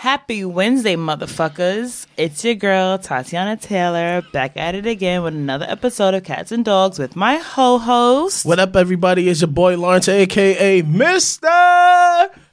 Happy 0.00 0.46
Wednesday, 0.46 0.96
motherfuckers. 0.96 2.06
It's 2.16 2.42
your 2.42 2.54
girl, 2.54 2.96
Tatiana 2.96 3.58
Taylor, 3.58 4.22
back 4.32 4.56
at 4.56 4.74
it 4.74 4.86
again 4.86 5.22
with 5.22 5.34
another 5.34 5.66
episode 5.68 6.14
of 6.14 6.24
Cats 6.24 6.52
and 6.52 6.64
Dogs 6.64 6.98
with 6.98 7.16
my 7.16 7.36
ho 7.36 7.76
host. 7.76 8.46
What 8.46 8.58
up, 8.58 8.76
everybody? 8.76 9.28
It's 9.28 9.42
your 9.42 9.48
boy 9.48 9.76
Lawrence, 9.76 10.08
aka 10.08 10.80
Mister. 10.80 11.46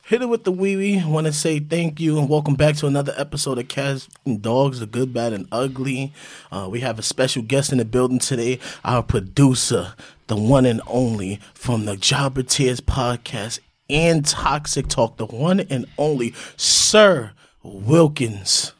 Hit 0.08 0.24
it 0.24 0.28
with 0.28 0.44
the 0.44 0.52
wee 0.52 0.76
wee. 0.76 1.02
Want 1.06 1.26
to 1.26 1.32
say 1.32 1.60
thank 1.60 2.02
you 2.02 2.20
and 2.20 2.28
welcome 2.28 2.56
back 2.56 2.76
to 2.76 2.86
another 2.86 3.14
episode 3.16 3.60
of 3.60 3.70
Cats 3.70 4.10
and 4.26 4.42
Dogs, 4.42 4.82
the 4.82 4.86
good, 4.86 5.14
bad, 5.14 5.32
and 5.32 5.48
ugly. 5.50 6.12
Uh, 6.52 6.68
we 6.70 6.82
have 6.82 7.00
a 7.00 7.02
special 7.02 7.44
guest 7.44 7.72
in 7.72 7.78
the 7.78 7.86
building 7.86 8.20
today, 8.20 8.60
our 8.84 9.02
producer, 9.02 9.94
the 10.28 10.36
one 10.36 10.66
and 10.66 10.82
only 10.86 11.40
from 11.54 11.86
the 11.86 11.96
Jobber 11.96 12.44
Tears 12.44 12.82
podcast 12.82 13.60
and 13.90 14.26
Toxic 14.26 14.90
Talk, 14.90 15.16
the 15.16 15.28
one 15.28 15.62
and 15.62 15.86
only 15.98 16.34
Sir 16.58 17.32
Wilkins. 17.74 18.74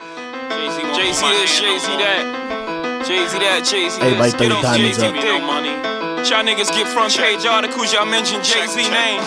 Jay 0.00 1.12
Z 1.12 1.22
this, 1.28 1.60
Jay 1.60 1.78
Z 1.78 1.86
that. 2.00 3.04
Jay 3.06 3.26
Z 3.28 3.38
that, 3.38 3.64
Jay 3.68 3.88
Z 3.88 4.00
Everybody 4.00 4.30
throw 4.30 4.38
Get 4.40 4.48
your 4.48 4.56
on 4.56 4.62
diamonds 4.62 4.96
Jay-Z 4.96 5.06
up. 5.06 5.14
dick. 5.14 6.30
Y'all 6.30 6.44
niggas 6.44 6.70
get 6.72 6.86
front 6.88 7.12
page 7.16 7.44
articles, 7.44 7.92
y'all 7.92 8.06
mention 8.06 8.42
Jay 8.42 8.66
Z 8.66 8.88
name. 8.88 9.20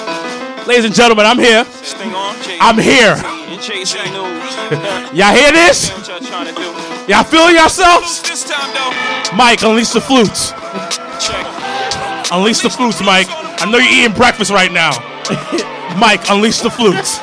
Ladies 0.66 0.86
and 0.86 0.96
gentlemen, 0.96 1.26
I'm 1.26 1.38
here. 1.38 1.64
This 1.64 1.94
thing 1.94 2.14
on 2.14 2.36
Jay-Z. 2.42 2.58
I'm 2.62 2.78
here. 2.80 3.14
And 3.54 3.62
Jay 3.62 3.86
Z 3.86 3.98
news. 4.10 4.42
Y'all 5.14 5.36
hear 5.36 5.52
this? 5.52 5.90
Y'all 6.08 6.20
trying 6.20 6.48
to 6.48 6.54
do? 6.58 6.66
Y'all 7.12 7.24
feeling 7.24 7.54
yourselves? 7.54 8.22
This 8.24 8.50
time 8.50 8.74
though, 8.74 9.36
Mike, 9.38 9.62
unleash 9.62 9.92
the 9.92 10.02
flutes. 10.02 10.54
Unleash 12.32 12.62
the 12.62 12.70
flutes, 12.70 13.02
Mike. 13.04 13.28
I 13.62 13.70
know 13.70 13.78
you're 13.78 13.92
eating 13.94 14.16
breakfast 14.16 14.50
right 14.50 14.72
now. 14.72 14.92
Mike, 16.00 16.28
unleash 16.30 16.62
the 16.62 16.72
flutes. 16.72 17.20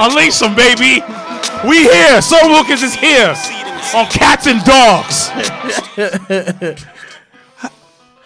Unleash 0.00 0.38
them, 0.38 0.54
baby. 0.54 1.02
We 1.66 1.82
here. 1.82 2.22
Sir 2.22 2.38
Wilkins 2.44 2.82
is 2.82 2.94
here 2.94 3.34
Seed 3.34 3.56
in 3.66 3.74
the 3.74 3.96
on 3.96 4.06
Cats 4.06 4.46
and 4.46 4.62
Dogs. 4.64 5.28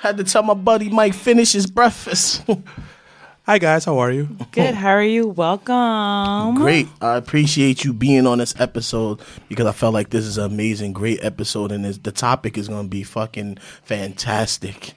Had 0.00 0.16
to 0.18 0.24
tell 0.24 0.42
my 0.42 0.54
buddy 0.54 0.88
Mike 0.90 1.14
finish 1.14 1.52
his 1.52 1.66
breakfast. 1.66 2.44
Hi 3.46 3.58
guys, 3.58 3.84
how 3.86 3.98
are 3.98 4.10
you? 4.12 4.28
Good, 4.52 4.74
how 4.74 4.90
are 4.90 5.02
you? 5.02 5.26
Welcome. 5.26 6.56
Great. 6.56 6.86
I 7.00 7.16
appreciate 7.16 7.84
you 7.84 7.92
being 7.92 8.26
on 8.26 8.38
this 8.38 8.54
episode 8.60 9.20
because 9.48 9.66
I 9.66 9.72
felt 9.72 9.94
like 9.94 10.10
this 10.10 10.24
is 10.24 10.38
an 10.38 10.44
amazing, 10.44 10.92
great 10.92 11.24
episode, 11.24 11.72
and 11.72 11.84
the 11.84 12.12
topic 12.12 12.56
is 12.56 12.68
going 12.68 12.84
to 12.84 12.88
be 12.88 13.02
fucking 13.02 13.56
fantastic. 13.82 14.92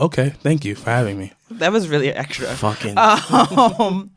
okay, 0.00 0.30
thank 0.40 0.64
you 0.64 0.74
for 0.74 0.90
having 0.90 1.16
me. 1.18 1.32
That 1.50 1.72
was 1.72 1.88
really 1.88 2.10
extra. 2.12 2.46
Fucking, 2.48 2.96
Um, 2.98 4.10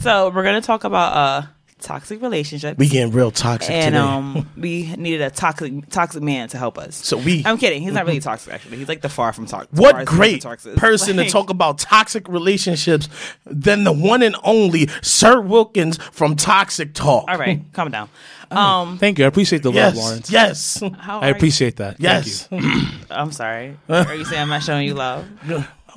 so, 0.00 0.30
we're 0.30 0.42
going 0.42 0.60
to 0.60 0.66
talk 0.66 0.84
about 0.84 1.12
uh, 1.16 1.46
toxic 1.80 2.20
relationships. 2.20 2.76
we 2.78 2.88
getting 2.88 3.12
real 3.12 3.30
toxic 3.30 3.70
and 3.70 3.94
today. 3.94 4.04
um, 4.04 4.48
we 4.56 4.94
needed 4.96 5.20
a 5.20 5.30
toxic 5.30 5.88
toxic 5.90 6.22
man 6.22 6.48
to 6.48 6.58
help 6.58 6.76
us. 6.78 6.96
so 6.96 7.16
we, 7.16 7.42
I'm 7.46 7.56
kidding. 7.58 7.82
He's 7.82 7.92
not 7.92 8.04
really 8.06 8.20
toxic, 8.20 8.52
actually. 8.52 8.78
He's 8.78 8.88
like 8.88 9.00
the 9.00 9.08
far 9.08 9.32
from 9.32 9.46
toxic. 9.46 9.70
what 9.72 10.04
great 10.06 10.44
person 10.76 11.16
to 11.18 11.28
talk 11.28 11.50
about 11.50 11.78
toxic 11.78 12.28
relationships 12.28 13.08
than 13.46 13.84
the 13.84 13.92
one 13.92 14.22
and 14.22 14.34
only 14.42 14.88
Sir 15.02 15.40
Wilkins 15.40 15.98
from 16.12 16.34
Toxic 16.36 16.94
Talk. 16.94 17.26
All 17.28 17.38
right, 17.38 17.62
calm 17.72 17.90
down. 17.90 18.08
Um, 18.50 18.96
Thank 18.96 19.18
you. 19.18 19.26
I 19.26 19.28
appreciate 19.28 19.62
the 19.62 19.70
Yes, 19.70 19.94
love, 19.94 20.04
Lawrence. 20.04 20.30
yes, 20.30 20.82
how 20.98 21.20
I 21.20 21.28
are 21.28 21.34
appreciate 21.34 21.76
that. 21.76 22.00
yes. 22.00 22.46
Thank 22.46 22.62
you. 22.64 22.82
I'm 23.10 23.30
sorry. 23.30 23.76
Are 23.90 24.14
you 24.14 24.24
saying 24.24 24.40
I'm 24.42 24.48
not 24.48 24.62
showing 24.62 24.86
you 24.86 24.94
love? 24.94 25.28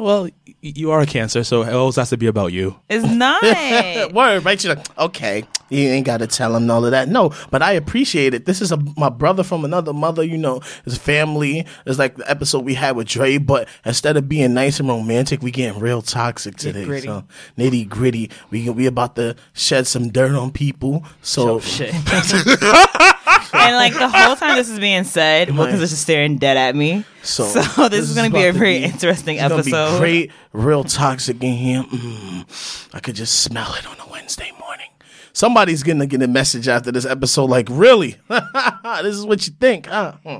Well, 0.01 0.29
you 0.61 0.89
are 0.89 1.01
a 1.01 1.05
cancer, 1.05 1.43
so 1.43 1.61
it 1.61 1.71
always 1.73 1.95
has 1.97 2.09
to 2.09 2.17
be 2.17 2.25
about 2.25 2.51
you. 2.53 2.75
It's 2.89 3.05
not. 3.13 3.43
Word, 4.13 4.43
right? 4.43 4.63
You're 4.63 4.75
like, 4.75 4.97
okay, 4.97 5.43
you 5.69 5.89
ain't 5.89 6.07
got 6.07 6.17
to 6.17 6.27
tell 6.27 6.55
him 6.55 6.71
all 6.71 6.83
of 6.83 6.89
that. 6.89 7.07
No, 7.07 7.31
but 7.51 7.61
I 7.61 7.73
appreciate 7.73 8.33
it. 8.33 8.45
This 8.45 8.61
is 8.61 8.71
a 8.71 8.77
my 8.97 9.09
brother 9.09 9.43
from 9.43 9.63
another 9.63 9.93
mother. 9.93 10.23
You 10.23 10.39
know, 10.39 10.61
his 10.85 10.97
family. 10.97 11.67
It's 11.85 11.99
like 11.99 12.15
the 12.15 12.29
episode 12.29 12.65
we 12.65 12.73
had 12.73 12.95
with 12.95 13.09
Dre, 13.09 13.37
but 13.37 13.67
instead 13.85 14.17
of 14.17 14.27
being 14.27 14.55
nice 14.55 14.79
and 14.79 14.89
romantic, 14.89 15.43
we 15.43 15.51
getting 15.51 15.79
real 15.79 16.01
toxic 16.01 16.55
today. 16.55 16.81
Nitty-gritty. 16.81 17.07
So 17.07 17.23
nitty 17.59 17.87
gritty. 17.87 18.31
We 18.49 18.69
we 18.71 18.87
about 18.87 19.15
to 19.17 19.35
shed 19.53 19.85
some 19.85 20.09
dirt 20.09 20.31
on 20.35 20.51
people. 20.51 21.05
So 21.21 21.57
Oh 21.57 21.59
shit. 21.59 21.93
and 23.53 23.75
like 23.75 23.93
the 23.93 24.07
whole 24.09 24.35
time 24.35 24.55
this 24.55 24.69
is 24.69 24.79
being 24.79 25.03
said, 25.03 25.55
Wilkins 25.55 25.81
is 25.81 25.89
just 25.91 26.01
staring 26.03 26.37
dead 26.37 26.57
at 26.57 26.75
me. 26.75 27.05
So, 27.23 27.43
So, 27.45 27.89
this, 27.89 28.09
is 28.09 28.15
going 28.15 28.29
to 28.31 28.35
be 28.35 28.45
a 28.45 28.51
very 28.53 28.79
be- 28.79 28.85
interesting 28.85 29.37
it's 29.37 29.47
gonna 29.47 29.63
be 29.63 29.71
episode. 29.73 29.99
great, 29.99 30.31
real 30.53 30.83
toxic 30.83 31.41
in 31.43 31.53
here. 31.53 31.83
Mm, 31.83 32.89
I 32.93 32.99
could 32.99 33.15
just 33.15 33.41
smell 33.41 33.73
it 33.75 33.85
on 33.87 33.95
a 33.99 34.11
Wednesday 34.11 34.51
morning. 34.59 34.87
Somebody's 35.33 35.83
gonna 35.83 36.05
get 36.07 36.21
a 36.21 36.27
message 36.27 36.67
after 36.67 36.91
this 36.91 37.05
episode, 37.05 37.45
like, 37.49 37.67
really? 37.69 38.17
this 38.27 39.15
is 39.15 39.25
what 39.25 39.45
you 39.47 39.53
think, 39.59 39.85
huh? 39.87 40.13
Hmm. 40.25 40.37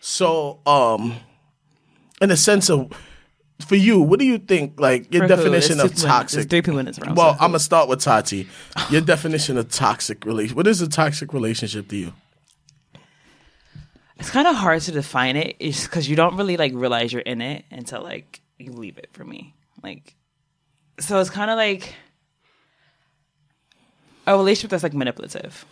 So, 0.00 0.60
um, 0.66 1.14
in 2.20 2.30
a 2.30 2.36
sense 2.36 2.68
of, 2.68 2.90
for 3.64 3.76
you, 3.76 4.00
what 4.00 4.18
do 4.18 4.26
you 4.26 4.38
think? 4.38 4.78
Like 4.80 5.12
your 5.14 5.22
For 5.22 5.28
definition 5.28 5.78
of 5.80 5.94
toxic? 5.94 6.40
It's 6.40 6.50
three 6.50 6.60
people 6.62 6.74
minutes 6.74 6.98
around. 6.98 7.16
well, 7.16 7.34
so 7.34 7.38
I'm 7.40 7.50
gonna 7.50 7.60
start 7.60 7.88
with 7.88 8.00
Tati. 8.00 8.48
Your 8.90 9.00
definition 9.00 9.56
of 9.56 9.70
toxic 9.70 10.24
relationship. 10.26 10.56
What 10.56 10.66
is 10.66 10.80
a 10.82 10.88
toxic 10.88 11.32
relationship 11.32 11.88
to 11.88 11.96
you? 11.96 12.12
It's 14.24 14.30
kind 14.30 14.48
of 14.48 14.56
hard 14.56 14.80
to 14.80 14.90
define 14.90 15.36
it. 15.36 15.54
It's 15.58 15.84
because 15.84 16.08
you 16.08 16.16
don't 16.16 16.38
really 16.38 16.56
like 16.56 16.72
realize 16.74 17.12
you're 17.12 17.20
in 17.20 17.42
it 17.42 17.66
until 17.70 18.02
like 18.02 18.40
you 18.58 18.72
leave 18.72 18.96
it. 18.96 19.10
For 19.12 19.22
me, 19.22 19.54
like, 19.82 20.16
so 20.98 21.20
it's 21.20 21.28
kind 21.28 21.50
of 21.50 21.58
like 21.58 21.94
a 24.26 24.34
relationship 24.34 24.70
that's 24.70 24.82
like 24.82 24.94
manipulative. 24.94 25.66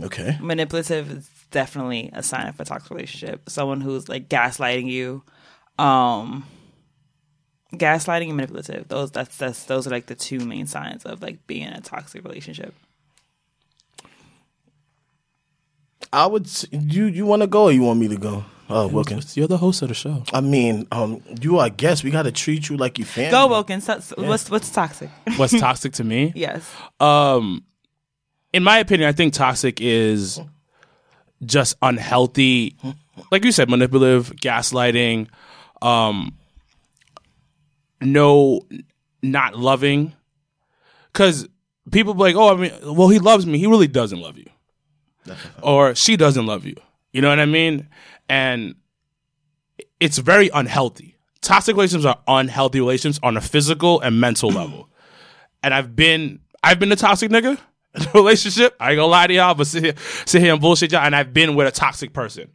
Okay. 0.00 0.38
manipulative 0.40 1.10
is 1.10 1.28
definitely 1.50 2.10
a 2.12 2.22
sign 2.22 2.46
of 2.46 2.60
a 2.60 2.64
toxic 2.64 2.88
relationship. 2.88 3.50
Someone 3.50 3.80
who's 3.80 4.08
like 4.08 4.28
gaslighting 4.28 4.88
you, 4.88 5.24
um, 5.76 6.46
gaslighting 7.72 8.28
and 8.28 8.36
manipulative. 8.36 8.86
Those 8.86 9.10
that's 9.10 9.36
that's 9.38 9.64
those 9.64 9.88
are 9.88 9.90
like 9.90 10.06
the 10.06 10.14
two 10.14 10.38
main 10.38 10.68
signs 10.68 11.04
of 11.04 11.20
like 11.20 11.48
being 11.48 11.66
in 11.66 11.72
a 11.72 11.80
toxic 11.80 12.22
relationship. 12.22 12.74
I 16.12 16.26
would. 16.26 16.48
You 16.70 17.06
you 17.06 17.26
want 17.26 17.42
to 17.42 17.46
go 17.46 17.64
or 17.64 17.72
you 17.72 17.82
want 17.82 18.00
me 18.00 18.08
to 18.08 18.16
go? 18.16 18.44
Oh, 18.70 18.86
Wilkins. 18.88 19.34
You're 19.36 19.48
the 19.48 19.56
host 19.56 19.80
of 19.80 19.88
the 19.88 19.94
show. 19.94 20.22
I 20.32 20.42
mean, 20.42 20.86
um, 20.92 21.22
you 21.40 21.58
are 21.58 21.68
a 21.68 21.70
guest. 21.70 22.04
We 22.04 22.10
got 22.10 22.24
to 22.24 22.32
treat 22.32 22.68
you 22.68 22.76
like 22.76 22.98
you 22.98 23.04
family. 23.06 23.30
Go 23.30 23.46
Wilkins. 23.48 23.86
That's, 23.86 24.10
What's 24.16 24.50
what's 24.50 24.70
toxic? 24.70 25.08
What's 25.36 25.58
toxic 25.60 25.94
to 25.94 26.04
me? 26.04 26.32
yes. 26.34 26.70
Um, 27.00 27.64
in 28.52 28.62
my 28.62 28.78
opinion, 28.78 29.08
I 29.08 29.12
think 29.12 29.32
toxic 29.34 29.80
is 29.80 30.40
just 31.44 31.76
unhealthy. 31.82 32.76
Like 33.30 33.44
you 33.44 33.52
said, 33.52 33.68
manipulative, 33.70 34.34
gaslighting, 34.36 35.28
um, 35.82 36.34
no, 38.00 38.60
not 39.22 39.56
loving. 39.56 40.12
Because 41.12 41.48
people 41.90 42.14
be 42.14 42.20
like, 42.20 42.36
oh, 42.36 42.54
I 42.54 42.56
mean, 42.56 42.72
well, 42.94 43.08
he 43.08 43.18
loves 43.18 43.46
me. 43.46 43.58
He 43.58 43.66
really 43.66 43.88
doesn't 43.88 44.20
love 44.20 44.38
you, 44.38 44.48
or 45.62 45.94
she 45.94 46.16
doesn't 46.16 46.46
love 46.46 46.64
you. 46.64 46.76
You 47.12 47.22
know 47.22 47.28
what 47.28 47.40
I 47.40 47.46
mean? 47.46 47.88
And 48.28 48.74
it's 50.00 50.18
very 50.18 50.50
unhealthy. 50.52 51.16
Toxic 51.40 51.74
relationships 51.74 52.04
are 52.04 52.20
unhealthy 52.26 52.80
relationships 52.80 53.20
on 53.22 53.36
a 53.36 53.40
physical 53.40 54.00
and 54.00 54.20
mental 54.20 54.50
level. 54.50 54.88
And 55.60 55.74
I've 55.74 55.96
been 55.96 56.38
I've 56.62 56.78
been 56.78 56.92
a 56.92 56.96
toxic 56.96 57.32
nigga 57.32 57.58
in 57.94 58.02
a 58.02 58.10
relationship. 58.14 58.76
I 58.78 58.90
ain't 58.90 58.98
gonna 58.98 59.08
lie 59.08 59.26
to 59.26 59.34
y'all, 59.34 59.54
but 59.54 59.66
sit 59.66 59.82
here, 59.82 59.94
sit 60.24 60.40
here 60.40 60.52
and 60.52 60.60
bullshit 60.60 60.92
y'all. 60.92 61.00
And 61.04 61.16
I've 61.16 61.34
been 61.34 61.56
with 61.56 61.66
a 61.66 61.72
toxic 61.72 62.12
person. 62.12 62.52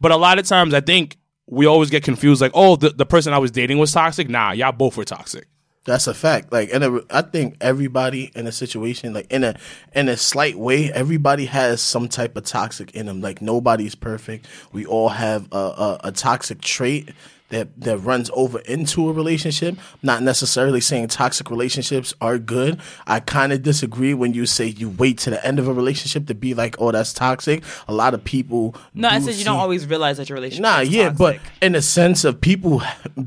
But 0.00 0.12
a 0.12 0.16
lot 0.16 0.38
of 0.38 0.46
times 0.46 0.72
I 0.72 0.80
think 0.80 1.18
we 1.46 1.66
always 1.66 1.90
get 1.90 2.04
confused 2.04 2.40
like, 2.40 2.52
oh, 2.54 2.76
the, 2.76 2.88
the 2.88 3.04
person 3.04 3.34
I 3.34 3.38
was 3.38 3.50
dating 3.50 3.76
was 3.76 3.92
toxic. 3.92 4.30
Nah, 4.30 4.52
y'all 4.52 4.72
both 4.72 4.96
were 4.96 5.04
toxic. 5.04 5.46
That's 5.88 6.06
a 6.06 6.12
fact. 6.12 6.52
Like, 6.52 6.68
and 6.70 7.00
I 7.08 7.22
think 7.22 7.56
everybody 7.62 8.30
in 8.34 8.46
a 8.46 8.52
situation, 8.52 9.14
like 9.14 9.32
in 9.32 9.42
a 9.42 9.56
in 9.94 10.10
a 10.10 10.18
slight 10.18 10.58
way, 10.58 10.92
everybody 10.92 11.46
has 11.46 11.80
some 11.80 12.10
type 12.10 12.36
of 12.36 12.44
toxic 12.44 12.94
in 12.94 13.06
them. 13.06 13.22
Like 13.22 13.40
nobody's 13.40 13.94
perfect. 13.94 14.46
We 14.70 14.84
all 14.84 15.08
have 15.08 15.48
a, 15.50 15.56
a, 15.56 16.00
a 16.04 16.12
toxic 16.12 16.60
trait 16.60 17.08
that 17.48 17.80
that 17.80 17.98
runs 17.98 18.30
over 18.34 18.58
into 18.60 19.08
a 19.08 19.12
relationship. 19.12 19.76
Not 20.02 20.22
necessarily 20.22 20.80
saying 20.80 21.08
toxic 21.08 21.50
relationships 21.50 22.14
are 22.20 22.38
good. 22.38 22.80
I 23.06 23.20
kind 23.20 23.52
of 23.52 23.62
disagree 23.62 24.14
when 24.14 24.34
you 24.34 24.46
say 24.46 24.66
you 24.66 24.90
wait 24.90 25.18
to 25.18 25.30
the 25.30 25.44
end 25.44 25.58
of 25.58 25.68
a 25.68 25.72
relationship 25.72 26.26
to 26.26 26.34
be 26.34 26.54
like, 26.54 26.76
oh, 26.78 26.92
that's 26.92 27.12
toxic. 27.12 27.62
A 27.86 27.94
lot 27.94 28.14
of 28.14 28.22
people. 28.24 28.74
No, 28.94 29.08
I 29.08 29.20
said 29.20 29.34
you 29.36 29.44
don't 29.44 29.58
always 29.58 29.86
realize 29.86 30.18
that 30.18 30.28
your 30.28 30.36
relationship. 30.36 30.64
Is 30.64 30.70
toxic. 30.70 30.92
Nah, 30.92 30.98
yeah, 30.98 31.10
but 31.10 31.38
in 31.62 31.74
a 31.74 31.82
sense 31.82 32.24
of 32.24 32.40
people 32.40 32.82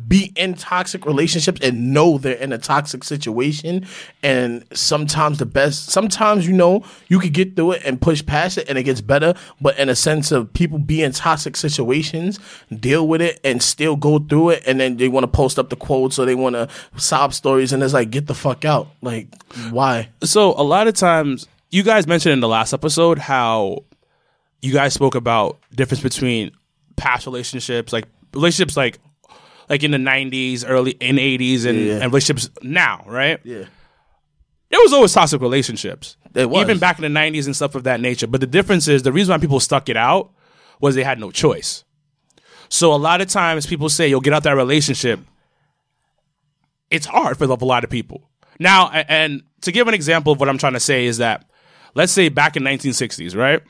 be 0.08 0.32
in 0.36 0.54
toxic 0.54 1.06
relationships 1.06 1.60
and 1.62 1.94
know 1.94 2.18
they're 2.18 2.36
in 2.36 2.54
a 2.54 2.58
toxic 2.58 3.04
situation, 3.04 3.86
and 4.24 4.66
sometimes 4.74 5.40
the 5.40 5.46
best, 5.46 5.90
sometimes 5.90 6.48
you 6.48 6.54
know 6.54 6.84
you 7.08 7.20
could 7.20 7.34
get 7.34 7.56
through 7.56 7.72
it 7.74 7.82
and 7.86 8.00
push 8.02 8.26
past 8.26 8.58
it 8.58 8.70
and 8.70 8.78
it 8.78 8.84
gets 8.84 9.02
better. 9.02 9.34
But 9.60 9.78
in 9.80 9.90
a 9.90 9.96
sense 9.96 10.32
of 10.32 10.54
people 10.54 10.80
be 10.80 11.02
in 11.02 11.12
toxic 11.12 11.56
situations, 11.56 12.40
deal 12.72 13.08
with 13.08 13.22
it, 13.22 13.40
and 13.44 13.62
still 13.62 13.96
go 13.96 14.11
go 14.20 14.26
through 14.28 14.50
it 14.52 14.64
and 14.66 14.80
then 14.80 14.98
they 14.98 15.08
want 15.08 15.24
to 15.24 15.28
post 15.28 15.58
up 15.60 15.70
the 15.70 15.76
quotes 15.76 16.18
or 16.20 16.26
they 16.26 16.36
want 16.36 16.56
to 16.56 16.68
sob 16.98 17.34
stories 17.34 17.74
and 17.74 17.82
it's 17.84 17.94
like 17.94 18.10
get 18.12 18.28
the 18.28 18.34
fuck 18.36 18.66
out. 18.66 18.88
Like 19.02 19.28
why? 19.70 20.10
So 20.24 20.54
a 20.58 20.64
lot 20.64 20.88
of 20.88 20.94
times, 20.96 21.48
you 21.70 21.84
guys 21.84 22.08
mentioned 22.08 22.34
in 22.34 22.40
the 22.40 22.48
last 22.48 22.74
episode 22.74 23.18
how 23.18 23.84
you 24.62 24.74
guys 24.74 24.94
spoke 24.94 25.16
about 25.16 25.60
difference 25.74 26.04
between 26.04 26.52
past 26.96 27.26
relationships, 27.26 27.92
like 27.94 28.06
relationships 28.34 28.76
like 28.78 29.00
like 29.70 29.84
in 29.84 29.92
the 29.92 29.98
'90s, 29.98 30.66
early 30.68 30.92
in 30.92 31.16
'80s, 31.16 31.66
and, 31.66 31.80
Yeah. 31.80 31.94
and 31.96 32.04
relationships 32.12 32.50
now, 32.62 33.04
right? 33.08 33.40
Yeah. 33.44 33.64
There 34.70 34.80
was 34.82 34.94
always 34.94 35.12
toxic 35.14 35.42
relationships, 35.42 36.16
It 36.34 36.50
was. 36.50 36.62
even 36.62 36.78
back 36.78 36.98
in 36.98 37.04
the 37.04 37.20
'90s 37.20 37.46
and 37.46 37.56
stuff 37.56 37.76
of 37.76 37.84
that 37.86 38.00
nature. 38.02 38.28
But 38.28 38.42
the 38.42 38.48
difference 38.48 38.88
is 38.88 39.04
the 39.04 39.12
reason 39.12 39.32
why 39.34 39.38
people 39.38 39.60
stuck 39.60 39.90
it 39.90 39.98
out 39.98 40.32
was 40.80 40.96
they 40.96 41.04
had 41.04 41.20
no 41.20 41.32
choice. 41.32 41.84
So 42.72 42.94
a 42.94 42.96
lot 42.96 43.20
of 43.20 43.28
times 43.28 43.66
people 43.66 43.90
say 43.90 44.08
you'll 44.08 44.22
get 44.22 44.34
out 44.34 44.44
that 44.44 44.56
relationship. 44.56 45.20
It's 46.90 47.06
hard 47.06 47.38
for 47.38 47.44
a 47.44 47.54
lot 47.54 47.84
of 47.84 47.90
people. 47.90 48.30
Now, 48.60 48.90
and 48.90 49.44
to 49.62 49.74
give 49.74 49.90
an 49.90 49.94
example 49.94 50.32
of 50.32 50.40
what 50.40 50.48
I'm 50.48 50.58
trying 50.58 50.74
to 50.74 50.80
say 50.80 51.06
is 51.06 51.18
that, 51.18 51.50
let's 51.96 52.14
say 52.14 52.30
back 52.30 52.56
in 52.56 52.64
1960s, 52.64 53.36
right? 53.36 53.62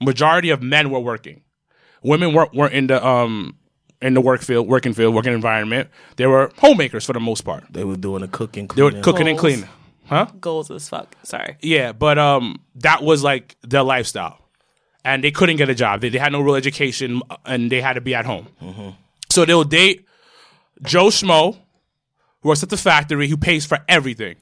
Majority 0.00 0.48
of 0.50 0.62
men 0.62 0.88
were 0.88 1.00
working. 1.00 1.42
Women 2.02 2.32
weren't, 2.32 2.54
weren't 2.54 2.72
in 2.72 2.86
the 2.86 3.06
um 3.06 3.56
in 4.00 4.14
the 4.14 4.20
work 4.22 4.40
field, 4.40 4.68
working 4.68 4.94
field, 4.94 5.14
working 5.14 5.32
environment. 5.32 5.90
They 6.16 6.26
were 6.26 6.50
homemakers 6.58 7.04
for 7.04 7.12
the 7.12 7.20
most 7.20 7.42
part. 7.42 7.64
They 7.70 7.84
were 7.84 7.96
doing 7.96 8.22
the 8.22 8.28
cooking. 8.28 8.68
They 8.68 8.82
were 8.82 8.90
cleaning. 8.90 9.04
cooking 9.04 9.28
and 9.28 9.38
cleaning. 9.38 9.68
Huh? 10.06 10.26
Goals 10.40 10.70
as 10.70 10.88
fuck. 10.88 11.14
Sorry. 11.24 11.56
Yeah, 11.60 11.92
but 11.92 12.18
um, 12.18 12.60
that 12.76 13.02
was 13.02 13.22
like 13.22 13.56
their 13.62 13.82
lifestyle, 13.82 14.38
and 15.04 15.22
they 15.22 15.30
couldn't 15.30 15.56
get 15.56 15.68
a 15.68 15.74
job. 15.74 16.00
They, 16.00 16.08
they 16.08 16.18
had 16.18 16.32
no 16.32 16.40
real 16.40 16.54
education, 16.54 17.20
and 17.44 17.70
they 17.70 17.80
had 17.80 17.94
to 17.94 18.00
be 18.00 18.14
at 18.14 18.24
home. 18.24 18.48
So 19.30 19.44
they'll 19.44 19.64
date 19.64 20.06
Joe 20.82 21.06
Schmo, 21.06 21.56
who 22.40 22.48
works 22.48 22.62
at 22.62 22.70
the 22.70 22.76
factory, 22.76 23.28
who 23.28 23.36
pays 23.36 23.66
for 23.66 23.78
everything. 23.88 24.36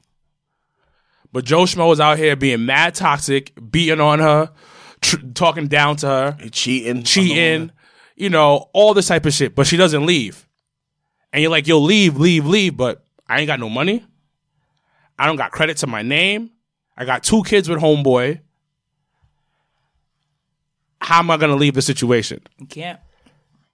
But 1.31 1.45
Joe 1.45 1.63
Schmo 1.63 1.91
is 1.91 1.99
out 1.99 2.17
here 2.17 2.35
being 2.35 2.65
mad 2.65 2.93
toxic, 2.95 3.51
beating 3.71 3.99
on 3.99 4.19
her, 4.19 4.51
tr- 5.01 5.17
talking 5.33 5.67
down 5.67 5.95
to 5.97 6.07
her, 6.07 6.37
cheating, 6.51 7.03
cheating, 7.03 7.71
you 8.15 8.29
know, 8.29 8.69
all 8.73 8.93
this 8.93 9.07
type 9.07 9.25
of 9.25 9.33
shit. 9.33 9.55
But 9.55 9.65
she 9.65 9.75
doesn't 9.77 10.05
leave. 10.05 10.47
And 11.31 11.41
you're 11.41 11.49
like, 11.49 11.67
yo, 11.67 11.79
leave, 11.79 12.17
leave, 12.17 12.45
leave. 12.45 12.77
But 12.77 13.03
I 13.27 13.39
ain't 13.39 13.47
got 13.47 13.59
no 13.59 13.69
money. 13.69 14.05
I 15.17 15.25
don't 15.25 15.35
got 15.35 15.51
credit 15.51 15.77
to 15.77 15.87
my 15.87 16.03
name. 16.03 16.51
I 16.95 17.05
got 17.05 17.23
two 17.23 17.41
kids 17.43 17.67
with 17.67 17.79
homeboy. 17.79 18.39
How 21.03 21.19
am 21.19 21.29
I 21.29 21.37
gonna 21.37 21.55
leave 21.55 21.73
the 21.75 21.81
situation? 21.81 22.41
You 22.57 22.65
can't. 22.65 22.99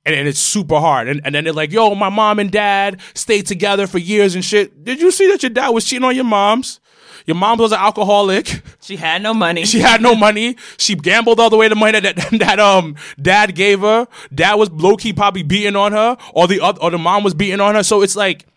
And, 0.06 0.16
and 0.16 0.28
it's 0.28 0.40
super 0.40 0.80
hard. 0.80 1.08
And, 1.08 1.22
and 1.24 1.36
then 1.36 1.44
they're 1.44 1.54
like, 1.54 1.72
yo, 1.72 1.94
my 1.94 2.10
mom 2.10 2.40
and 2.40 2.52
dad 2.52 3.02
stayed 3.14 3.46
together 3.46 3.86
for 3.86 4.00
years 4.00 4.34
and 4.34 4.44
shit. 4.44 4.84
Did 4.84 5.00
you 5.02 5.12
see 5.12 5.28
that 5.30 5.44
your 5.44 5.50
dad 5.52 5.70
was 5.70 5.86
cheating 5.86 6.06
on 6.06 6.16
your 6.16 6.26
moms? 6.26 6.80
Your 7.26 7.36
mom 7.36 7.60
was 7.60 7.72
an 7.72 7.80
alcoholic. 7.80 8.64
She 8.82 8.96
had 8.96 9.22
no 9.22 9.36
money. 9.36 9.66
She 9.66 9.80
had 9.80 10.02
no 10.02 10.16
money. 10.16 10.56
She 10.78 10.96
gambled 10.96 11.40
all 11.40 11.52
the 11.52 11.58
way 11.58 11.68
the 11.68 11.76
money 11.76 12.00
that, 12.00 12.16
that 12.16 12.40
that 12.40 12.60
um 12.60 12.96
dad 13.22 13.54
gave 13.54 13.82
her. 13.82 14.08
Dad 14.34 14.56
was 14.56 14.72
low 14.72 14.96
key 14.96 15.14
probably 15.14 15.44
beating 15.44 15.76
on 15.76 15.92
her, 15.92 16.18
or 16.34 16.48
the 16.48 16.62
other, 16.62 16.82
or 16.82 16.90
the 16.90 16.98
mom 16.98 17.24
was 17.24 17.36
beating 17.36 17.60
on 17.60 17.76
her. 17.76 17.84
So 17.84 18.02
it's 18.02 18.16
like, 18.16 18.48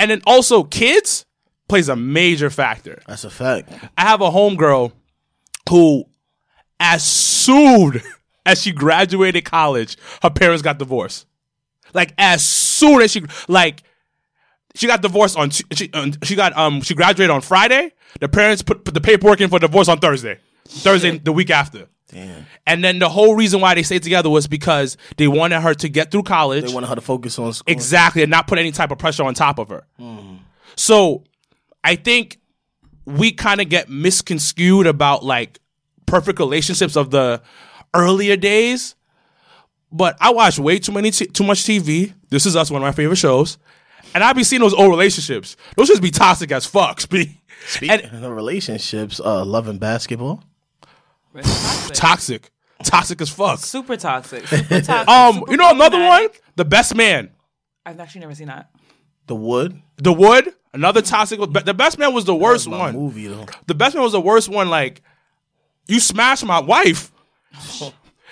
and 0.00 0.10
then 0.10 0.22
also 0.26 0.64
kids 0.64 1.26
plays 1.68 1.88
a 1.88 1.94
major 1.94 2.50
factor. 2.50 3.00
That's 3.06 3.22
a 3.22 3.30
fact. 3.30 3.70
I 3.96 4.02
have 4.02 4.20
a 4.20 4.30
homegirl 4.30 4.90
who, 5.68 6.06
as 6.80 7.04
soon 7.04 8.00
as 8.46 8.62
she 8.62 8.72
graduated 8.72 9.44
college, 9.44 9.96
her 10.22 10.30
parents 10.30 10.62
got 10.62 10.78
divorced. 10.78 11.26
Like 11.94 12.14
as 12.18 12.42
soon 12.42 13.02
as 13.02 13.12
she 13.12 13.22
like 13.48 13.82
she 14.74 14.86
got 14.86 15.02
divorced 15.02 15.36
on 15.36 15.50
she 15.50 15.64
she 16.22 16.34
got 16.36 16.56
um 16.56 16.80
she 16.80 16.94
graduated 16.94 17.30
on 17.30 17.40
Friday. 17.42 17.92
The 18.20 18.28
parents 18.28 18.62
put, 18.62 18.84
put 18.84 18.94
the 18.94 19.00
paperwork 19.00 19.40
in 19.40 19.50
for 19.50 19.58
divorce 19.58 19.88
on 19.88 19.98
Thursday. 19.98 20.38
Thursday 20.66 21.18
the 21.18 21.32
week 21.32 21.50
after. 21.50 21.88
Damn. 22.08 22.46
And 22.66 22.82
then 22.82 22.98
the 22.98 23.08
whole 23.08 23.36
reason 23.36 23.60
why 23.60 23.74
they 23.74 23.84
stayed 23.84 24.02
together 24.02 24.30
was 24.30 24.48
because 24.48 24.96
they 25.16 25.28
wanted 25.28 25.60
her 25.60 25.74
to 25.74 25.88
get 25.88 26.10
through 26.10 26.24
college. 26.24 26.64
They 26.64 26.74
wanted 26.74 26.88
her 26.88 26.96
to 26.96 27.00
focus 27.00 27.38
on 27.38 27.52
school. 27.52 27.72
Exactly, 27.72 28.22
and 28.22 28.30
not 28.30 28.48
put 28.48 28.58
any 28.58 28.72
type 28.72 28.90
of 28.90 28.98
pressure 28.98 29.22
on 29.22 29.34
top 29.34 29.58
of 29.58 29.68
her. 29.68 29.84
So 30.74 31.22
I 31.84 31.94
think 31.94 32.40
we 33.04 33.32
kind 33.32 33.60
of 33.60 33.68
get 33.68 33.88
misconstrued 33.88 34.86
about 34.86 35.24
like 35.24 35.59
perfect 36.10 36.38
relationships 36.38 36.96
of 36.96 37.10
the 37.10 37.40
earlier 37.94 38.36
days. 38.36 38.94
But 39.92 40.16
I 40.20 40.30
watch 40.30 40.58
way 40.58 40.78
too 40.78 40.92
many 40.92 41.10
t- 41.10 41.26
too 41.26 41.44
much 41.44 41.60
TV. 41.64 42.12
This 42.28 42.46
is 42.46 42.54
us, 42.56 42.70
one 42.70 42.82
of 42.82 42.86
my 42.86 42.92
favorite 42.92 43.16
shows. 43.16 43.58
And 44.14 44.22
I 44.24 44.32
be 44.32 44.44
seeing 44.44 44.60
those 44.60 44.74
old 44.74 44.90
relationships. 44.90 45.56
Those 45.76 45.88
just 45.88 46.02
be 46.02 46.10
toxic 46.10 46.50
as 46.52 46.66
fuck. 46.66 47.08
Be 47.10 47.40
Speaking 47.66 48.00
and 48.06 48.24
of 48.24 48.32
relationships, 48.32 49.20
uh, 49.20 49.44
love 49.44 49.68
and 49.68 49.78
basketball. 49.78 50.42
toxic. 51.34 51.94
toxic, 51.94 52.50
toxic 52.84 53.20
as 53.20 53.28
fuck. 53.30 53.58
Super 53.58 53.96
toxic. 53.96 54.46
Super 54.46 54.80
toxic. 54.80 55.08
Um, 55.08 55.34
super 55.34 55.50
you 55.50 55.56
know 55.58 55.70
another 55.70 55.98
one. 55.98 56.28
The 56.56 56.64
Best 56.64 56.94
Man. 56.94 57.30
I've 57.84 58.00
actually 58.00 58.22
never 58.22 58.34
seen 58.34 58.46
that. 58.48 58.70
The 59.26 59.36
Wood. 59.36 59.80
The 59.98 60.12
Wood, 60.12 60.54
another 60.72 61.02
toxic. 61.02 61.38
The 61.38 61.74
Best 61.74 61.98
Man 61.98 62.14
was 62.14 62.24
the 62.24 62.34
worst 62.34 62.68
My 62.68 62.78
one. 62.78 62.94
movie 62.94 63.26
though. 63.26 63.46
The 63.66 63.74
best 63.74 63.94
man 63.94 64.02
was 64.02 64.12
the 64.12 64.20
worst 64.20 64.48
one. 64.48 64.68
Like, 64.70 65.02
you 65.90 66.00
smashed 66.00 66.44
my 66.44 66.60
wife, 66.60 67.12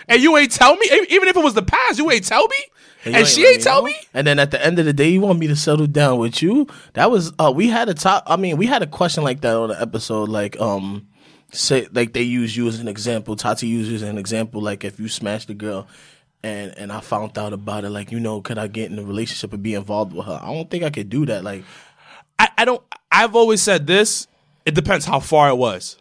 and 0.09 0.23
you 0.23 0.37
ain't 0.37 0.53
tell 0.53 0.77
me. 0.77 0.87
Even 1.11 1.29
if 1.29 1.37
it 1.37 1.43
was 1.43 1.55
the 1.55 1.63
past, 1.63 1.99
you 1.99 2.11
ain't 2.11 2.25
tell 2.27 2.47
me, 2.47 2.57
you 3.05 3.13
and 3.13 3.27
she 3.27 3.43
let 3.43 3.55
ain't 3.55 3.63
tell 3.63 3.83
know. 3.83 3.89
me. 3.89 3.97
And 4.15 4.27
then 4.27 4.39
at 4.39 4.51
the 4.51 4.65
end 4.65 4.79
of 4.79 4.85
the 4.85 4.93
day, 4.93 5.09
you 5.09 5.21
want 5.21 5.39
me 5.39 5.47
to 5.49 5.57
settle 5.57 5.87
down 5.87 6.19
with 6.19 6.43
you? 6.43 6.67
That 6.95 7.11
was 7.11 7.33
uh 7.39 7.53
we 7.55 7.69
had 7.69 7.89
a 7.89 7.95
top 7.95 8.25
I 8.27 8.37
mean, 8.37 8.57
we 8.57 8.67
had 8.67 8.83
a 8.83 8.87
question 8.87 9.25
like 9.25 9.41
that 9.43 9.55
on 9.57 9.69
the 9.71 9.81
episode, 9.81 10.29
like 10.29 10.59
um 10.61 11.09
say 11.53 11.89
like 11.93 12.13
they 12.13 12.23
use 12.23 12.57
you 12.57 12.69
as 12.69 12.81
an 12.81 12.89
example. 12.89 13.37
Tati 13.37 13.67
uses 13.67 14.03
as 14.03 14.09
an 14.09 14.19
example, 14.19 14.61
like 14.61 14.85
if 14.85 14.99
you 15.01 15.09
smashed 15.09 15.49
the 15.49 15.55
girl 15.55 15.87
and 16.43 16.77
and 16.77 16.93
I 16.93 17.01
found 17.01 17.37
out 17.39 17.53
about 17.53 17.85
it, 17.85 17.91
like, 17.91 18.13
you 18.13 18.21
know, 18.21 18.41
could 18.41 18.59
I 18.59 18.67
get 18.67 18.91
in 18.91 18.99
a 18.99 19.03
relationship 19.03 19.53
and 19.53 19.63
be 19.63 19.75
involved 19.75 20.13
with 20.13 20.27
her? 20.27 20.39
I 20.43 20.53
don't 20.53 20.71
think 20.71 20.85
I 20.85 20.91
could 20.91 21.09
do 21.09 21.27
that. 21.27 21.45
Like 21.45 21.65
I, 22.39 22.49
I 22.59 22.65
don't. 22.65 22.83
I've 23.11 23.35
always 23.35 23.63
said 23.63 23.87
this. 23.87 24.27
It 24.65 24.75
depends 24.75 25.05
how 25.05 25.21
far 25.21 25.49
it 25.49 25.57
was. 25.57 25.97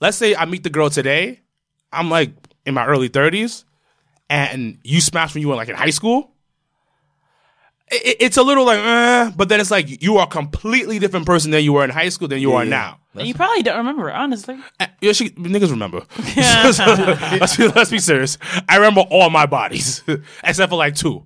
Let's 0.00 0.16
say 0.16 0.34
I 0.34 0.44
meet 0.46 0.62
the 0.62 0.70
girl 0.70 0.90
today. 0.90 1.40
I'm 1.92 2.10
like 2.10 2.32
in 2.66 2.74
my 2.74 2.86
early 2.86 3.08
30s, 3.08 3.64
and 4.28 4.78
you 4.82 5.00
smashed 5.00 5.34
when 5.34 5.42
you 5.42 5.48
were 5.48 5.56
like 5.56 5.68
in 5.68 5.76
high 5.76 5.90
school. 5.90 6.30
It, 7.90 8.06
it- 8.06 8.16
it's 8.20 8.36
a 8.36 8.42
little 8.42 8.64
like, 8.64 8.78
eh, 8.78 9.30
but 9.36 9.48
then 9.48 9.60
it's 9.60 9.70
like 9.70 10.02
you 10.02 10.18
are 10.18 10.24
a 10.24 10.30
completely 10.30 10.98
different 10.98 11.26
person 11.26 11.50
than 11.50 11.64
you 11.64 11.72
were 11.72 11.84
in 11.84 11.90
high 11.90 12.08
school 12.08 12.28
than 12.28 12.38
you 12.40 12.52
are 12.54 12.64
Yeah. 12.64 12.70
now. 12.70 12.96
And 13.14 13.26
you 13.26 13.34
probably 13.34 13.62
don't 13.64 13.76
remember 13.78 14.10
honestly. 14.12 14.56
Uh, 14.78 14.86
Yeah, 15.00 15.12
she 15.12 15.30
niggas 15.30 15.70
remember. 15.70 16.02
let's, 16.36 17.56
be, 17.56 17.66
let's 17.68 17.90
be 17.90 17.98
serious. 17.98 18.38
I 18.68 18.76
remember 18.76 19.00
all 19.10 19.30
my 19.30 19.46
bodies 19.46 20.02
except 20.44 20.70
for 20.70 20.76
like 20.76 20.94
two, 20.94 21.24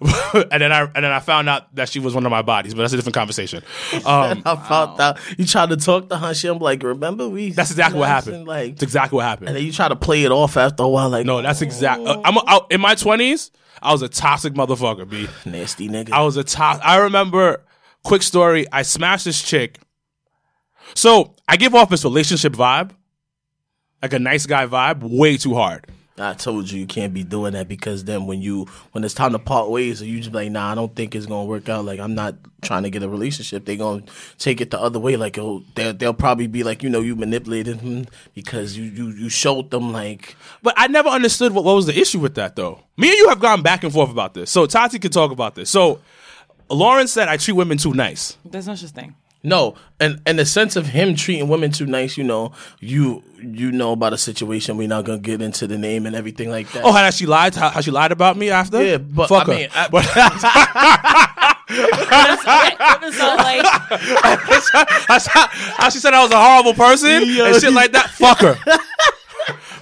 and 0.34 0.62
then 0.62 0.72
I 0.72 0.82
and 0.82 1.04
then 1.04 1.12
I 1.12 1.20
found 1.20 1.48
out 1.48 1.74
that 1.76 1.88
she 1.88 2.00
was 2.00 2.14
one 2.14 2.26
of 2.26 2.30
my 2.30 2.42
bodies, 2.42 2.74
but 2.74 2.80
that's 2.82 2.92
a 2.92 2.96
different 2.96 3.14
conversation. 3.14 3.62
Um, 4.04 4.42
I 4.44 4.56
found 4.56 5.00
out 5.00 5.18
you 5.38 5.46
tried 5.46 5.70
to 5.70 5.76
talk 5.76 6.08
to 6.10 6.18
her, 6.18 6.34
she 6.34 6.48
I'm 6.48 6.58
like, 6.58 6.82
remember 6.82 7.28
we 7.28 7.50
that's 7.50 7.70
exactly 7.70 7.98
what 8.00 8.08
happened. 8.08 8.46
Like 8.54 8.72
That's 8.72 8.82
exactly 8.82 9.16
what 9.16 9.24
happened. 9.24 9.48
and 9.48 9.56
then 9.56 9.64
you 9.64 9.72
try 9.72 9.88
to 9.88 9.96
play 9.96 10.24
it 10.24 10.30
off 10.32 10.56
after 10.56 10.82
a 10.82 10.88
while, 10.88 11.08
like 11.08 11.24
No, 11.24 11.40
that's 11.40 11.62
exact. 11.62 12.02
Uh, 12.02 12.20
I'm 12.24 12.36
a, 12.36 12.42
I, 12.46 12.60
in 12.70 12.80
my 12.80 12.94
twenties. 12.94 13.50
I 13.82 13.92
was 13.92 14.02
a 14.02 14.08
toxic 14.08 14.54
motherfucker. 14.54 15.08
B. 15.08 15.28
nasty 15.50 15.88
nigga. 15.88 16.10
I 16.12 16.22
was 16.22 16.36
a 16.36 16.44
top. 16.44 16.80
I 16.82 16.98
remember. 16.98 17.62
Quick 18.02 18.22
story. 18.22 18.66
I 18.70 18.82
smashed 18.82 19.24
this 19.24 19.42
chick. 19.42 19.78
So 20.94 21.34
I 21.48 21.56
give 21.56 21.74
off 21.74 21.88
this 21.88 22.04
relationship 22.04 22.52
vibe, 22.52 22.90
like 24.02 24.12
a 24.12 24.18
nice 24.18 24.44
guy 24.46 24.66
vibe, 24.66 25.02
way 25.02 25.36
too 25.38 25.54
hard. 25.54 25.86
I 26.16 26.34
told 26.34 26.70
you 26.70 26.78
you 26.78 26.86
can't 26.86 27.12
be 27.12 27.24
doing 27.24 27.54
that 27.54 27.66
because 27.66 28.04
then 28.04 28.26
when 28.26 28.40
you 28.40 28.66
when 28.92 29.02
it's 29.02 29.14
time 29.14 29.32
to 29.32 29.38
part 29.40 29.68
ways, 29.68 30.00
you 30.00 30.18
just 30.18 30.30
be 30.30 30.38
like, 30.38 30.52
nah, 30.52 30.70
I 30.70 30.74
don't 30.76 30.94
think 30.94 31.14
it's 31.14 31.26
gonna 31.26 31.44
work 31.44 31.68
out. 31.68 31.84
Like 31.84 31.98
I'm 31.98 32.14
not 32.14 32.36
trying 32.62 32.84
to 32.84 32.90
get 32.90 33.02
a 33.02 33.08
relationship. 33.08 33.64
They 33.64 33.76
gonna 33.76 34.04
take 34.38 34.60
it 34.60 34.70
the 34.70 34.80
other 34.80 35.00
way. 35.00 35.16
Like 35.16 35.38
oh, 35.38 35.64
they'll 35.74 35.92
they'll 35.92 36.14
probably 36.14 36.46
be 36.46 36.62
like, 36.62 36.84
you 36.84 36.88
know, 36.88 37.00
you 37.00 37.16
manipulated 37.16 37.80
him 37.80 38.06
because 38.32 38.76
you 38.76 38.84
you 38.84 39.08
you 39.08 39.28
showed 39.28 39.70
them 39.72 39.92
like 39.92 40.36
But 40.62 40.74
I 40.76 40.86
never 40.86 41.08
understood 41.08 41.52
what, 41.52 41.64
what 41.64 41.74
was 41.74 41.86
the 41.86 41.98
issue 41.98 42.20
with 42.20 42.36
that 42.36 42.54
though. 42.54 42.80
Me 42.96 43.08
and 43.08 43.18
you 43.18 43.28
have 43.28 43.40
gone 43.40 43.62
back 43.62 43.82
and 43.82 43.92
forth 43.92 44.10
about 44.10 44.34
this. 44.34 44.52
So 44.52 44.66
Tati 44.66 45.00
can 45.00 45.10
talk 45.10 45.32
about 45.32 45.56
this. 45.56 45.68
So 45.68 46.00
Lawrence 46.70 47.10
said 47.10 47.26
I 47.26 47.38
treat 47.38 47.54
women 47.54 47.76
too 47.76 47.92
nice. 47.92 48.36
There's 48.44 48.68
no 48.68 48.76
such 48.76 48.90
thing. 48.90 49.16
No, 49.44 49.76
and 50.00 50.20
and 50.26 50.38
the 50.38 50.44
sense 50.46 50.74
of 50.74 50.86
him 50.86 51.14
treating 51.14 51.46
women 51.48 51.70
too 51.70 51.86
nice. 51.86 52.16
You 52.18 52.24
know, 52.24 52.52
you 52.80 53.22
you 53.40 53.70
know 53.70 53.92
about 53.92 54.12
a 54.12 54.18
situation. 54.18 54.76
We're 54.76 54.88
not 54.88 55.04
gonna 55.04 55.18
get 55.18 55.40
into 55.42 55.66
the 55.66 55.78
name 55.78 56.06
and 56.06 56.16
everything 56.16 56.50
like 56.50 56.70
that. 56.72 56.82
Oh, 56.84 56.90
how 56.92 57.10
she 57.10 57.26
lied? 57.26 57.54
How, 57.54 57.68
how 57.68 57.80
she 57.80 57.90
lied 57.92 58.10
about 58.10 58.36
me 58.36 58.50
after? 58.50 58.82
Yeah, 58.82 58.96
but 58.98 59.28
Fuck 59.28 59.48
I 59.48 59.52
her. 59.52 59.58
mean, 59.58 59.68
I- 59.74 59.88
But- 59.88 60.04
so 61.68 63.26
like, 63.36 63.64
how, 65.06 65.18
she- 65.18 65.30
how 65.76 65.88
she 65.90 65.98
said 65.98 66.14
I 66.14 66.22
was 66.22 66.32
a 66.32 66.36
horrible 66.40 66.74
person 66.74 67.10
and 67.22 67.56
shit 67.60 67.72
like 67.72 67.92
that. 67.92 68.10
Fuck 68.10 68.38
her. 68.40 68.56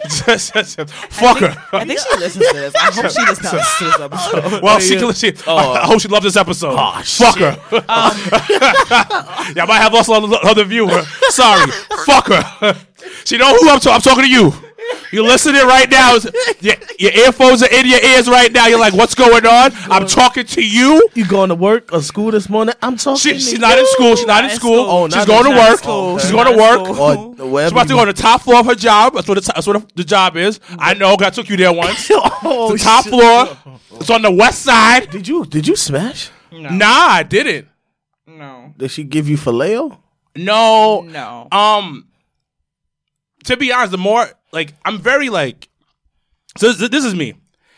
Fuck 0.09 1.39
her. 1.39 1.67
I 1.73 1.85
think 1.85 2.01
she 2.01 2.19
listens 2.19 2.47
to 2.49 2.55
this. 2.55 2.75
I 2.75 2.93
hope 2.93 3.11
she 3.11 3.25
does 3.25 3.43
not 3.43 3.55
listen 3.55 3.79
to 3.79 3.85
this 3.85 4.01
episode. 4.01 4.63
Well, 4.63 4.79
she, 4.81 4.99
she 5.13 5.35
oh. 5.47 5.57
I 5.57 5.87
hope 5.87 6.01
she 6.01 6.09
loves 6.09 6.25
this 6.25 6.37
episode. 6.37 6.75
Ah, 6.77 6.99
oh, 6.99 7.03
Fuck 7.03 7.39
her. 7.39 7.59
yeah, 9.57 9.63
I 9.63 9.67
might 9.67 9.79
have 9.79 9.93
lost 9.93 10.09
another 10.09 10.65
viewer. 10.65 11.03
Sorry. 11.29 11.71
Fuck 12.07 12.29
her. 12.29 12.77
She 13.25 13.37
know 13.37 13.55
who 13.55 13.69
I'm 13.69 13.81
talking. 13.81 13.93
I'm 13.93 14.01
talking 14.01 14.25
to 14.25 14.31
you. 14.31 14.53
You 15.11 15.23
listening 15.25 15.63
right 15.67 15.91
now? 15.91 16.17
Your, 16.61 16.75
your 16.99 17.13
earphones 17.13 17.63
are 17.63 17.71
in 17.71 17.87
your 17.87 18.03
ears 18.03 18.29
right 18.29 18.51
now. 18.51 18.67
You're 18.67 18.79
like, 18.79 18.95
what's 18.95 19.15
going 19.15 19.45
on? 19.47 19.73
I'm 19.91 20.07
talking 20.07 20.47
to 20.47 20.65
you. 20.65 21.07
You 21.15 21.27
going 21.27 21.51
to 21.51 21.55
work 21.55 21.93
or 21.93 22.01
school 22.03 22.31
this 22.31 22.49
morning? 22.49 22.75
I'm 22.83 22.97
talking. 22.97 23.19
She, 23.19 23.33
to 23.33 23.39
she's 23.39 23.53
you. 23.55 23.59
not 23.59 23.79
in 23.79 23.87
school. 23.89 24.17
She's 24.17 24.27
not 24.27 24.45
in 24.45 24.51
in 24.51 24.57
school. 24.57 24.85
school. 24.85 24.91
Oh, 24.91 25.09
she's 25.09 25.17
not 25.17 25.27
going 25.27 25.47
in- 25.47 25.53
to 25.53 25.57
not 25.59 25.65
in 25.67 25.71
work. 25.73 25.79
school. 25.81 26.19
She's 26.19 26.31
going 26.31 26.47
to 26.47 26.53
in 26.53 26.59
work. 26.59 26.87
school. 26.87 27.35
Or 27.43 27.51
wherever 27.51 27.69
She's 27.69 27.73
about 27.73 27.89
to 27.89 27.95
go 27.95 28.01
on 28.01 28.07
the 28.07 28.13
top 28.15 28.43
floor 28.43 28.61
of 28.61 28.67
her 28.67 28.75
job. 28.75 29.15
That's 29.15 29.29
what 29.29 29.35
the, 29.45 29.53
that's 29.55 29.67
what 29.67 29.81
the, 29.89 29.95
the 29.97 30.05
job 30.05 30.37
is. 30.37 30.61
I 30.79 30.95
know. 30.95 31.17
I 31.21 31.31
took 31.31 31.49
you 31.49 31.57
there 31.57 31.73
once. 31.73 32.11
Oh, 32.45 32.73
the 32.73 32.79
top 32.79 33.05
shit. 33.05 33.13
floor. 33.13 33.79
It's 34.01 34.11
on 34.11 34.23
the 34.23 34.31
west 34.31 34.63
side. 34.63 35.11
Did 35.11 35.29
you 35.29 35.45
did 35.47 35.67
you 35.69 35.77
smash? 35.77 36.31
Nah, 36.51 36.87
I 36.87 37.23
didn't. 37.23 37.69
No. 38.27 38.75
Did 38.77 38.91
she 38.91 39.05
give 39.05 39.29
you 39.29 39.37
filet? 39.37 39.75
No. 40.37 41.03
No. 41.03 41.49
Um, 41.53 42.09
to 43.45 43.57
be 43.57 43.73
honest, 43.73 43.93
the 43.93 43.99
more 43.99 44.29
like 44.53 44.75
I'm 44.85 44.99
very 44.99 45.29
like, 45.29 45.69
so 46.57 46.73
this, 46.73 46.89
this 46.91 47.05
is 47.05 47.15
me. 47.15 47.35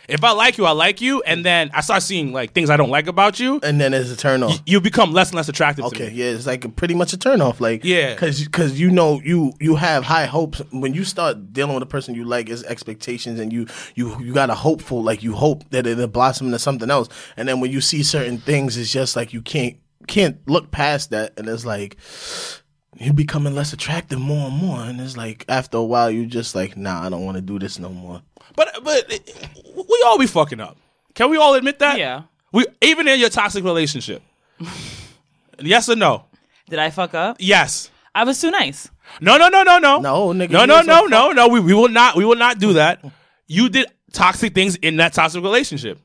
If 0.06 0.22
I 0.22 0.32
like 0.32 0.58
you, 0.58 0.66
I 0.66 0.72
like 0.72 1.00
you, 1.00 1.22
and 1.22 1.46
then 1.46 1.70
I 1.72 1.80
start 1.80 2.02
seeing 2.02 2.34
like 2.34 2.52
things 2.52 2.68
I 2.68 2.76
don't 2.76 2.90
like 2.90 3.06
about 3.06 3.40
you. 3.40 3.58
And 3.62 3.80
then 3.80 3.94
it's 3.94 4.10
a 4.10 4.16
turn 4.16 4.42
off. 4.42 4.60
You 4.66 4.78
become 4.82 5.12
less 5.14 5.30
and 5.30 5.36
less 5.36 5.48
attractive 5.48 5.86
Okay, 5.86 6.04
to 6.04 6.10
me. 6.10 6.16
yeah, 6.18 6.26
it's 6.26 6.46
like 6.46 6.62
a, 6.66 6.68
pretty 6.68 6.92
much 6.94 7.14
a 7.14 7.16
turn 7.16 7.40
off. 7.40 7.58
Like, 7.58 7.84
Yeah. 7.84 8.12
because 8.12 8.44
because 8.44 8.78
you 8.78 8.90
know 8.90 9.22
you 9.24 9.54
you 9.60 9.76
have 9.76 10.04
high 10.04 10.26
hopes 10.26 10.60
when 10.72 10.92
you 10.92 11.04
start 11.04 11.54
dealing 11.54 11.72
with 11.72 11.82
a 11.82 11.86
person 11.86 12.14
you 12.14 12.24
like, 12.24 12.50
is 12.50 12.62
expectations, 12.64 13.40
and 13.40 13.50
you 13.50 13.66
you 13.94 14.20
you 14.20 14.34
got 14.34 14.50
a 14.50 14.54
hopeful 14.54 15.02
like 15.02 15.22
you 15.22 15.32
hope 15.32 15.64
that 15.70 15.86
it'll 15.86 16.06
blossom 16.06 16.48
into 16.48 16.58
something 16.58 16.90
else, 16.90 17.08
and 17.38 17.48
then 17.48 17.60
when 17.60 17.70
you 17.72 17.80
see 17.80 18.02
certain 18.02 18.36
things, 18.36 18.76
it's 18.76 18.92
just 18.92 19.16
like 19.16 19.32
you 19.32 19.40
can't 19.40 19.78
can't 20.06 20.36
look 20.46 20.70
past 20.70 21.12
that, 21.12 21.32
and 21.38 21.48
it's 21.48 21.64
like 21.64 21.96
you 22.98 23.12
becoming 23.12 23.54
less 23.54 23.72
attractive 23.72 24.18
more 24.20 24.48
and 24.48 24.56
more, 24.56 24.80
and 24.80 25.00
it's 25.00 25.16
like 25.16 25.44
after 25.48 25.78
a 25.78 25.82
while 25.82 26.10
you 26.10 26.26
just 26.26 26.54
like, 26.54 26.76
nah, 26.76 27.04
I 27.04 27.08
don't 27.08 27.24
want 27.24 27.36
to 27.36 27.42
do 27.42 27.58
this 27.58 27.78
no 27.78 27.88
more. 27.90 28.22
But 28.56 28.70
but 28.82 29.08
we 29.76 30.04
all 30.06 30.18
be 30.18 30.26
fucking 30.26 30.60
up. 30.60 30.76
Can 31.14 31.30
we 31.30 31.36
all 31.36 31.54
admit 31.54 31.78
that? 31.80 31.98
Yeah. 31.98 32.22
We 32.52 32.66
even 32.80 33.08
in 33.08 33.18
your 33.18 33.30
toxic 33.30 33.64
relationship. 33.64 34.22
yes 35.60 35.88
or 35.88 35.96
no? 35.96 36.24
Did 36.68 36.78
I 36.78 36.90
fuck 36.90 37.14
up? 37.14 37.36
Yes. 37.40 37.90
I 38.14 38.24
was 38.24 38.40
too 38.40 38.50
nice. 38.50 38.88
No, 39.20 39.36
no, 39.36 39.48
no, 39.48 39.62
no, 39.62 39.78
no. 39.78 39.98
No, 40.00 40.28
nigga, 40.28 40.50
No, 40.50 40.64
no, 40.64 40.80
no, 40.82 41.06
no, 41.06 41.32
no. 41.32 41.48
We, 41.48 41.60
we 41.60 41.74
will 41.74 41.88
not. 41.88 42.16
We 42.16 42.24
will 42.24 42.36
not 42.36 42.58
do 42.58 42.74
that. 42.74 43.04
You 43.46 43.68
did 43.68 43.88
toxic 44.12 44.54
things 44.54 44.76
in 44.76 44.96
that 44.96 45.12
toxic 45.12 45.42
relationship. 45.42 45.98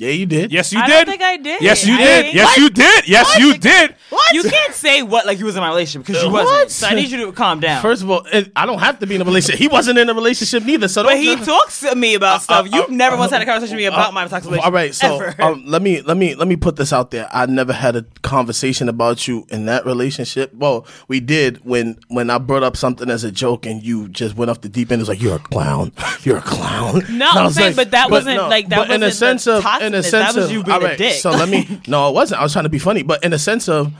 Yeah, 0.00 0.10
you 0.10 0.26
did. 0.26 0.50
Yes, 0.50 0.72
you 0.72 0.78
did. 0.78 0.84
I 0.84 0.86
did. 0.86 1.04
don't 1.06 1.10
think 1.18 1.22
I 1.22 1.36
did. 1.36 1.60
Yes, 1.62 1.86
you 1.86 1.94
I 1.94 1.98
did. 1.98 2.22
think- 2.24 2.34
Yes, 2.34 2.46
What? 2.48 2.58
you 2.58 2.70
did. 2.70 3.08
Yes, 3.08 3.38
you 3.38 3.58
did. 3.58 3.94
What? 4.08 4.32
You 4.34 4.42
can't 4.44 4.74
say 4.74 5.02
what 5.02 5.26
like 5.26 5.38
you 5.38 5.44
was 5.44 5.56
in 5.56 5.60
my 5.60 5.68
relationship 5.68 6.06
because 6.06 6.22
you 6.22 6.30
What? 6.30 6.44
wasn't. 6.44 6.70
So 6.70 6.86
I 6.86 6.94
need 6.94 7.10
you 7.10 7.26
to 7.26 7.32
calm 7.32 7.60
down. 7.60 7.82
First 7.82 8.02
of 8.02 8.10
all, 8.10 8.22
it, 8.32 8.50
I 8.56 8.64
don't 8.66 8.78
have 8.78 8.98
to 9.00 9.06
be 9.06 9.14
in 9.16 9.20
a 9.20 9.24
relationship. 9.24 9.58
He 9.60 9.68
wasn't 9.68 9.98
in 9.98 10.08
a 10.08 10.14
relationship 10.14 10.64
neither. 10.64 10.88
So 10.88 11.02
but 11.02 11.10
don't- 11.10 11.20
he 11.20 11.36
talks 11.36 11.80
to 11.80 11.94
me 11.94 12.14
about 12.14 12.42
stuff. 12.42 12.66
uh, 12.66 12.68
You've 12.76 12.84
uh, 12.90 12.92
never 12.92 13.16
once 13.16 13.30
had 13.30 13.42
a 13.42 13.44
conversation 13.44 13.76
with 13.76 13.82
me 13.82 13.86
about 13.86 14.14
my 14.14 14.26
toxic 14.26 14.50
relationship. 14.50 14.64
All 14.64 14.72
right, 14.72 14.94
so 14.94 15.16
ever. 15.20 15.42
um, 15.42 15.64
let 15.66 15.82
me 15.82 16.00
let 16.00 16.16
me 16.16 16.34
let 16.34 16.48
me 16.48 16.56
put 16.56 16.76
this 16.76 16.92
out 16.92 17.10
there. 17.10 17.28
I 17.32 17.46
never 17.46 17.72
had 17.72 17.94
a 17.94 18.04
conversation 18.22 18.88
about 18.88 19.28
you 19.28 19.46
in 19.50 19.66
that 19.66 19.84
relationship. 19.84 20.54
Well, 20.54 20.86
we 21.08 21.20
did 21.20 21.58
when 21.64 21.98
when 22.08 22.30
I 22.30 22.38
brought 22.38 22.62
up 22.62 22.76
something 22.76 23.10
as 23.10 23.22
a 23.24 23.30
joke, 23.30 23.66
and 23.66 23.82
you 23.82 24.08
just 24.08 24.34
went 24.36 24.50
off 24.50 24.62
the 24.62 24.68
deep 24.70 24.90
end. 24.90 25.00
It 25.00 25.02
was 25.02 25.08
like 25.10 25.20
you're 25.22 25.36
a 25.36 25.40
clown. 25.40 25.92
You're 26.22 26.38
a 26.38 26.42
clown. 26.42 27.00
No, 27.10 27.10
And 27.10 27.22
I 27.22 27.38
I'm 27.38 27.44
was 27.46 27.54
saying, 27.54 27.74
but 27.76 27.92
that 27.92 28.10
wasn't, 28.10 28.36
like, 28.48 28.68
that 28.68 28.76
but 28.76 28.90
in 28.90 29.02
a 29.02 29.06
wasn't 29.06 29.40
sense 29.40 29.44
the 29.44 29.56
of 29.66 29.82
in 29.82 29.89
a 29.94 29.98
toxicness. 29.98 30.02
sense 30.10 30.12
That 30.12 30.34
was 30.36 30.44
of 30.46 30.52
you 30.52 30.62
being 30.64 30.74
all 30.76 30.84
a 30.86 30.96
dick. 30.96 31.14
So 31.20 31.30
let 31.30 31.48
me. 31.48 31.80
No, 31.88 32.08
it 32.08 32.14
wasn't. 32.14 32.40
I 32.40 32.42
was 32.44 32.52
trying 32.52 32.64
to 32.64 32.68
be 32.70 32.78
funny, 32.78 33.02
but 33.02 33.24
in 33.24 33.32
a 33.32 33.38
sense 33.38 33.68
of 33.68 33.92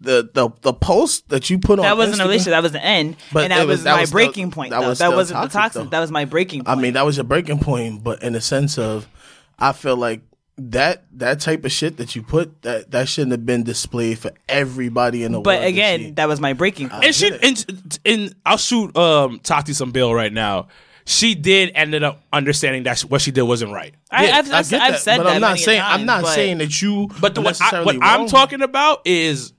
the 0.00 0.28
the 0.34 0.50
the 0.62 0.72
post 0.72 1.28
that 1.28 1.48
you 1.50 1.58
put 1.58 1.78
on 1.78 1.84
that 1.84 1.96
wasn't 1.96 2.16
a 2.18 2.22
Instagram- 2.22 2.26
relationship. 2.26 2.50
That 2.50 2.62
was 2.62 2.72
the 2.72 2.84
end, 2.84 3.16
But 3.32 3.44
and 3.44 3.52
that 3.52 3.66
was- 3.66 3.78
was, 3.78 3.84
that 3.84 3.94
my 3.94 4.00
was 4.00 4.08
still- 4.08 4.16
breaking 4.16 4.50
point. 4.50 4.70
that 4.70 4.80
though. 4.80 4.88
was 4.88 4.98
that 4.98 5.12
wasn't 5.14 5.38
the 5.40 5.48
toxic, 5.48 5.60
toxic. 5.60 5.82
though. 5.84 5.88
That 5.90 6.00
was 6.00 6.10
my 6.10 6.24
breaking 6.24 6.64
point. 6.64 6.78
I 6.78 6.80
mean, 6.80 6.94
that 6.94 7.04
was 7.04 7.16
your 7.16 7.24
breaking 7.24 7.60
point, 7.60 8.02
but 8.02 8.22
in 8.22 8.32
the 8.32 8.40
sense 8.40 8.78
of, 8.78 9.06
I 9.58 9.72
feel 9.72 9.96
like 9.96 10.22
that 10.58 11.04
that 11.12 11.40
type 11.40 11.64
of 11.64 11.72
shit 11.72 11.96
that 11.96 12.14
you 12.14 12.22
put 12.22 12.62
that 12.62 12.90
that 12.90 13.08
shouldn't 13.08 13.30
have 13.32 13.46
been 13.46 13.62
displayed 13.62 14.18
for 14.18 14.32
everybody 14.48 15.22
in 15.24 15.32
the 15.32 15.38
world. 15.38 15.44
but 15.44 15.60
to 15.60 15.66
again, 15.66 16.00
see. 16.00 16.10
that 16.12 16.28
was 16.28 16.40
my 16.40 16.52
breaking 16.52 16.88
point. 16.90 17.04
And 17.04 17.14
she 17.14 17.32
and, 17.42 17.98
and 18.04 18.34
I'll 18.44 18.56
shoot 18.58 18.94
um 18.96 19.38
Tati 19.42 19.72
some 19.72 19.92
bill 19.92 20.12
right 20.14 20.32
now. 20.32 20.68
She 21.04 21.34
did 21.34 21.72
ended 21.74 22.02
up 22.04 22.22
understanding 22.32 22.84
that 22.84 23.00
what 23.00 23.20
she 23.20 23.30
did 23.32 23.42
wasn't 23.42 23.72
right. 23.72 23.94
I, 24.10 24.26
Yeah, 24.26 24.36
I've, 24.38 24.52
I've, 24.52 24.68
get 24.70 24.80
I've 24.82 24.92
that, 24.92 25.00
said 25.00 25.16
but 25.18 25.24
that. 25.24 25.34
I'm 25.34 25.40
not 25.40 25.48
many 25.48 25.60
a 25.60 25.64
saying 25.64 25.82
I'm 25.84 26.06
not 26.06 26.22
but- 26.22 26.34
saying 26.34 26.58
that 26.58 26.80
you. 26.82 27.08
But 27.20 27.34
the, 27.34 27.40
what, 27.40 27.60
I, 27.60 27.64
necessarily 27.64 27.98
what 27.98 28.06
I'm 28.06 28.26
talking 28.28 28.62
about 28.62 29.02
is 29.04 29.52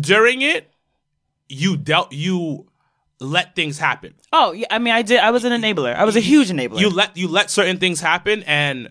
during 0.00 0.42
it, 0.42 0.70
you 1.48 1.76
dealt 1.76 2.12
you 2.12 2.66
let 3.20 3.54
things 3.54 3.78
happen. 3.78 4.14
Oh, 4.32 4.52
yeah. 4.52 4.66
I 4.70 4.78
mean, 4.78 4.94
I 4.94 5.02
did. 5.02 5.20
I 5.20 5.30
was 5.30 5.44
an 5.44 5.52
enabler. 5.52 5.94
I 5.94 6.04
was 6.04 6.16
a 6.16 6.20
huge 6.20 6.48
enabler. 6.50 6.80
You 6.80 6.90
let 6.90 7.16
you 7.16 7.28
let 7.28 7.50
certain 7.50 7.78
things 7.78 8.00
happen 8.00 8.42
and 8.44 8.90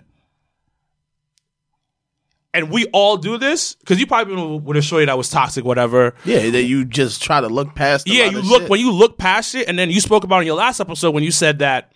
and 2.54 2.70
we 2.70 2.86
all 2.88 3.18
do 3.18 3.38
this 3.38 3.76
because 3.76 4.00
you 4.00 4.06
probably 4.08 4.58
would 4.60 4.76
have 4.76 4.86
show 4.86 4.98
you 4.98 5.06
that 5.06 5.18
was 5.18 5.30
toxic, 5.30 5.64
whatever. 5.64 6.14
Yeah, 6.26 6.50
that 6.50 6.64
you 6.64 6.86
just 6.86 7.22
try 7.24 7.40
to 7.42 7.48
look 7.48 7.76
past. 7.76 8.08
a 8.08 8.12
Yeah, 8.12 8.26
you 8.26 8.42
look 8.42 8.64
shit. 8.64 8.70
when 8.70 8.80
you 8.80 8.92
look 8.92 9.18
past 9.18 9.56
it, 9.56 9.68
and 9.70 9.78
then 9.80 9.90
you 9.90 10.02
spoke 10.02 10.24
about 10.24 10.38
it 10.38 10.42
in 10.42 10.48
your 10.48 10.58
last 10.58 10.80
episode 10.80 11.12
when 11.12 11.24
you 11.24 11.32
said 11.32 11.60
that 11.60 11.92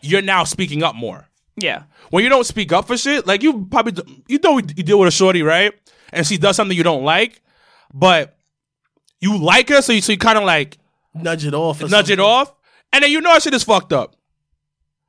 you're 0.00 0.22
now 0.22 0.44
speaking 0.44 0.82
up 0.82 0.94
more. 0.94 1.28
yeah. 1.56 1.84
When 2.10 2.24
you 2.24 2.30
don't 2.30 2.44
speak 2.46 2.72
up 2.72 2.88
for 2.88 2.96
shit, 2.96 3.24
like 3.28 3.42
you 3.44 3.66
probably 3.70 4.02
you 4.26 4.40
know 4.42 4.58
you 4.58 4.62
deal 4.62 4.98
with 4.98 5.06
a 5.08 5.12
shorty, 5.12 5.42
right? 5.42 5.72
And 6.12 6.26
she 6.26 6.38
does 6.38 6.56
something 6.56 6.76
you 6.76 6.82
don't 6.82 7.04
like, 7.04 7.40
but 7.94 8.36
you 9.20 9.38
like 9.38 9.68
her, 9.68 9.80
so 9.80 9.92
you 9.92 10.00
so 10.00 10.10
you 10.10 10.18
kind 10.18 10.36
of 10.36 10.42
like 10.42 10.78
nudge 11.14 11.44
it 11.46 11.54
off. 11.54 11.80
or 11.80 11.88
nudge 11.88 12.10
it 12.10 12.18
off, 12.18 12.52
and 12.92 13.04
then 13.04 13.12
you 13.12 13.20
know 13.20 13.32
that 13.32 13.42
shit 13.42 13.54
is 13.54 13.62
fucked 13.62 13.92
up. 13.92 14.16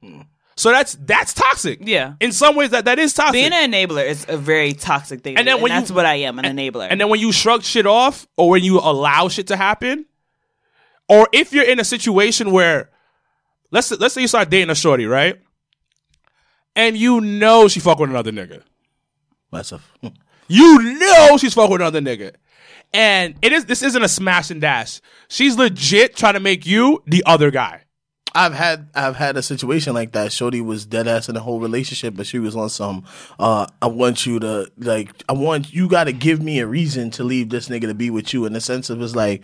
Hmm. 0.03 0.21
So 0.61 0.69
that's 0.69 0.93
that's 1.01 1.33
toxic. 1.33 1.79
Yeah. 1.81 2.13
In 2.19 2.31
some 2.31 2.55
ways, 2.55 2.69
that 2.69 2.85
that 2.85 2.99
is 2.99 3.15
toxic. 3.15 3.33
Being 3.33 3.51
an 3.51 3.71
enabler 3.71 4.05
is 4.07 4.27
a 4.29 4.37
very 4.37 4.73
toxic 4.73 5.21
thing. 5.21 5.35
And 5.35 5.47
then 5.47 5.55
and 5.55 5.63
when 5.63 5.71
you- 5.71 5.79
that's 5.79 5.89
what 5.91 6.05
I 6.05 6.17
am, 6.17 6.37
an 6.37 6.45
enabler. 6.45 6.87
And 6.87 7.01
then 7.01 7.09
when 7.09 7.19
you 7.19 7.31
shrug 7.31 7.63
shit 7.63 7.87
off 7.87 8.27
or 8.37 8.47
when 8.51 8.63
you 8.63 8.77
allow 8.77 9.27
shit 9.27 9.47
to 9.47 9.55
happen, 9.57 10.05
or 11.09 11.27
if 11.33 11.51
you're 11.51 11.65
in 11.67 11.79
a 11.79 11.83
situation 11.83 12.51
where 12.51 12.91
let's 13.71 13.89
let's 13.89 14.13
say 14.13 14.21
you 14.21 14.27
start 14.27 14.51
dating 14.51 14.69
a 14.69 14.75
shorty, 14.75 15.07
right? 15.07 15.41
And 16.75 16.95
you 16.95 17.21
know 17.21 17.67
she 17.67 17.79
fuck 17.79 17.97
with 17.97 18.11
another 18.11 18.31
nigga. 18.31 18.61
That's 19.51 19.71
a. 19.71 19.81
You 20.47 20.97
know 20.99 21.37
she's 21.37 21.53
fucking 21.53 21.71
with 21.71 21.81
another 21.81 22.01
nigga. 22.01 22.35
And 22.93 23.35
it 23.41 23.51
is 23.51 23.65
this 23.65 23.81
isn't 23.81 24.03
a 24.03 24.07
smash 24.09 24.51
and 24.51 24.61
dash. 24.61 25.01
She's 25.27 25.57
legit 25.57 26.15
trying 26.15 26.33
to 26.35 26.39
make 26.39 26.67
you 26.67 27.01
the 27.07 27.23
other 27.25 27.49
guy. 27.51 27.85
I've 28.33 28.53
had 28.53 28.89
I've 28.95 29.15
had 29.17 29.35
a 29.37 29.41
situation 29.43 29.93
like 29.93 30.13
that. 30.13 30.31
Shorty 30.31 30.61
was 30.61 30.85
dead 30.85 31.07
ass 31.07 31.27
in 31.27 31.35
the 31.35 31.41
whole 31.41 31.59
relationship, 31.59 32.15
but 32.15 32.25
she 32.25 32.39
was 32.39 32.55
on 32.55 32.69
some. 32.69 33.03
Uh, 33.39 33.65
I 33.81 33.87
want 33.87 34.25
you 34.25 34.39
to 34.39 34.71
like. 34.77 35.11
I 35.27 35.33
want 35.33 35.73
you 35.73 35.87
got 35.89 36.05
to 36.05 36.13
give 36.13 36.41
me 36.41 36.59
a 36.59 36.67
reason 36.67 37.11
to 37.11 37.23
leave 37.23 37.49
this 37.49 37.67
nigga 37.67 37.81
to 37.87 37.93
be 37.93 38.09
with 38.09 38.33
you. 38.33 38.45
In 38.45 38.53
the 38.53 38.61
sense 38.61 38.89
of 38.89 39.01
it's 39.01 39.15
like. 39.15 39.41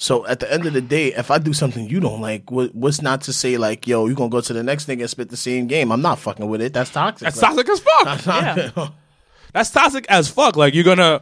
So 0.00 0.24
at 0.28 0.38
the 0.38 0.52
end 0.52 0.64
of 0.64 0.74
the 0.74 0.80
day, 0.80 1.12
if 1.14 1.28
I 1.28 1.38
do 1.38 1.52
something 1.52 1.88
you 1.88 1.98
don't 1.98 2.20
like, 2.20 2.52
what, 2.52 2.72
what's 2.72 3.02
not 3.02 3.22
to 3.22 3.32
say 3.32 3.56
like, 3.58 3.84
yo, 3.88 4.06
you 4.06 4.14
gonna 4.14 4.28
go 4.30 4.40
to 4.40 4.52
the 4.52 4.62
next 4.62 4.86
nigga 4.86 5.00
and 5.00 5.10
spit 5.10 5.28
the 5.28 5.36
same 5.36 5.66
game? 5.66 5.90
I'm 5.90 6.00
not 6.02 6.20
fucking 6.20 6.48
with 6.48 6.60
it. 6.62 6.72
That's 6.72 6.90
toxic. 6.92 7.26
That's 7.26 7.42
Like, 7.42 7.66
toxic 7.66 7.68
as 7.68 7.80
fuck. 7.80 8.26
Yeah. 8.26 8.88
That's 9.52 9.70
toxic 9.72 10.06
as 10.08 10.28
fuck. 10.28 10.54
Like 10.54 10.72
you're 10.74 10.84
gonna 10.84 11.20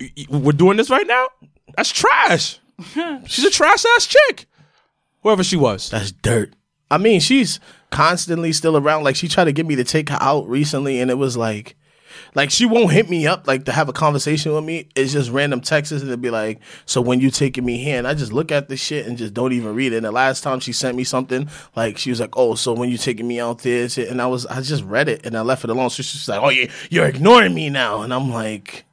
y- 0.00 0.10
y- 0.16 0.26
we're 0.38 0.52
doing 0.52 0.78
this 0.78 0.88
right 0.88 1.06
now? 1.06 1.26
That's 1.76 1.90
trash. 1.90 2.60
She's 3.26 3.44
a 3.44 3.50
trash 3.50 3.84
ass 3.96 4.06
chick. 4.06 4.46
Whoever 5.24 5.42
she 5.42 5.56
was. 5.56 5.88
That's 5.88 6.12
dirt. 6.12 6.54
I 6.90 6.98
mean, 6.98 7.18
she's 7.18 7.58
constantly 7.90 8.52
still 8.52 8.76
around. 8.76 9.04
Like 9.04 9.16
she 9.16 9.26
tried 9.26 9.44
to 9.44 9.52
get 9.52 9.66
me 9.66 9.74
to 9.74 9.82
take 9.82 10.10
her 10.10 10.18
out 10.20 10.46
recently, 10.46 11.00
and 11.00 11.10
it 11.10 11.14
was 11.14 11.34
like, 11.34 11.76
like 12.34 12.50
she 12.50 12.66
won't 12.66 12.92
hit 12.92 13.08
me 13.08 13.26
up 13.26 13.46
like 13.46 13.64
to 13.64 13.72
have 13.72 13.88
a 13.88 13.92
conversation 13.94 14.52
with 14.52 14.64
me. 14.64 14.90
It's 14.94 15.14
just 15.14 15.30
random 15.30 15.62
texts, 15.62 15.92
and 15.92 16.02
it'd 16.02 16.20
be 16.20 16.28
like, 16.28 16.60
"So 16.84 17.00
when 17.00 17.20
you 17.20 17.30
taking 17.30 17.64
me 17.64 17.78
here?" 17.78 17.96
And 17.96 18.06
I 18.06 18.12
just 18.12 18.34
look 18.34 18.52
at 18.52 18.68
the 18.68 18.76
shit 18.76 19.06
and 19.06 19.16
just 19.16 19.32
don't 19.32 19.54
even 19.54 19.74
read 19.74 19.94
it. 19.94 19.96
And 19.96 20.04
the 20.04 20.12
last 20.12 20.42
time 20.42 20.60
she 20.60 20.74
sent 20.74 20.94
me 20.94 21.04
something, 21.04 21.48
like 21.74 21.96
she 21.96 22.10
was 22.10 22.20
like, 22.20 22.36
"Oh, 22.36 22.54
so 22.54 22.74
when 22.74 22.90
you 22.90 22.98
taking 22.98 23.26
me 23.26 23.40
out 23.40 23.60
there?" 23.60 23.84
and 23.84 23.98
And 23.98 24.22
I 24.22 24.26
was, 24.26 24.44
I 24.44 24.60
just 24.60 24.84
read 24.84 25.08
it 25.08 25.24
and 25.24 25.38
I 25.38 25.40
left 25.40 25.64
it 25.64 25.70
alone. 25.70 25.88
So 25.88 26.02
she's 26.02 26.28
like, 26.28 26.42
"Oh, 26.42 26.50
yeah, 26.50 26.70
you're 26.90 27.06
ignoring 27.06 27.54
me 27.54 27.70
now," 27.70 28.02
and 28.02 28.12
I'm 28.12 28.30
like. 28.30 28.84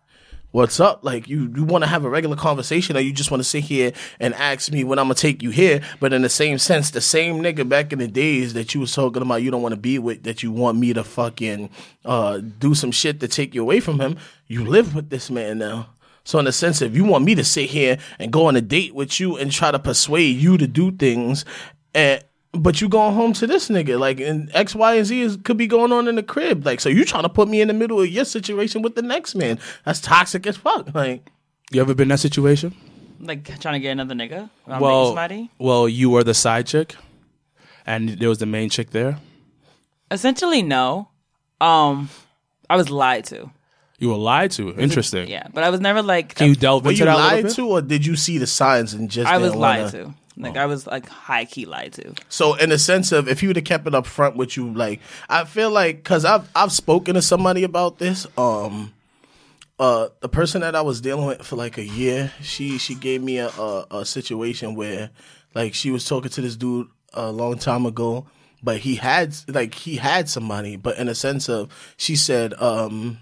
What's 0.52 0.82
up? 0.82 1.00
Like 1.02 1.30
you, 1.30 1.50
you 1.56 1.64
want 1.64 1.86
to 1.86 1.90
have 1.90 2.04
a 2.04 2.10
regular 2.10 2.36
conversation, 2.36 2.98
or 2.98 3.00
you 3.00 3.14
just 3.14 3.32
want 3.32 3.42
to 3.42 3.48
sit 3.48 3.64
here 3.64 3.94
and 4.20 4.34
ask 4.34 4.70
me 4.70 4.84
when 4.84 5.00
I'm 5.00 5.06
gonna 5.06 5.16
take 5.16 5.42
you 5.42 5.50
here? 5.50 5.82
But 6.02 6.12
in 6.12 6.24
the 6.24 6.30
same 6.30 6.58
sense, 6.58 6.92
the 6.92 7.00
same 7.00 7.42
nigga 7.42 7.68
back 7.68 7.94
in 7.94 8.00
the 8.00 8.08
days 8.10 8.54
that 8.54 8.74
you 8.74 8.82
was 8.82 8.94
talking 8.94 9.22
about, 9.22 9.44
you 9.44 9.50
don't 9.50 9.62
want 9.62 9.72
to 9.72 9.80
be 9.80 9.98
with, 9.98 10.24
that 10.24 10.44
you 10.44 10.52
want 10.52 10.78
me 10.78 10.92
to 10.92 11.06
fucking 11.06 11.70
uh, 12.04 12.40
do 12.60 12.76
some 12.76 12.92
shit 12.92 13.22
to 13.22 13.30
take 13.30 13.56
you 13.56 13.62
away 13.62 13.80
from 13.80 14.02
him. 14.02 14.18
You 14.48 14.66
live 14.66 14.94
with 14.94 15.10
this 15.10 15.32
man 15.32 15.58
now, 15.60 15.88
So 16.26 16.38
in 16.40 16.48
a 16.48 16.52
sense, 16.52 16.82
if 16.82 16.96
you 16.96 17.06
want 17.06 17.24
me 17.24 17.34
to 17.36 17.46
sit 17.46 17.70
here 17.70 17.98
and 18.20 18.32
go 18.32 18.48
on 18.48 18.58
a 18.58 18.62
date 18.62 18.94
with 18.94 19.22
you 19.22 19.38
and 19.38 19.52
try 19.52 19.72
to 19.72 19.80
persuade 19.80 20.38
you 20.38 20.58
to 20.58 20.68
do 20.68 20.92
things, 20.92 21.46
and 21.94 22.24
but 22.54 22.82
you 22.82 22.90
going 22.90 23.14
home 23.16 23.34
to 23.34 23.48
this 23.48 23.70
nigga, 23.70 24.00
like 24.00 24.20
and 24.20 24.50
X, 24.54 24.76
Y, 24.76 24.96
and 24.96 25.06
Z 25.06 25.22
is, 25.22 25.38
could 25.44 25.58
be 25.58 25.68
going 25.68 25.92
on 25.92 26.08
in 26.08 26.16
the 26.16 26.24
crib. 26.24 26.66
Like, 26.66 26.80
so 26.82 26.90
you 26.90 27.06
trying 27.06 27.24
to 27.24 27.30
put 27.30 27.48
me 27.48 27.62
in 27.62 27.68
the 27.68 27.74
middle 27.74 28.00
of 28.02 28.08
your 28.08 28.26
situation 28.26 28.82
with 28.82 28.96
the 28.96 29.02
next 29.02 29.36
man. 29.36 29.60
That's 29.86 30.02
toxic 30.02 30.46
as 30.48 30.58
fuck. 30.58 30.94
Like, 30.94 31.30
You 31.72 31.82
ever 31.82 31.94
been 31.96 32.04
in 32.06 32.10
that 32.10 32.18
situation? 32.20 32.76
Like 33.20 33.60
trying 33.60 33.74
to 33.76 33.80
get 33.80 33.92
another 33.92 34.16
nigga. 34.16 34.50
While 34.66 34.76
I'm 34.76 34.80
dating 34.80 34.82
Well, 34.82 35.06
somebody. 35.08 35.50
well, 35.60 35.88
you 35.90 36.10
were 36.10 36.24
the 36.24 36.34
side 36.34 36.66
chick, 36.68 36.96
and 37.86 38.10
there 38.10 38.30
was 38.30 38.40
the 38.40 38.46
main 38.48 38.70
chick 38.70 38.90
there. 38.92 39.20
Essentially, 40.10 40.62
no. 40.62 41.08
Um, 41.62 42.10
I 42.70 42.76
was 42.76 42.90
lied 42.90 43.26
to. 43.26 43.50
You 44.00 44.10
were 44.10 44.16
lied 44.18 44.50
to. 44.52 44.74
Interesting. 44.80 45.28
Yeah, 45.30 45.48
but 45.54 45.64
I 45.64 45.70
was 45.70 45.80
never 45.80 46.02
like. 46.02 46.34
Can 46.36 46.48
you 46.48 46.56
delve 46.56 46.84
were 46.84 46.92
into 46.92 47.02
you 47.02 47.06
that 47.06 47.14
a 47.14 47.16
little 47.18 47.30
lied 47.36 47.44
bit? 47.46 47.54
to, 47.56 47.68
or 47.70 47.82
did 47.82 48.06
you 48.06 48.16
see 48.16 48.40
the 48.40 48.48
signs 48.48 48.94
and 48.96 49.10
just? 49.10 49.30
I 49.30 49.38
was 49.38 49.52
didn't 49.52 49.62
lied 49.62 49.80
wanna- 49.80 49.92
to. 50.06 50.14
Like 50.42 50.58
I 50.58 50.66
was 50.66 50.88
like 50.88 51.08
high 51.08 51.46
key 51.46 51.66
lied 51.66 51.94
to. 51.94 52.14
So 52.30 52.56
in 52.56 52.70
the 52.70 52.80
sense 52.80 53.12
of 53.12 53.28
if 53.28 53.44
you 53.44 53.50
would 53.50 53.56
have 53.56 53.66
kept 53.66 53.88
it 53.88 53.94
up 53.94 54.08
front 54.08 54.36
with 54.36 54.58
you, 54.58 54.74
like 54.74 55.00
I 55.30 55.46
feel 55.46 55.70
like 55.70 55.98
because 55.98 56.26
I've 56.26 56.50
I've 56.56 56.72
spoken 56.72 57.16
to 57.16 57.22
somebody 57.22 57.64
about 57.64 58.00
this. 58.00 58.26
Um, 58.38 58.94
uh, 59.80 60.10
the 60.20 60.30
person 60.30 60.62
that 60.62 60.76
I 60.76 60.82
was 60.82 61.02
dealing 61.02 61.26
with 61.26 61.42
for 61.44 61.56
like 61.56 61.78
a 61.78 61.86
year, 61.86 62.32
she 62.42 62.78
she 62.80 62.96
gave 62.96 63.22
me 63.22 63.38
a 63.38 63.50
a, 63.50 63.88
a 63.92 64.06
situation 64.06 64.76
where 64.76 65.12
like 65.54 65.74
she 65.74 65.92
was 65.92 66.06
talking 66.06 66.32
to 66.32 66.42
this 66.42 66.56
dude 66.56 66.88
a 67.14 67.32
long 67.32 67.58
time 67.58 67.86
ago, 67.86 68.26
but 68.64 68.78
he 68.78 68.96
had 68.96 69.36
like 69.48 69.76
he 69.76 69.98
had 69.98 70.28
somebody, 70.28 70.76
but 70.76 70.98
in 70.98 71.08
a 71.08 71.16
sense 71.16 71.50
of 71.50 71.70
she 71.98 72.16
said, 72.16 72.54
um, 72.56 73.20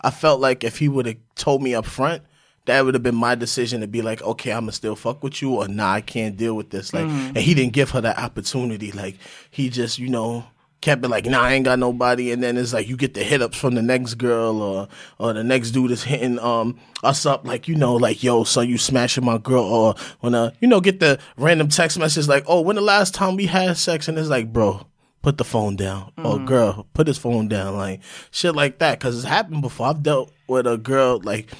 I 0.00 0.10
felt 0.10 0.40
like 0.40 0.64
if 0.64 0.78
he 0.78 0.88
would 0.88 1.06
have 1.06 1.16
told 1.36 1.62
me 1.62 1.74
up 1.74 1.86
front, 1.86 2.22
that 2.68 2.84
would 2.84 2.94
have 2.94 3.02
been 3.02 3.16
my 3.16 3.34
decision 3.34 3.80
to 3.80 3.86
be 3.86 4.02
like, 4.02 4.22
okay, 4.22 4.52
I'm 4.52 4.62
gonna 4.62 4.72
still 4.72 4.94
fuck 4.94 5.22
with 5.22 5.40
you, 5.42 5.54
or 5.54 5.68
nah, 5.68 5.94
I 5.94 6.00
can't 6.02 6.36
deal 6.36 6.54
with 6.54 6.70
this. 6.70 6.92
Like, 6.92 7.06
and 7.06 7.38
he 7.38 7.54
didn't 7.54 7.72
give 7.72 7.90
her 7.90 8.00
that 8.02 8.18
opportunity. 8.18 8.92
Like, 8.92 9.16
he 9.50 9.70
just, 9.70 9.98
you 9.98 10.08
know, 10.08 10.44
kept 10.82 11.02
it 11.02 11.08
like, 11.08 11.24
nah, 11.24 11.40
I 11.40 11.54
ain't 11.54 11.64
got 11.64 11.78
nobody. 11.78 12.30
And 12.30 12.42
then 12.42 12.56
it's 12.56 12.74
like 12.74 12.86
you 12.86 12.96
get 12.96 13.14
the 13.14 13.24
hit 13.24 13.40
ups 13.42 13.56
from 13.56 13.74
the 13.74 13.82
next 13.82 14.14
girl, 14.14 14.60
or 14.60 14.88
or 15.18 15.32
the 15.32 15.42
next 15.42 15.70
dude 15.70 15.90
is 15.90 16.04
hitting 16.04 16.38
um 16.40 16.78
us 17.02 17.24
up, 17.24 17.46
like 17.46 17.68
you 17.68 17.74
know, 17.74 17.94
like 17.96 18.22
yo, 18.22 18.44
so 18.44 18.60
you 18.60 18.76
smashing 18.76 19.24
my 19.24 19.38
girl, 19.38 19.64
or 19.64 19.94
when 20.20 20.34
uh, 20.34 20.50
you 20.60 20.68
know, 20.68 20.80
get 20.80 21.00
the 21.00 21.18
random 21.38 21.68
text 21.68 21.98
message 21.98 22.28
like, 22.28 22.44
oh, 22.46 22.60
when 22.60 22.76
the 22.76 22.82
last 22.82 23.14
time 23.14 23.36
we 23.36 23.46
had 23.46 23.76
sex, 23.76 24.08
and 24.08 24.18
it's 24.18 24.28
like, 24.28 24.52
bro. 24.52 24.86
Put 25.20 25.36
the 25.36 25.44
phone 25.44 25.74
down, 25.74 26.12
or 26.16 26.38
girl, 26.38 26.86
put 26.94 27.08
his 27.08 27.18
phone 27.18 27.48
down, 27.48 27.76
like 27.76 28.00
shit 28.30 28.54
like 28.54 28.78
that. 28.78 29.00
Cause 29.00 29.16
it's 29.16 29.26
happened 29.26 29.62
before. 29.62 29.88
I've 29.88 30.02
dealt 30.02 30.32
with 30.46 30.64
a 30.64 30.78
girl 30.78 31.20
like 31.22 31.50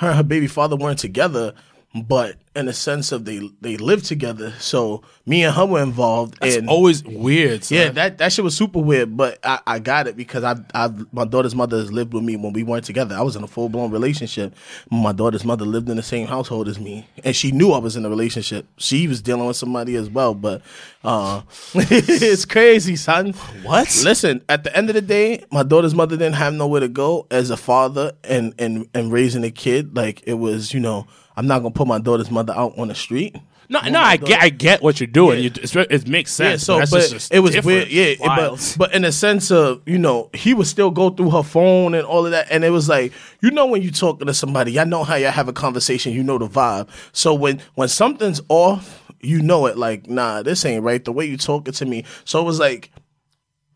her 0.00 0.08
and 0.08 0.16
her 0.16 0.22
baby 0.22 0.46
father 0.46 0.76
weren't 0.76 0.98
together, 0.98 1.52
but 1.94 2.36
in 2.56 2.66
the 2.66 2.72
sense 2.72 3.12
of 3.12 3.24
they 3.24 3.48
they 3.60 3.76
lived 3.76 4.06
together. 4.06 4.52
So 4.58 5.02
me 5.24 5.44
and 5.44 5.54
her 5.54 5.64
were 5.64 5.82
involved. 5.82 6.36
It's 6.42 6.56
and 6.56 6.68
always 6.68 7.04
weird. 7.04 7.62
son. 7.64 7.78
yeah, 7.78 7.88
that 7.90 8.18
that 8.18 8.32
shit 8.32 8.44
was 8.44 8.56
super 8.56 8.80
weird. 8.80 9.16
But 9.16 9.38
I, 9.44 9.60
I 9.66 9.78
got 9.78 10.08
it 10.08 10.16
because 10.16 10.42
I 10.42 10.56
I 10.74 10.92
my 11.12 11.24
daughter's 11.24 11.54
mother 11.54 11.78
has 11.78 11.92
lived 11.92 12.12
with 12.12 12.24
me 12.24 12.36
when 12.36 12.52
we 12.52 12.64
weren't 12.64 12.84
together. 12.84 13.14
I 13.14 13.22
was 13.22 13.36
in 13.36 13.44
a 13.44 13.46
full 13.46 13.68
blown 13.68 13.92
relationship. 13.92 14.54
My 14.90 15.12
daughter's 15.12 15.44
mother 15.44 15.64
lived 15.64 15.88
in 15.88 15.96
the 15.96 16.02
same 16.02 16.26
household 16.26 16.66
as 16.66 16.80
me, 16.80 17.06
and 17.22 17.36
she 17.36 17.52
knew 17.52 17.70
I 17.70 17.78
was 17.78 17.94
in 17.94 18.04
a 18.04 18.10
relationship. 18.10 18.66
She 18.78 19.06
was 19.06 19.22
dealing 19.22 19.46
with 19.46 19.56
somebody 19.56 19.94
as 19.94 20.10
well. 20.10 20.34
But 20.34 20.62
uh, 21.04 21.42
it's 21.74 22.44
crazy, 22.44 22.96
son. 22.96 23.32
What? 23.62 23.86
Listen, 24.02 24.42
at 24.48 24.64
the 24.64 24.76
end 24.76 24.90
of 24.90 24.94
the 24.94 25.02
day, 25.02 25.44
my 25.52 25.62
daughter's 25.62 25.94
mother 25.94 26.16
didn't 26.16 26.34
have 26.34 26.54
nowhere 26.54 26.80
to 26.80 26.88
go 26.88 27.28
as 27.30 27.50
a 27.50 27.56
father 27.56 28.12
and 28.24 28.54
and 28.58 28.88
and 28.92 29.12
raising 29.12 29.44
a 29.44 29.52
kid. 29.52 29.94
Like 29.94 30.24
it 30.26 30.34
was, 30.34 30.74
you 30.74 30.80
know, 30.80 31.06
I'm 31.36 31.46
not 31.46 31.60
gonna 31.60 31.70
put 31.70 31.86
my 31.86 31.98
daughter's 31.98 32.30
mother 32.30 32.39
out 32.48 32.78
on 32.78 32.88
the 32.88 32.94
street. 32.94 33.36
No, 33.72 33.80
no, 33.82 34.00
I 34.00 34.16
get, 34.16 34.42
I 34.42 34.48
get 34.48 34.82
what 34.82 34.98
you're 34.98 35.06
doing. 35.06 35.44
You, 35.44 35.50
it's, 35.54 35.76
it 35.76 36.08
makes 36.08 36.32
sense. 36.32 36.62
Yeah, 36.62 36.64
so 36.64 36.78
but 36.90 37.08
just 37.08 37.32
it 37.32 37.38
was 37.38 37.54
weird. 37.64 37.86
Yeah, 37.88 38.02
it- 38.04 38.18
but 38.18 38.74
but 38.78 38.92
in 38.94 39.04
a 39.04 39.12
sense 39.12 39.52
of 39.52 39.80
you 39.86 39.96
know 39.96 40.28
he 40.34 40.54
would 40.54 40.66
still 40.66 40.90
go 40.90 41.10
through 41.10 41.30
her 41.30 41.44
phone 41.44 41.94
and 41.94 42.04
all 42.04 42.24
of 42.24 42.32
that, 42.32 42.48
and 42.50 42.64
it 42.64 42.70
was 42.70 42.88
like 42.88 43.12
you 43.40 43.52
know 43.52 43.66
when 43.66 43.80
you 43.82 43.92
talking 43.92 44.26
to 44.26 44.34
somebody, 44.34 44.76
I 44.80 44.82
know 44.84 45.04
how 45.04 45.14
you 45.14 45.26
have 45.26 45.46
a 45.46 45.52
conversation, 45.52 46.12
you 46.12 46.24
know 46.24 46.36
the 46.38 46.48
vibe. 46.48 46.88
So 47.12 47.32
when 47.32 47.60
when 47.76 47.86
something's 47.88 48.40
off, 48.48 49.04
you 49.20 49.40
know 49.40 49.66
it. 49.66 49.78
Like 49.78 50.08
nah, 50.08 50.42
this 50.42 50.64
ain't 50.64 50.82
right. 50.82 51.04
The 51.04 51.12
way 51.12 51.26
you 51.26 51.36
talking 51.36 51.72
to 51.74 51.84
me, 51.86 52.04
so 52.24 52.40
it 52.40 52.44
was 52.44 52.58
like. 52.58 52.90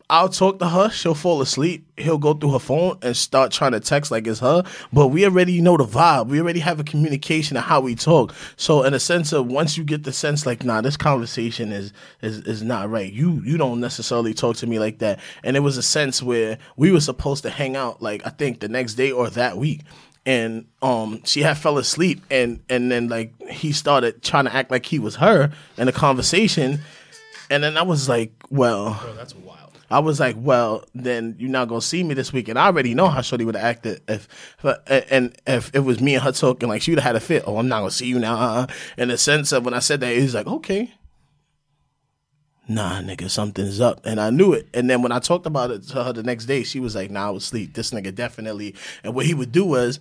I'll 0.07 0.29
talk 0.29 0.59
to 0.59 0.69
her. 0.69 0.89
She'll 0.91 1.15
fall 1.15 1.41
asleep. 1.41 1.83
He'll 1.97 2.19
go 2.19 2.35
through 2.35 2.51
her 2.51 2.59
phone 2.59 2.99
and 3.01 3.17
start 3.17 3.51
trying 3.51 3.71
to 3.71 3.79
text 3.79 4.11
like 4.11 4.27
it's 4.27 4.39
her. 4.39 4.63
But 4.93 5.07
we 5.07 5.25
already 5.25 5.61
know 5.61 5.77
the 5.77 5.85
vibe. 5.85 6.27
We 6.27 6.39
already 6.39 6.59
have 6.59 6.79
a 6.79 6.83
communication 6.83 7.57
of 7.57 7.63
how 7.63 7.81
we 7.81 7.95
talk. 7.95 8.35
So 8.55 8.83
in 8.83 8.93
a 8.93 8.99
sense 8.99 9.33
of 9.33 9.47
once 9.47 9.77
you 9.77 9.83
get 9.83 10.03
the 10.03 10.13
sense 10.13 10.45
like, 10.45 10.63
nah, 10.63 10.81
this 10.81 10.95
conversation 10.95 11.71
is 11.71 11.91
is 12.21 12.39
is 12.41 12.61
not 12.61 12.89
right. 12.89 13.11
You 13.11 13.41
you 13.43 13.57
don't 13.57 13.79
necessarily 13.79 14.35
talk 14.35 14.57
to 14.57 14.67
me 14.67 14.77
like 14.77 14.99
that. 14.99 15.19
And 15.43 15.57
it 15.57 15.61
was 15.61 15.75
a 15.75 15.83
sense 15.83 16.21
where 16.21 16.59
we 16.77 16.91
were 16.91 17.01
supposed 17.01 17.41
to 17.43 17.49
hang 17.49 17.75
out 17.75 17.99
like 17.99 18.25
I 18.27 18.29
think 18.29 18.59
the 18.59 18.69
next 18.69 18.93
day 18.93 19.11
or 19.11 19.31
that 19.31 19.57
week. 19.57 19.81
And 20.23 20.67
um 20.83 21.21
she 21.25 21.41
had 21.41 21.57
fell 21.57 21.79
asleep 21.79 22.23
and 22.29 22.59
and 22.69 22.91
then 22.91 23.07
like 23.07 23.33
he 23.49 23.71
started 23.71 24.21
trying 24.21 24.45
to 24.45 24.53
act 24.53 24.69
like 24.69 24.85
he 24.85 24.99
was 24.99 25.15
her 25.15 25.51
in 25.79 25.87
a 25.87 25.91
conversation. 25.91 26.81
And 27.49 27.63
then 27.63 27.75
I 27.75 27.83
was 27.83 28.07
like, 28.07 28.31
well, 28.51 28.99
That's 29.15 29.35
wild. 29.35 29.64
I 29.89 29.99
was 29.99 30.19
like, 30.19 30.35
well, 30.39 30.83
then 30.93 31.35
you're 31.37 31.49
not 31.49 31.67
gonna 31.67 31.81
see 31.81 32.03
me 32.03 32.13
this 32.13 32.33
week, 32.33 32.47
and 32.47 32.57
I 32.57 32.67
already 32.67 32.93
know 32.93 33.07
how 33.07 33.21
Shorty 33.21 33.45
would 33.45 33.55
have 33.55 33.63
acted 33.63 34.01
if, 34.07 34.27
but 34.61 34.83
and 35.11 35.35
if 35.45 35.73
it 35.73 35.79
was 35.79 36.01
me 36.01 36.15
and 36.15 36.23
her 36.23 36.31
talking, 36.31 36.69
like 36.69 36.81
she 36.81 36.91
would 36.91 36.99
have 36.99 37.07
had 37.07 37.15
a 37.15 37.19
fit. 37.19 37.43
Oh, 37.45 37.57
I'm 37.57 37.67
not 37.67 37.79
gonna 37.79 37.91
see 37.91 38.07
you 38.07 38.19
now. 38.19 38.35
Uh-uh. 38.35 38.67
In 38.97 39.09
the 39.09 39.17
sense 39.17 39.51
of 39.51 39.65
when 39.65 39.73
I 39.73 39.79
said 39.79 39.99
that, 40.01 40.15
he's 40.15 40.33
like, 40.33 40.47
okay, 40.47 40.93
nah, 42.67 43.01
nigga, 43.01 43.29
something's 43.29 43.79
up, 43.79 44.05
and 44.05 44.19
I 44.19 44.29
knew 44.31 44.53
it. 44.53 44.67
And 44.73 44.89
then 44.89 45.01
when 45.01 45.11
I 45.11 45.19
talked 45.19 45.45
about 45.45 45.71
it 45.71 45.83
to 45.89 46.03
her 46.03 46.13
the 46.13 46.23
next 46.23 46.45
day, 46.45 46.63
she 46.63 46.79
was 46.79 46.95
like, 46.95 47.11
nah, 47.11 47.27
I 47.27 47.29
was 47.31 47.43
asleep. 47.43 47.73
This 47.73 47.91
nigga 47.91 48.13
definitely. 48.13 48.75
And 49.03 49.13
what 49.13 49.25
he 49.25 49.33
would 49.33 49.51
do 49.51 49.65
was 49.65 49.99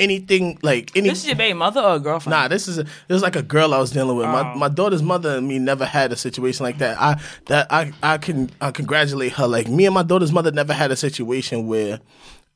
anything 0.00 0.58
like 0.62 0.96
any. 0.96 1.08
This 1.08 1.20
is 1.20 1.26
your 1.26 1.36
baby 1.36 1.54
mother 1.54 1.80
or 1.80 1.96
a 1.96 2.00
girlfriend? 2.00 2.30
Nah, 2.30 2.48
this 2.48 2.66
is 2.66 2.78
a, 2.78 2.84
this 2.84 3.16
is 3.16 3.22
like 3.22 3.36
a 3.36 3.42
girl 3.42 3.74
I 3.74 3.78
was 3.78 3.90
dealing 3.90 4.16
with. 4.16 4.26
My 4.26 4.52
oh. 4.52 4.58
my 4.58 4.68
daughter's 4.68 5.02
mother 5.02 5.36
and 5.36 5.46
me 5.46 5.58
never 5.58 5.84
had 5.84 6.12
a 6.12 6.16
situation 6.16 6.64
like 6.64 6.78
that. 6.78 7.00
I 7.00 7.20
that 7.46 7.66
I 7.70 7.92
I 8.02 8.18
can 8.18 8.50
I 8.60 8.70
congratulate 8.72 9.32
her. 9.32 9.46
Like 9.46 9.68
me 9.68 9.86
and 9.86 9.94
my 9.94 10.02
daughter's 10.02 10.32
mother 10.32 10.50
never 10.50 10.72
had 10.72 10.90
a 10.90 10.96
situation 10.96 11.66
where 11.66 12.00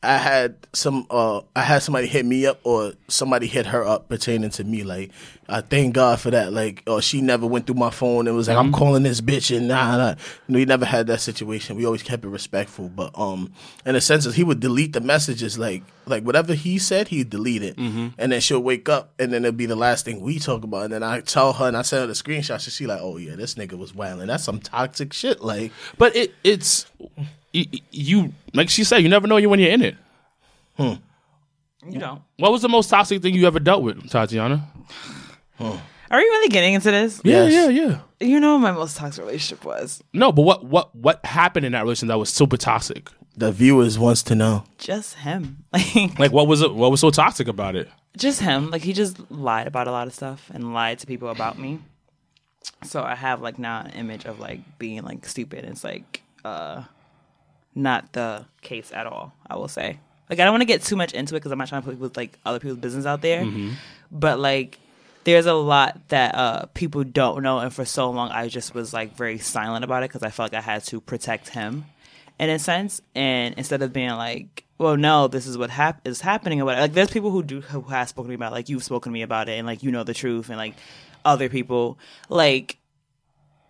I 0.05 0.19
had 0.19 0.57
some 0.73 1.07
uh 1.11 1.41
I 1.57 1.63
had 1.63 1.83
somebody 1.83 2.07
hit 2.07 2.25
me 2.27 2.47
up 2.47 2.61
or 2.65 2.93
somebody 3.09 3.47
hit 3.47 3.67
her 3.67 3.85
up 3.85 4.09
pertaining 4.09 4.51
to 4.51 4.65
me. 4.65 4.83
Like 4.85 5.11
I 5.49 5.61
thank 5.61 5.95
God 5.95 6.21
for 6.21 6.31
that. 6.31 6.53
Like 6.53 6.83
or 6.87 7.03
she 7.03 7.21
never 7.21 7.47
went 7.47 7.67
through 7.67 7.77
my 7.77 7.91
phone 7.91 8.27
and 8.27 8.37
was 8.37 8.49
like 8.49 8.57
I'm 8.57 8.73
calling 8.73 9.03
this 9.03 9.21
bitch 9.21 9.57
and 9.57 9.69
nah, 9.69 9.97
nah. 9.97 10.15
We 10.49 10.65
never 10.65 10.85
had 10.85 11.07
that 11.09 11.21
situation. 11.21 11.77
We 11.77 11.85
always 11.87 12.03
kept 12.03 12.25
it 12.25 12.29
respectful. 12.29 12.89
But 12.89 13.19
um 13.19 13.53
in 13.85 13.97
a 13.97 14.01
sense 14.01 14.25
he 14.35 14.45
would 14.45 14.61
delete 14.61 14.93
the 14.93 15.01
messages 15.01 15.59
like 15.59 15.83
like 16.07 16.23
whatever 16.23 16.55
he 16.55 16.79
said 16.79 17.09
he'd 17.09 17.31
delete 17.31 17.63
it 17.63 17.79
and 17.79 18.13
then 18.33 18.41
she'll 18.41 18.61
wake 18.63 18.89
up 18.91 19.13
and 19.19 19.33
then 19.33 19.45
it'll 19.45 19.57
be 19.57 19.65
the 19.67 19.75
last 19.77 20.05
thing 20.05 20.21
we 20.21 20.39
talk 20.39 20.63
about 20.63 20.85
and 20.85 20.93
then 20.93 21.03
I 21.03 21.21
tell 21.21 21.55
her 21.55 21.67
and 21.67 21.77
I 21.77 21.83
send 21.83 22.03
her 22.03 22.07
the 22.07 22.13
screenshot 22.13 22.61
so 22.61 22.71
she 22.71 22.87
like 22.87 23.01
oh 23.01 23.17
yeah 23.17 23.37
this 23.37 23.55
nigga 23.55 23.79
was 23.79 23.95
wilding 23.95 24.27
that's 24.27 24.45
some 24.45 24.61
toxic 24.61 25.13
shit 25.15 25.41
like 25.41 25.73
But 25.97 26.15
it 26.15 26.35
it's 26.45 26.85
you, 27.55 27.67
you 27.91 28.33
like 28.53 28.69
she 28.69 28.85
said. 28.85 28.99
You 28.99 29.09
never 29.09 29.27
know 29.27 29.37
you 29.39 29.49
when 29.49 29.61
you're 29.61 29.71
in 29.71 29.83
it. 29.83 29.97
you 30.79 31.99
don't. 31.99 32.23
What 32.39 32.53
was 32.53 32.63
the 32.63 32.69
most 32.69 32.89
toxic 32.91 33.23
thing 33.23 33.35
you 33.35 33.47
ever 33.47 33.61
dealt 33.61 33.83
with, 33.83 34.09
Tatiana? 34.11 34.69
Are 35.61 36.19
we 36.19 36.23
really 36.23 36.49
getting 36.49 36.75
into 36.75 36.91
this? 36.91 37.21
Yeah, 37.25 37.47
Yes. 37.47 37.53
yeah, 37.53 37.69
yeah. 37.87 37.99
You 38.21 38.41
know 38.41 38.55
what 38.55 38.61
my 38.61 38.73
most 38.73 38.97
toxic 38.97 39.25
relationship 39.25 39.65
was 39.65 40.03
No, 40.13 40.33
but 40.33 40.43
what 40.43 40.65
what 40.65 40.95
what 40.95 41.25
happened 41.25 41.67
in 41.67 41.73
that 41.73 41.83
relationship 41.83 42.09
that 42.09 42.19
was 42.19 42.31
super 42.31 42.57
toxic? 42.57 43.11
the 43.37 43.51
viewers 43.51 43.99
wants 43.99 44.23
to 44.23 44.35
know 44.37 44.63
just 44.79 45.15
him. 45.17 45.65
Like 45.73 46.19
Like 46.19 46.33
what 46.33 46.47
was 46.47 46.63
it? 46.63 46.73
What 46.75 46.91
was 46.93 47.01
so 47.01 47.11
toxic 47.11 47.49
about 47.49 47.75
it? 47.77 47.89
just 48.17 48.41
him. 48.41 48.71
Like 48.71 48.83
he 48.83 48.93
just 48.93 49.19
lied 49.31 49.67
about 49.67 49.89
a 49.89 49.91
lot 49.91 50.07
of 50.07 50.15
stuff 50.15 50.51
and 50.55 50.73
lied 50.73 51.01
to 51.01 51.07
people 51.07 51.29
about 51.31 51.59
me. 51.59 51.81
So 52.85 53.03
I 53.03 53.15
have 53.17 53.43
like 53.43 53.59
now 53.59 53.81
an 53.81 53.91
image 53.93 54.25
of 54.25 54.39
like 54.39 54.61
being 54.79 55.03
like 55.03 55.27
stupid. 55.27 55.65
It's 55.65 55.83
like 55.85 56.23
uh 56.45 56.85
not 57.75 58.13
the 58.13 58.47
case 58.63 58.91
at 58.93 59.07
all, 59.07 59.33
I 59.47 59.57
will 59.57 59.69
say. 59.69 59.99
Like 60.31 60.41
I 60.41 60.45
don't 60.45 60.53
want 60.53 60.63
to 60.63 60.67
get 60.67 60.83
too 60.83 60.97
much 60.97 61.13
into 61.13 61.35
it 61.35 61.41
because 61.41 61.53
I'm 61.53 61.59
not 61.59 61.69
trying 61.69 61.83
to 61.83 61.87
put 61.87 61.95
people's 61.95 62.17
like 62.17 62.39
other 62.47 62.59
people's 62.59 62.79
business 62.79 63.05
out 63.07 63.21
there. 63.23 63.45
But 64.11 64.39
like 64.39 64.79
there's 65.25 65.47
a 65.47 65.55
lot 65.55 66.09
that 66.09 66.35
uh 66.35 66.67
people 66.75 67.03
don't 67.05 67.43
know 67.43 67.59
and 67.59 67.73
for 67.73 67.85
so 67.87 68.11
long 68.11 68.31
I 68.31 68.49
just 68.49 68.75
was 68.75 68.93
like 68.93 69.17
very 69.17 69.39
silent 69.39 69.83
about 69.85 70.03
it 70.03 70.11
because 70.11 70.23
I 70.23 70.31
felt 70.31 70.53
like 70.53 70.63
I 70.63 70.65
had 70.65 70.85
to 70.85 71.01
protect 71.01 71.49
him 71.49 71.87
in 72.39 72.51
a 72.51 72.59
sense 72.59 73.01
and 73.15 73.55
instead 73.57 73.81
of 73.81 73.93
being 73.93 74.11
like 74.11 74.65
well 74.77 74.97
no 74.99 75.27
this 75.29 75.47
is 75.47 75.57
what 75.57 75.71
hap- 75.71 76.07
is 76.07 76.21
happening 76.21 76.61
or 76.61 76.67
whatever 76.67 76.83
like 76.83 76.93
there's 76.93 77.11
people 77.11 77.31
who 77.31 77.43
do 77.43 77.61
who 77.63 77.81
have 77.83 78.09
spoken 78.09 78.27
to 78.27 78.29
me 78.31 78.35
about 78.35 78.53
it, 78.53 78.57
like 78.57 78.69
you've 78.69 78.85
spoken 78.85 79.11
to 79.13 79.15
me 79.15 79.23
about 79.23 79.49
it 79.49 79.53
and 79.53 79.67
like 79.67 79.83
you 79.83 79.91
know 79.91 80.05
the 80.05 80.13
truth 80.15 80.49
and 80.51 80.59
like 80.59 80.75
other 81.25 81.49
people 81.49 81.99
like 82.29 82.77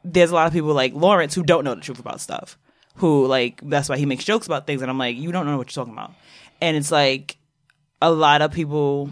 there's 0.04 0.30
a 0.30 0.34
lot 0.34 0.46
of 0.48 0.52
people 0.52 0.74
like 0.74 0.92
Lawrence 0.92 1.34
who 1.34 1.42
don't 1.44 1.62
know 1.64 1.74
the 1.76 1.80
truth 1.80 2.00
about 2.00 2.20
stuff 2.20 2.58
who 2.96 3.26
like 3.26 3.60
that's 3.62 3.88
why 3.88 3.96
he 3.96 4.06
makes 4.06 4.24
jokes 4.24 4.46
about 4.46 4.66
things 4.66 4.82
and 4.82 4.90
I'm 4.90 4.98
like 4.98 5.16
you 5.16 5.32
don't 5.32 5.46
know 5.46 5.56
what 5.58 5.74
you're 5.74 5.84
talking 5.84 5.94
about 5.94 6.12
and 6.60 6.76
it's 6.76 6.90
like 6.92 7.36
a 8.00 8.10
lot 8.10 8.42
of 8.42 8.52
people 8.52 9.10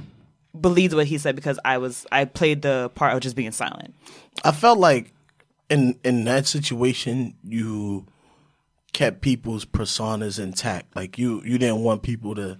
believed 0.58 0.94
what 0.94 1.06
he 1.06 1.18
said 1.18 1.34
because 1.34 1.58
I 1.64 1.78
was 1.78 2.06
I 2.12 2.24
played 2.24 2.62
the 2.62 2.90
part 2.94 3.14
of 3.14 3.20
just 3.20 3.36
being 3.36 3.52
silent. 3.52 3.94
I 4.44 4.52
felt 4.52 4.78
like 4.78 5.12
in 5.70 5.98
in 6.04 6.24
that 6.24 6.46
situation 6.46 7.34
you 7.42 8.06
kept 8.92 9.22
people's 9.22 9.64
personas 9.64 10.38
intact. 10.38 10.94
Like 10.94 11.18
you 11.18 11.42
you 11.44 11.58
didn't 11.58 11.82
want 11.82 12.02
people 12.02 12.34
to 12.34 12.58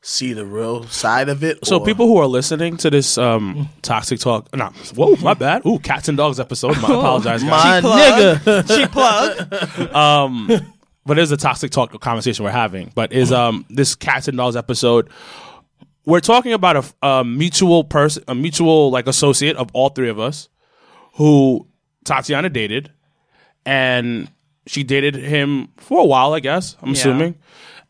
see 0.00 0.32
the 0.32 0.46
real 0.46 0.84
side 0.84 1.28
of 1.28 1.42
it. 1.42 1.64
So 1.66 1.78
or- 1.78 1.84
people 1.84 2.06
who 2.06 2.16
are 2.18 2.26
listening 2.26 2.76
to 2.78 2.90
this 2.90 3.18
um, 3.18 3.68
toxic 3.82 4.20
talk, 4.20 4.48
nah, 4.56 4.70
whoa, 4.94 5.16
my 5.16 5.34
bad. 5.34 5.64
Ooh, 5.66 5.78
cats 5.78 6.08
and 6.08 6.16
dogs 6.16 6.38
episode. 6.40 6.76
My 6.80 6.88
apologize, 6.88 7.42
guys. 7.42 7.82
my 7.82 7.90
nigga. 7.90 8.76
she 8.76 8.86
plugged. 8.86 9.50
but 11.04 11.18
it 11.18 11.22
is 11.22 11.32
a 11.32 11.36
toxic 11.36 11.70
talk 11.70 11.98
conversation 12.00 12.44
we're 12.44 12.50
having. 12.50 12.92
But 12.94 13.12
is 13.12 13.32
um 13.32 13.64
this 13.70 13.94
cats 13.94 14.28
and 14.28 14.36
dogs 14.36 14.56
episode? 14.56 15.10
We're 16.06 16.20
talking 16.20 16.54
about 16.54 16.76
a, 17.02 17.06
a 17.06 17.24
mutual 17.24 17.84
person, 17.84 18.24
a 18.28 18.34
mutual 18.34 18.90
like 18.90 19.06
associate 19.08 19.56
of 19.56 19.68
all 19.74 19.90
three 19.90 20.08
of 20.08 20.18
us, 20.18 20.48
who 21.14 21.66
Tatiana 22.04 22.48
dated, 22.48 22.90
and 23.66 24.30
she 24.66 24.84
dated 24.84 25.16
him 25.16 25.68
for 25.76 26.00
a 26.00 26.04
while, 26.06 26.32
I 26.32 26.40
guess. 26.40 26.76
I'm 26.80 26.88
Yeah. 26.88 26.92
assuming, 26.94 27.34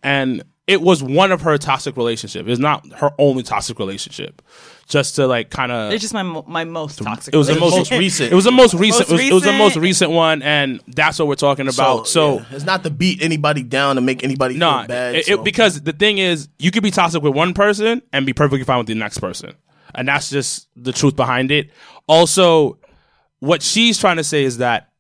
and 0.03 0.43
it 0.69 0.83
was 0.83 1.03
one 1.03 1.33
of 1.33 1.41
her 1.41 1.57
toxic 1.57 1.97
relationship. 1.97 2.47
It's 2.47 2.61
not 2.61 2.87
her 2.93 3.11
only 3.19 3.43
toxic 3.43 3.79
relationship. 3.79 4.43
Just 4.87 5.17
to 5.17 5.27
like 5.27 5.49
kind 5.51 5.73
of 5.73 5.93
It's 5.93 6.03
just 6.03 6.13
my 6.15 6.23
my 6.23 6.65
most 6.65 6.99
toxic. 6.99 7.35
it 7.35 7.37
was 7.37 7.47
the 7.49 7.59
most, 7.59 7.91
recent. 7.91 8.31
It 8.31 8.35
was 8.35 8.45
the 8.45 8.53
most 8.53 8.75
recent. 8.75 9.09
Most 9.09 9.11
it, 9.11 9.13
was, 9.13 9.31
it 9.31 9.33
was 9.35 9.43
the 9.45 9.53
most 9.53 9.77
recent. 9.77 9.83
recent 9.83 10.11
one, 10.13 10.43
and 10.43 10.81
that's 10.89 11.19
what 11.19 11.27
we're 11.27 11.35
talking 11.35 11.69
about. 11.69 12.07
So, 12.07 12.37
yeah, 12.37 12.45
it's 12.53 12.65
not 12.65 12.85
to 12.85 12.91
beat 12.91 13.23
anybody 13.23 13.63
down 13.63 13.97
to 13.97 14.03
make 14.03 14.23
anybody 14.23 14.57
no, 14.57 14.79
feel 14.81 14.89
bad. 14.89 15.15
it- 15.17 15.27
so. 15.27 15.33
it- 15.35 15.45
because 15.45 15.81
the 15.83 15.93
thing 15.93 16.19
is, 16.19 16.49
you 16.59 16.71
could 16.71 16.83
be 16.83 16.91
toxic 16.91 17.23
with 17.23 17.35
one 17.35 17.55
person 17.55 18.03
and 18.13 18.27
be 18.27 18.35
perfectly 18.35 18.65
fine 18.65 18.79
with 18.79 18.87
the 18.87 18.95
next 18.95 19.19
person, 19.19 19.55
and 19.95 20.07
that's 20.07 20.29
just 20.31 20.69
the 20.77 20.93
truth 20.93 21.17
behind 21.17 21.51
it. 21.51 21.71
Also, 22.07 22.79
what 23.41 23.63
she's 23.63 23.99
trying 23.99 24.17
to 24.19 24.25
say 24.25 24.45
is 24.45 24.59
that 24.59 24.91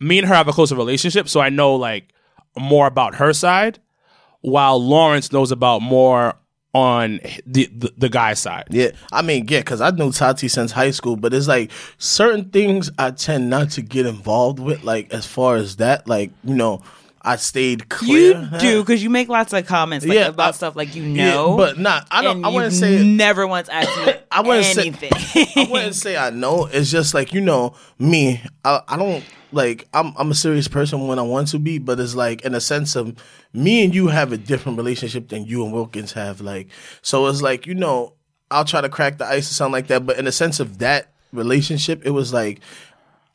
me 0.00 0.18
and 0.18 0.28
her 0.28 0.34
have 0.34 0.48
a 0.48 0.52
closer 0.52 0.76
relationship, 0.76 1.28
so 1.28 1.40
I 1.40 1.48
know 1.48 1.74
like 1.74 2.12
more 2.56 2.86
about 2.86 3.16
her 3.16 3.32
side, 3.32 3.78
while 4.40 4.78
Lawrence 4.82 5.32
knows 5.32 5.50
about 5.52 5.82
more 5.82 6.34
on 6.74 7.18
the 7.46 7.68
the, 7.74 7.92
the 7.96 8.08
guy's 8.08 8.38
side. 8.38 8.64
Yeah, 8.70 8.90
I 9.10 9.22
mean, 9.22 9.46
yeah, 9.48 9.60
because 9.60 9.80
I 9.80 9.90
knew 9.90 10.12
Tati 10.12 10.48
since 10.48 10.70
high 10.72 10.90
school, 10.90 11.16
but 11.16 11.32
it's 11.34 11.48
like 11.48 11.70
certain 11.96 12.50
things 12.50 12.90
I 12.98 13.10
tend 13.12 13.48
not 13.50 13.70
to 13.72 13.82
get 13.82 14.06
involved 14.06 14.58
with. 14.58 14.84
Like 14.84 15.12
as 15.12 15.26
far 15.26 15.56
as 15.56 15.76
that, 15.76 16.06
like 16.06 16.30
you 16.44 16.54
know, 16.54 16.82
I 17.22 17.36
stayed 17.36 17.88
clear. 17.88 18.48
You 18.52 18.58
do 18.58 18.82
because 18.82 19.02
you 19.02 19.08
make 19.10 19.28
lots 19.28 19.52
of 19.54 19.66
comments 19.66 20.04
like, 20.06 20.14
Yeah, 20.16 20.28
about 20.28 20.48
I- 20.50 20.56
stuff 20.56 20.76
like 20.76 20.94
you 20.94 21.02
Yeah, 21.04 21.30
know, 21.30 21.56
but 21.56 21.78
not. 21.78 22.06
I 22.10 22.22
don't. 22.22 22.36
and 22.36 22.46
I 22.46 22.50
wouldn't 22.50 22.74
say. 22.74 23.02
never 23.02 23.46
once 23.46 23.68
asked 23.70 24.06
me 24.06 24.12
I 24.30 24.42
wouldn't 24.42 24.66
say- 24.66 24.92
I 25.56 25.68
wouldn't 25.70 25.94
say 25.94 26.16
I 26.18 26.30
know. 26.30 26.66
It's 26.66 26.90
just 26.90 27.14
like 27.14 27.32
you 27.32 27.40
know 27.40 27.74
me. 27.98 28.42
I, 28.62 28.82
I 28.86 28.96
don't 28.98 29.24
like. 29.52 29.88
I'm 29.94 30.12
I'm 30.16 30.30
a 30.30 30.34
serious 30.34 30.68
person 30.68 31.06
when 31.06 31.18
I 31.18 31.22
want 31.22 31.48
to 31.48 31.58
be, 31.58 31.78
but 31.78 32.00
it's 32.00 32.14
like 32.14 32.42
in 32.42 32.54
a 32.54 32.60
sense 32.60 32.96
of 32.96 33.16
me 33.52 33.84
and 33.84 33.94
you 33.94 34.08
have 34.08 34.32
a 34.32 34.36
different 34.36 34.78
relationship 34.78 35.28
than 35.28 35.44
you 35.44 35.64
and 35.64 35.72
Wilkins 35.72 36.12
have. 36.12 36.40
Like 36.40 36.68
so, 37.02 37.26
it's 37.26 37.42
like 37.42 37.66
you 37.66 37.74
know 37.74 38.14
I'll 38.50 38.64
try 38.64 38.80
to 38.80 38.88
crack 38.88 39.18
the 39.18 39.26
ice 39.26 39.50
or 39.50 39.54
something 39.54 39.72
like 39.72 39.88
that, 39.88 40.06
but 40.06 40.18
in 40.18 40.24
the 40.24 40.32
sense 40.32 40.60
of 40.60 40.78
that 40.78 41.12
relationship, 41.32 42.04
it 42.04 42.10
was 42.10 42.32
like. 42.32 42.60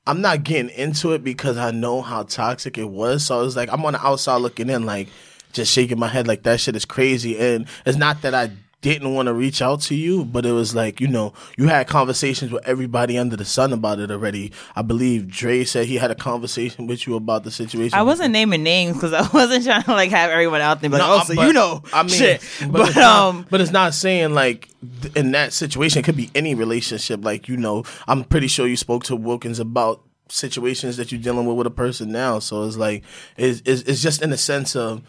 I'm 0.05 0.19
not 0.19 0.43
getting 0.43 0.69
into 0.71 1.13
it 1.13 1.23
because 1.23 1.55
I 1.55 1.71
know 1.71 2.01
how 2.01 2.23
toxic 2.23 2.77
it 2.77 2.89
was. 2.89 3.25
So 3.25 3.45
it's 3.45 3.55
like 3.55 3.71
I'm 3.71 3.85
on 3.85 3.93
the 3.93 4.05
outside 4.05 4.41
looking 4.41 4.69
in, 4.69 4.85
like 4.85 5.07
just 5.53 5.71
shaking 5.71 5.97
my 5.97 6.09
head, 6.09 6.27
like 6.27 6.43
that 6.43 6.59
shit 6.59 6.75
is 6.75 6.83
crazy. 6.83 7.39
And 7.39 7.67
it's 7.85 7.97
not 7.97 8.21
that 8.23 8.35
I 8.35 8.51
didn't 8.83 9.13
want 9.13 9.27
to 9.27 9.33
reach 9.33 9.61
out 9.61 9.81
to 9.81 9.95
you, 9.95 10.25
but 10.25 10.45
it 10.45 10.51
was 10.51 10.75
like 10.75 11.01
you 11.01 11.07
know 11.07 11.33
you 11.57 11.67
had 11.67 11.87
conversations 11.87 12.51
with 12.51 12.63
everybody 12.67 13.17
under 13.17 13.35
the 13.35 13.45
sun 13.45 13.73
about 13.73 13.97
it 13.99 14.11
already. 14.11 14.51
I 14.75 14.83
believe 14.83 15.27
Dre 15.29 15.63
said 15.63 15.87
he 15.87 15.95
had 15.95 16.11
a 16.11 16.15
conversation 16.15 16.85
with 16.85 17.07
you 17.07 17.15
about 17.15 17.45
the 17.45 17.49
situation. 17.49 17.97
I 17.97 18.03
wasn't 18.03 18.33
naming 18.33 18.61
names 18.61 18.97
because 18.97 19.13
I 19.13 19.27
wasn't 19.33 19.63
trying 19.63 19.83
to 19.83 19.93
like 19.93 20.11
have 20.11 20.29
everyone 20.29 20.61
out 20.61 20.81
there 20.81 20.89
like, 20.89 20.99
No, 20.99 21.19
oh, 21.21 21.23
so 21.23 21.33
but- 21.33 21.47
you 21.47 21.53
know, 21.53 21.81
I 21.91 22.03
mean, 22.03 22.11
shit. 22.11 22.41
But, 22.59 22.71
But, 22.71 22.87
it's 22.89 22.95
not, 22.97 23.29
um, 23.29 23.47
but 23.49 23.61
it's 23.61 23.71
not 23.71 23.93
saying 23.93 24.33
like 24.33 24.69
in 25.15 25.31
that 25.31 25.53
situation. 25.53 25.99
It 25.99 26.03
could 26.03 26.17
be 26.17 26.29
any 26.35 26.53
relationship. 26.53 27.23
Like 27.23 27.47
you 27.47 27.57
know, 27.57 27.85
I'm 28.07 28.23
pretty 28.25 28.47
sure 28.47 28.67
you 28.67 28.77
spoke 28.77 29.05
to 29.05 29.15
Wilkins 29.15 29.59
about 29.59 30.03
situations 30.27 30.97
that 30.97 31.11
you're 31.11 31.21
dealing 31.21 31.45
with 31.45 31.57
with 31.57 31.67
a 31.67 31.71
person 31.71 32.11
now. 32.11 32.39
So 32.39 32.63
it's 32.63 32.75
like 32.75 33.03
it's 33.37 33.61
it's, 33.65 33.81
it's 33.83 34.01
just 34.01 34.21
in 34.21 34.29
the 34.29 34.37
sense 34.37 34.75
of. 34.75 35.01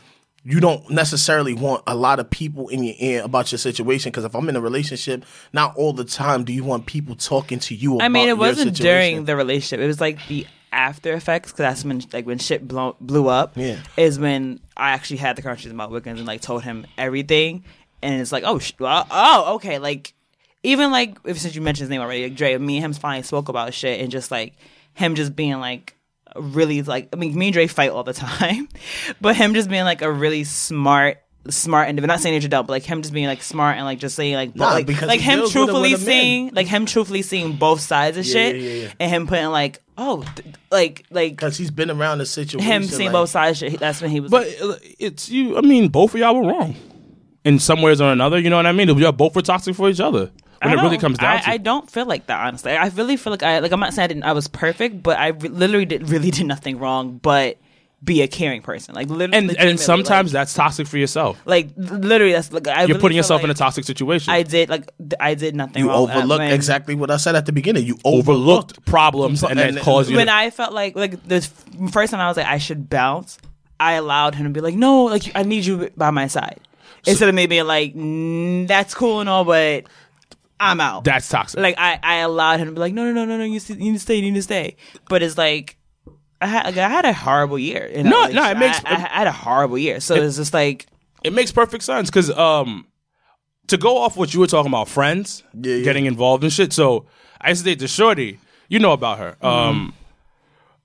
You 0.44 0.60
don't 0.60 0.88
necessarily 0.90 1.54
want 1.54 1.82
a 1.86 1.94
lot 1.94 2.20
of 2.20 2.28
people 2.28 2.68
in 2.68 2.84
your 2.84 2.94
ear 2.98 3.22
about 3.24 3.50
your 3.50 3.58
situation 3.58 4.10
because 4.10 4.24
if 4.24 4.34
I'm 4.34 4.48
in 4.48 4.56
a 4.56 4.60
relationship, 4.60 5.24
not 5.54 5.74
all 5.76 5.94
the 5.94 6.04
time 6.04 6.44
do 6.44 6.52
you 6.52 6.62
want 6.62 6.84
people 6.84 7.14
talking 7.14 7.58
to 7.60 7.74
you. 7.74 7.94
About 7.94 8.04
I 8.04 8.08
mean, 8.08 8.28
it 8.28 8.36
wasn't 8.36 8.76
during 8.76 9.24
the 9.24 9.36
relationship. 9.36 9.80
It 9.80 9.86
was 9.86 10.00
like 10.00 10.26
the 10.28 10.46
after 10.70 11.14
effects 11.14 11.52
because 11.52 11.58
that's 11.58 11.84
when 11.84 12.02
like 12.12 12.26
when 12.26 12.38
shit 12.38 12.66
blow, 12.68 12.96
blew 13.00 13.28
up. 13.28 13.56
Yeah. 13.56 13.78
is 13.96 14.18
when 14.18 14.60
I 14.76 14.90
actually 14.90 15.18
had 15.18 15.36
the 15.36 15.42
conversation 15.42 15.70
about 15.70 15.90
Wilkins 15.90 16.18
and 16.18 16.26
like 16.26 16.42
told 16.42 16.62
him 16.62 16.86
everything, 16.98 17.64
and 18.02 18.20
it's 18.20 18.32
like, 18.32 18.44
oh, 18.44 18.58
sh- 18.58 18.74
well, 18.78 19.06
oh, 19.10 19.54
okay, 19.56 19.78
like 19.78 20.12
even 20.62 20.90
like 20.90 21.16
if 21.24 21.38
since 21.38 21.54
you 21.54 21.62
mentioned 21.62 21.84
his 21.84 21.90
name 21.90 22.00
already, 22.00 22.24
like 22.24 22.34
Dre, 22.34 22.58
me 22.58 22.76
and 22.76 22.84
him 22.84 22.92
finally 22.92 23.22
spoke 23.22 23.48
about 23.48 23.72
shit 23.72 24.00
and 24.00 24.10
just 24.10 24.30
like 24.30 24.54
him 24.94 25.14
just 25.14 25.34
being 25.34 25.60
like 25.60 25.96
really 26.36 26.82
like 26.82 27.08
I 27.12 27.16
mean 27.16 27.36
me 27.38 27.46
and 27.48 27.52
Dre 27.54 27.66
fight 27.66 27.90
all 27.90 28.04
the 28.04 28.12
time, 28.14 28.68
but 29.20 29.36
him 29.36 29.54
just 29.54 29.68
being 29.68 29.84
like 29.84 30.02
a 30.02 30.10
really 30.10 30.44
smart 30.44 31.18
smart 31.50 31.90
individual. 31.90 32.14
Not 32.14 32.20
saying 32.20 32.34
that 32.36 32.42
you're 32.42 32.48
dumb, 32.48 32.64
but 32.66 32.72
like 32.72 32.84
him 32.84 33.02
just 33.02 33.12
being 33.12 33.26
like 33.26 33.42
smart 33.42 33.76
and 33.76 33.84
like 33.84 33.98
just 33.98 34.16
saying 34.16 34.34
like 34.34 34.56
Nah, 34.56 34.70
like, 34.72 34.88
like 35.02 35.20
him 35.20 35.40
deals 35.40 35.54
with 35.54 35.62
it 35.62 35.66
truthfully 35.66 35.92
with 35.92 36.00
a 36.00 36.04
seeing 36.04 36.50
like 36.54 36.66
him 36.66 36.86
truthfully 36.86 37.22
seeing 37.22 37.56
both 37.56 37.80
sides 37.80 38.16
of 38.16 38.24
Yeah, 38.24 38.32
shit 38.32 38.56
yeah, 38.56 38.70
yeah, 38.84 38.92
and 38.98 39.10
him 39.10 39.26
putting 39.26 39.46
like 39.48 39.82
oh 39.98 40.24
th- 40.36 40.54
like 40.70 41.04
like 41.10 41.32
because 41.32 41.58
he's 41.58 41.70
been 41.70 41.90
around 41.90 42.18
the 42.18 42.26
situation. 42.26 42.60
him 42.60 42.84
seeing 42.84 43.08
like- 43.08 43.12
both 43.12 43.28
sides 43.30 43.62
of 43.62 43.70
shit. 43.70 43.80
That's 43.80 44.00
when 44.00 44.10
he 44.10 44.20
was 44.20 44.30
But 44.30 44.46
uh, 44.62 44.76
it's 44.98 45.28
you. 45.28 45.58
I 45.58 45.60
mean, 45.60 45.88
both 45.88 46.14
of 46.14 46.20
y'all 46.20 46.34
were 46.34 46.50
wrong 46.50 46.74
in 47.44 47.58
some 47.58 47.82
ways 47.82 48.00
or 48.00 48.10
another. 48.10 48.38
You 48.38 48.48
know 48.48 48.56
what 48.56 48.64
I 48.66 48.72
mean? 48.72 48.88
Y'all 48.96 49.12
both 49.12 49.36
were 49.36 49.42
toxic 49.42 49.76
for 49.76 49.90
each 49.90 50.00
other. 50.00 50.30
When 50.64 50.78
it 50.78 50.82
really 50.82 50.98
comes 50.98 51.18
down 51.18 51.36
I, 51.36 51.40
to, 51.40 51.50
I 51.50 51.56
don't 51.58 51.90
feel 51.90 52.06
like 52.06 52.26
that 52.26 52.46
honestly. 52.46 52.72
I 52.72 52.88
really 52.88 53.16
feel 53.16 53.30
like 53.32 53.42
I 53.42 53.58
like 53.60 53.72
I'm 53.72 53.80
not 53.80 53.92
saying 53.94 54.04
I, 54.04 54.08
didn't, 54.08 54.22
I 54.24 54.32
was 54.32 54.48
perfect, 54.48 55.02
but 55.02 55.18
I 55.18 55.28
re- 55.28 55.48
literally 55.48 55.86
did 55.86 56.08
really 56.14 56.30
did 56.30 56.46
nothing 56.46 56.78
wrong, 56.78 57.18
but 57.22 57.58
be 58.02 58.20
a 58.20 58.28
caring 58.28 58.60
person. 58.60 58.94
Like 58.94 59.08
literally, 59.08 59.38
and 59.48 59.56
and 59.58 59.80
sometimes 59.80 60.34
like, 60.34 60.40
that's 60.42 60.52
toxic 60.54 60.86
for 60.86 60.98
yourself. 60.98 61.40
like 61.46 61.68
literally 61.76 62.32
that's 62.32 62.52
like 62.52 62.68
I 62.68 62.80
You're 62.80 62.88
really 62.88 63.00
putting 63.00 63.14
feel 63.14 63.16
yourself 63.20 63.44
in 63.44 63.50
a 63.50 63.54
toxic 63.54 63.84
situation. 63.84 64.30
I 64.32 64.42
did 64.42 64.68
like 64.68 64.90
th- 64.98 65.14
I 65.20 65.34
did 65.34 65.54
nothing 65.56 65.82
You 65.82 65.88
wrong. 65.88 66.10
overlooked 66.10 66.38
when- 66.40 66.52
exactly 66.52 66.94
what 66.94 67.10
I 67.10 67.16
said 67.16 67.34
at 67.34 67.46
the 67.46 67.52
beginning. 67.52 67.86
You 67.86 67.96
overlooked 68.04 68.72
overlooked. 68.72 68.84
problems 68.84 69.42
and 69.42 69.58
then 69.58 69.68
And- 69.68 69.78
caused 69.78 70.10
you. 70.10 70.16
when 70.16 70.26
to, 70.26 70.34
I 70.34 70.50
felt 70.50 70.74
like 70.74 70.96
like 70.96 71.22
the 71.26 71.40
first 71.92 72.10
time 72.10 72.20
I 72.20 72.28
was 72.28 72.36
like 72.36 72.46
I 72.46 72.58
should 72.58 72.90
bounce, 72.90 73.38
I 73.80 73.94
allowed 73.94 74.34
him 74.34 74.44
to 74.44 74.50
be 74.50 74.60
like, 74.60 74.74
no, 74.74 75.04
like 75.04 75.32
I 75.34 75.42
need 75.42 75.64
you 75.64 75.90
by 75.96 76.10
my 76.10 76.26
side, 76.26 76.60
instead 77.06 77.30
of 77.30 77.34
me 77.34 77.46
being 77.46 77.66
like, 77.66 77.94
mm, 77.94 78.66
that's 78.68 78.92
cool 78.94 79.20
and 79.20 79.30
all, 79.30 79.44
but 79.46 79.84
I'm 80.60 80.80
out. 80.80 81.04
that's 81.04 81.28
toxic. 81.28 81.60
like 81.60 81.74
I, 81.78 81.98
I 82.02 82.16
allowed 82.16 82.60
him 82.60 82.68
to 82.68 82.72
be 82.74 82.80
like, 82.80 82.94
no, 82.94 83.04
no, 83.04 83.12
no, 83.12 83.24
no, 83.24 83.38
no, 83.38 83.44
you, 83.44 83.58
see, 83.60 83.74
you 83.74 83.80
need 83.80 83.94
to 83.94 83.98
stay, 83.98 84.16
you 84.16 84.22
need 84.22 84.34
to 84.34 84.42
stay. 84.42 84.76
But 85.08 85.22
it's 85.22 85.36
like, 85.36 85.76
I 86.40 86.46
had, 86.46 86.66
like, 86.66 86.76
I 86.76 86.88
had 86.88 87.04
a 87.04 87.12
horrible 87.12 87.58
year. 87.58 87.84
in 87.84 88.04
that 88.04 88.10
No, 88.10 88.26
no, 88.42 88.50
it 88.50 88.58
makes- 88.58 88.80
I, 88.84 88.94
I 88.94 88.98
had 89.18 89.26
a 89.26 89.32
horrible 89.32 89.78
year. 89.78 90.00
So 90.00 90.14
it's 90.14 90.36
just 90.36 90.54
like, 90.54 90.86
it 91.22 91.32
makes 91.32 91.50
perfect 91.52 91.84
sense 91.84 92.08
because 92.10 92.30
um, 92.30 92.86
to 93.68 93.76
go 93.76 93.96
off 93.98 94.16
what 94.16 94.32
you 94.34 94.40
were 94.40 94.46
talking 94.46 94.70
about, 94.70 94.88
friends 94.88 95.42
Yeah, 95.54 95.76
yeah. 95.76 95.84
getting 95.84 96.06
involved 96.06 96.44
and 96.44 96.52
shit. 96.52 96.72
So 96.72 97.06
I 97.40 97.48
used 97.50 97.64
to 97.64 97.70
date 97.70 97.78
the 97.80 97.88
shorty. 97.88 98.38
You 98.68 98.78
know 98.78 98.92
about 98.92 99.18
her. 99.18 99.36
Um, 99.46 99.94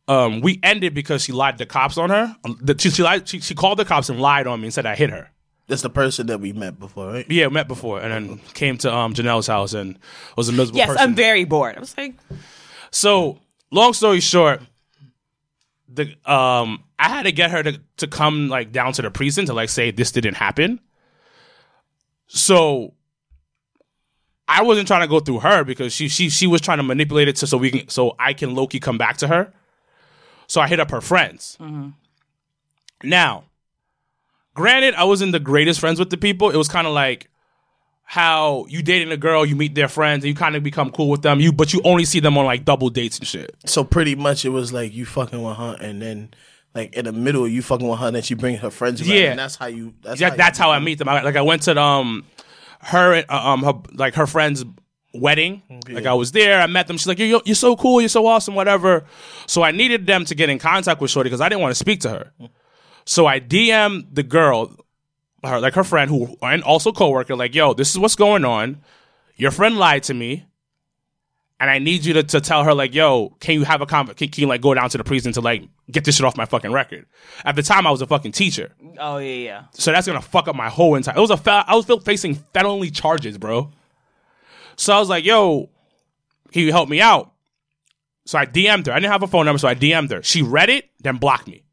um, 0.07 0.41
we 0.41 0.59
ended 0.63 0.93
because 0.93 1.23
she 1.23 1.31
lied 1.31 1.57
to 1.57 1.65
the 1.65 1.69
cops 1.69 1.97
on 1.97 2.09
her. 2.09 2.35
Um, 2.43 2.59
She, 2.77 2.89
she 2.89 3.03
lied. 3.03 3.27
She, 3.27 3.39
she 3.39 3.53
called 3.53 3.77
the 3.79 3.85
cops 3.85 4.09
and 4.09 4.19
lied 4.19 4.47
on 4.47 4.59
me 4.61 4.67
and 4.67 4.73
said 4.73 4.85
I 4.85 4.95
hit 4.95 5.09
her. 5.11 5.29
That's 5.69 5.83
the 5.83 5.89
person 5.89 6.27
that 6.27 6.41
we 6.41 6.51
met 6.51 6.79
before, 6.79 7.07
right? 7.07 7.25
Yeah, 7.29 7.47
we 7.47 7.53
met 7.53 7.67
before, 7.67 8.01
and 8.01 8.11
then 8.11 8.37
came 8.55 8.77
to 8.79 8.93
um 8.93 9.13
Janelle's 9.13 9.47
house 9.47 9.73
and 9.73 9.99
was 10.35 10.49
a 10.49 10.51
miserable 10.51 10.77
yes, 10.77 10.87
person. 10.87 11.01
I'm 11.01 11.15
very 11.15 11.45
bored. 11.45 11.77
I 11.77 11.79
was 11.79 11.95
like, 11.95 12.15
So, 12.89 13.39
long 13.71 13.93
story 13.93 14.19
short, 14.19 14.61
the 15.87 16.15
um 16.25 16.83
I 16.97 17.07
had 17.07 17.23
to 17.23 17.31
get 17.31 17.51
her 17.51 17.61
to 17.61 17.79
to 17.97 18.07
come 18.07 18.49
like 18.49 18.71
down 18.71 18.93
to 18.93 19.03
the 19.03 19.11
precinct 19.11 19.47
to 19.47 19.53
like 19.53 19.69
say 19.69 19.91
this 19.91 20.11
didn't 20.11 20.35
happen. 20.35 20.79
So 22.25 22.95
I 24.47 24.63
wasn't 24.63 24.87
trying 24.87 25.01
to 25.01 25.07
go 25.07 25.19
through 25.19 25.41
her 25.41 25.63
because 25.63 25.93
she 25.93 26.07
she 26.07 26.29
she 26.29 26.47
was 26.47 26.61
trying 26.61 26.77
to 26.77 26.83
manipulate 26.83 27.27
it 27.27 27.35
to 27.37 27.47
so 27.47 27.57
we 27.57 27.69
can 27.69 27.89
so 27.89 28.15
I 28.17 28.33
can 28.33 28.55
Loki 28.55 28.79
come 28.79 28.97
back 28.97 29.17
to 29.17 29.27
her. 29.27 29.53
So 30.47 30.61
I 30.61 30.67
hit 30.67 30.79
up 30.79 30.89
her 30.89 31.01
friends. 31.01 31.59
Now, 33.03 33.43
granted, 34.59 34.93
I 34.95 35.05
wasn't 35.05 35.31
the 35.31 35.39
greatest 35.39 35.79
friends 35.79 35.99
with 35.99 36.09
the 36.09 36.17
people. 36.17 36.49
It 36.49 36.57
was 36.57 36.67
kind 36.67 36.85
of 36.85 36.93
like 36.93 37.29
how 38.03 38.65
you 38.69 38.81
dating 38.81 39.11
a 39.11 39.17
girl, 39.17 39.45
you 39.45 39.55
meet 39.55 39.75
their 39.75 39.87
friends, 39.87 40.23
and 40.23 40.29
you 40.29 40.35
kind 40.35 40.55
of 40.55 40.63
become 40.63 40.91
cool 40.91 41.09
with 41.09 41.21
them. 41.21 41.39
You 41.39 41.51
but 41.53 41.73
you 41.73 41.81
only 41.83 42.05
see 42.05 42.19
them 42.19 42.37
on 42.37 42.45
like 42.45 42.65
double 42.65 42.89
dates 42.89 43.17
and 43.19 43.27
shit. 43.27 43.55
So 43.65 43.83
pretty 43.83 44.15
much 44.15 44.45
it 44.45 44.49
was 44.49 44.73
like 44.73 44.93
you 44.93 45.05
fucking 45.05 45.41
with 45.41 45.57
her, 45.57 45.77
and 45.79 46.01
then 46.01 46.33
like 46.75 46.93
in 46.95 47.05
the 47.05 47.11
middle 47.11 47.47
you 47.47 47.61
fucking 47.61 47.87
with 47.87 47.99
her, 47.99 48.07
and 48.07 48.15
then 48.15 48.23
she 48.23 48.33
bring 48.33 48.57
her 48.57 48.69
friends. 48.71 49.01
around, 49.01 49.11
Yeah. 49.11 49.29
and 49.31 49.39
that's 49.39 49.55
how 49.55 49.67
you. 49.67 49.93
That's 50.01 50.19
Yeah, 50.19 50.31
how 50.31 50.35
that's 50.35 50.59
you, 50.59 50.63
how 50.65 50.71
I 50.71 50.79
meet 50.79 50.97
them. 50.97 51.07
I, 51.09 51.21
like 51.21 51.35
I 51.35 51.41
went 51.41 51.61
to 51.63 51.73
the, 51.73 51.81
um, 51.81 52.25
her 52.81 53.23
uh, 53.29 53.35
um 53.49 53.63
her 53.63 53.73
like 53.93 54.15
her 54.15 54.25
friend's 54.27 54.65
wedding. 55.13 55.61
Like 55.87 56.05
I 56.05 56.13
was 56.13 56.31
there, 56.31 56.61
I 56.61 56.67
met 56.67 56.87
them. 56.87 56.97
She's 56.97 57.07
like, 57.07 57.19
"You're 57.19 57.41
you're 57.45 57.55
so 57.55 57.75
cool, 57.75 58.01
you're 58.01 58.09
so 58.09 58.25
awesome, 58.25 58.55
whatever." 58.55 59.05
So 59.47 59.61
I 59.63 59.71
needed 59.71 60.07
them 60.07 60.25
to 60.25 60.35
get 60.35 60.49
in 60.49 60.57
contact 60.59 60.99
with 61.01 61.11
Shorty 61.11 61.29
because 61.29 61.41
I 61.41 61.49
didn't 61.49 61.61
want 61.61 61.71
to 61.71 61.79
speak 61.79 62.01
to 62.01 62.09
her. 62.09 62.31
So 63.09 63.25
I 63.25 63.39
DM 63.39 64.05
the 64.13 64.21
girl, 64.21 64.85
her 65.43 65.59
like 65.59 65.73
her 65.73 65.83
friend 65.83 66.11
who 66.11 66.37
and 66.43 66.61
also 66.61 66.91
coworker, 66.91 67.35
like, 67.35 67.55
"Yo, 67.55 67.73
this 67.73 67.89
is 67.89 67.97
what's 67.97 68.13
going 68.13 68.45
on. 68.45 68.83
Your 69.35 69.49
friend 69.49 69.79
lied 69.79 70.03
to 70.03 70.13
me." 70.13 70.45
And 71.59 71.71
I 71.71 71.79
need 71.79 72.05
you 72.05 72.13
to, 72.13 72.23
to 72.23 72.39
tell 72.39 72.63
her 72.63 72.73
like, 72.73 72.93
yo, 72.93 73.35
can 73.41 73.55
you 73.55 73.65
have 73.65 73.81
a 73.81 73.85
conversation? 73.85 74.17
Can, 74.17 74.29
can 74.29 74.41
you 74.43 74.47
like 74.47 74.61
go 74.61 74.73
down 74.73 74.89
to 74.91 74.97
the 74.97 75.03
prison 75.03 75.33
to 75.33 75.41
like 75.41 75.63
get 75.91 76.05
this 76.05 76.15
shit 76.17 76.25
off 76.25 76.37
my 76.37 76.45
fucking 76.45 76.71
record? 76.71 77.05
At 77.43 77.55
the 77.55 77.63
time, 77.63 77.87
I 77.87 77.91
was 77.91 78.01
a 78.01 78.05
fucking 78.05 78.31
teacher. 78.31 78.73
Oh 78.99 79.17
yeah, 79.17 79.33
yeah. 79.33 79.63
So 79.71 79.91
that's 79.91 80.05
gonna 80.05 80.21
fuck 80.21 80.47
up 80.47 80.55
my 80.55 80.69
whole 80.69 80.93
entire. 80.93 81.17
It 81.17 81.19
was 81.19 81.31
a 81.31 81.37
fel- 81.37 81.65
I 81.65 81.75
was 81.75 81.87
facing 82.03 82.35
felony 82.35 82.91
charges, 82.91 83.39
bro. 83.39 83.71
So 84.75 84.93
I 84.93 84.99
was 84.99 85.09
like, 85.09 85.25
"Yo, 85.25 85.71
can 86.51 86.61
you 86.61 86.71
help 86.71 86.87
me 86.87 87.01
out?" 87.01 87.31
So 88.25 88.37
I 88.37 88.45
DM'd 88.45 88.85
her. 88.85 88.93
I 88.93 88.99
didn't 88.99 89.11
have 89.11 89.23
a 89.23 89.27
phone 89.27 89.47
number, 89.47 89.57
so 89.57 89.67
I 89.67 89.73
DM'd 89.73 90.11
her. 90.11 90.21
She 90.21 90.43
read 90.43 90.69
it, 90.69 90.91
then 90.99 91.17
blocked 91.17 91.47
me. 91.47 91.63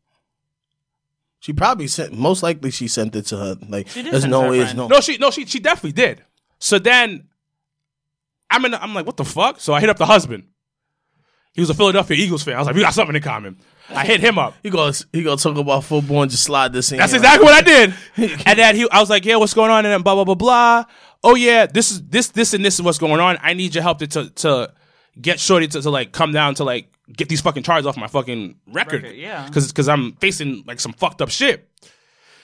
She 1.41 1.53
probably 1.53 1.87
sent. 1.87 2.13
Most 2.13 2.43
likely, 2.43 2.71
she 2.71 2.89
sent 2.89 3.15
it 3.15 3.27
to 3.27 3.37
her. 3.37 3.57
Like, 3.69 3.93
did 3.93 4.07
there's 4.07 4.23
send 4.23 4.31
no 4.31 4.41
it 4.41 4.43
to 4.43 4.47
her 4.47 4.51
way. 4.51 4.59
It's 4.61 4.73
friend. 4.73 4.89
no. 4.89 4.97
No, 4.97 5.01
she 5.01 5.19
no, 5.19 5.31
she 5.31 5.47
she 5.47 5.61
definitely 5.61 5.93
did. 5.93 6.25
So 6.59 6.79
then 6.79 7.29
I'm 8.51 8.65
in. 8.65 8.75
I'm 8.75 8.95
like, 8.95 9.07
what 9.07 9.17
the 9.17 9.25
fuck? 9.25 9.61
So 9.61 9.75
I 9.75 9.81
hit 9.81 9.89
up 9.89 9.99
the 9.99 10.07
husband. 10.07 10.45
He 11.53 11.61
was 11.61 11.71
a 11.71 11.75
Philadelphia 11.75 12.17
Eagles 12.19 12.43
fan. 12.43 12.55
I 12.55 12.59
was 12.59 12.67
like, 12.67 12.77
we 12.77 12.83
got 12.83 12.93
something 12.93 13.17
in 13.17 13.23
common. 13.23 13.59
I 13.89 14.05
hit 14.05 14.21
him 14.21 14.39
up. 14.39 14.55
He 14.63 14.71
goes. 14.71 15.07
He 15.13 15.23
gonna 15.23 15.37
talk 15.37 15.57
about 15.57 15.85
football 15.85 16.23
and 16.23 16.31
just 16.31 16.43
slide 16.43 16.73
this 16.73 16.91
in. 16.93 16.99
That's 16.99 17.13
here. 17.13 17.21
exactly 17.21 17.45
what 17.45 17.55
I 17.55 17.61
did. 17.63 17.95
and 18.47 18.59
then 18.59 18.77
he, 18.77 18.89
I 18.91 19.01
was 19.01 19.09
like, 19.09 19.25
"Yeah, 19.25 19.37
what's 19.37 19.55
going 19.55 19.71
on?" 19.71 19.85
And 19.85 19.93
then 19.93 20.03
blah 20.03 20.15
blah 20.15 20.25
blah 20.25 20.35
blah. 20.35 20.85
Oh 21.23 21.35
yeah, 21.35 21.67
this 21.67 21.93
is 21.93 22.03
this 22.03 22.29
this 22.29 22.53
and 22.53 22.65
this 22.65 22.75
is 22.75 22.83
what's 22.83 22.99
going 22.99 23.21
on. 23.21 23.39
I 23.41 23.55
need 23.55 23.75
your 23.75 23.83
help 23.83 23.99
to 23.99 24.07
to, 24.09 24.31
to 24.31 24.73
get 25.21 25.39
Shorty 25.41 25.69
to, 25.69 25.81
to 25.81 25.91
like 25.91 26.13
come 26.13 26.33
down 26.33 26.57
to 26.57 26.65
like 26.65 26.91
get 27.15 27.29
these 27.29 27.41
fucking 27.41 27.63
charges 27.63 27.87
off 27.87 27.97
my 27.97 28.07
fucking 28.07 28.57
record. 28.67 29.03
Record, 29.03 29.17
yeah. 29.17 29.47
because 29.47 29.69
because 29.69 29.89
I'm 29.89 30.13
facing 30.15 30.65
like 30.67 30.81
some 30.81 30.93
fucked 30.93 31.23
up 31.23 31.31
shit. 31.31 31.69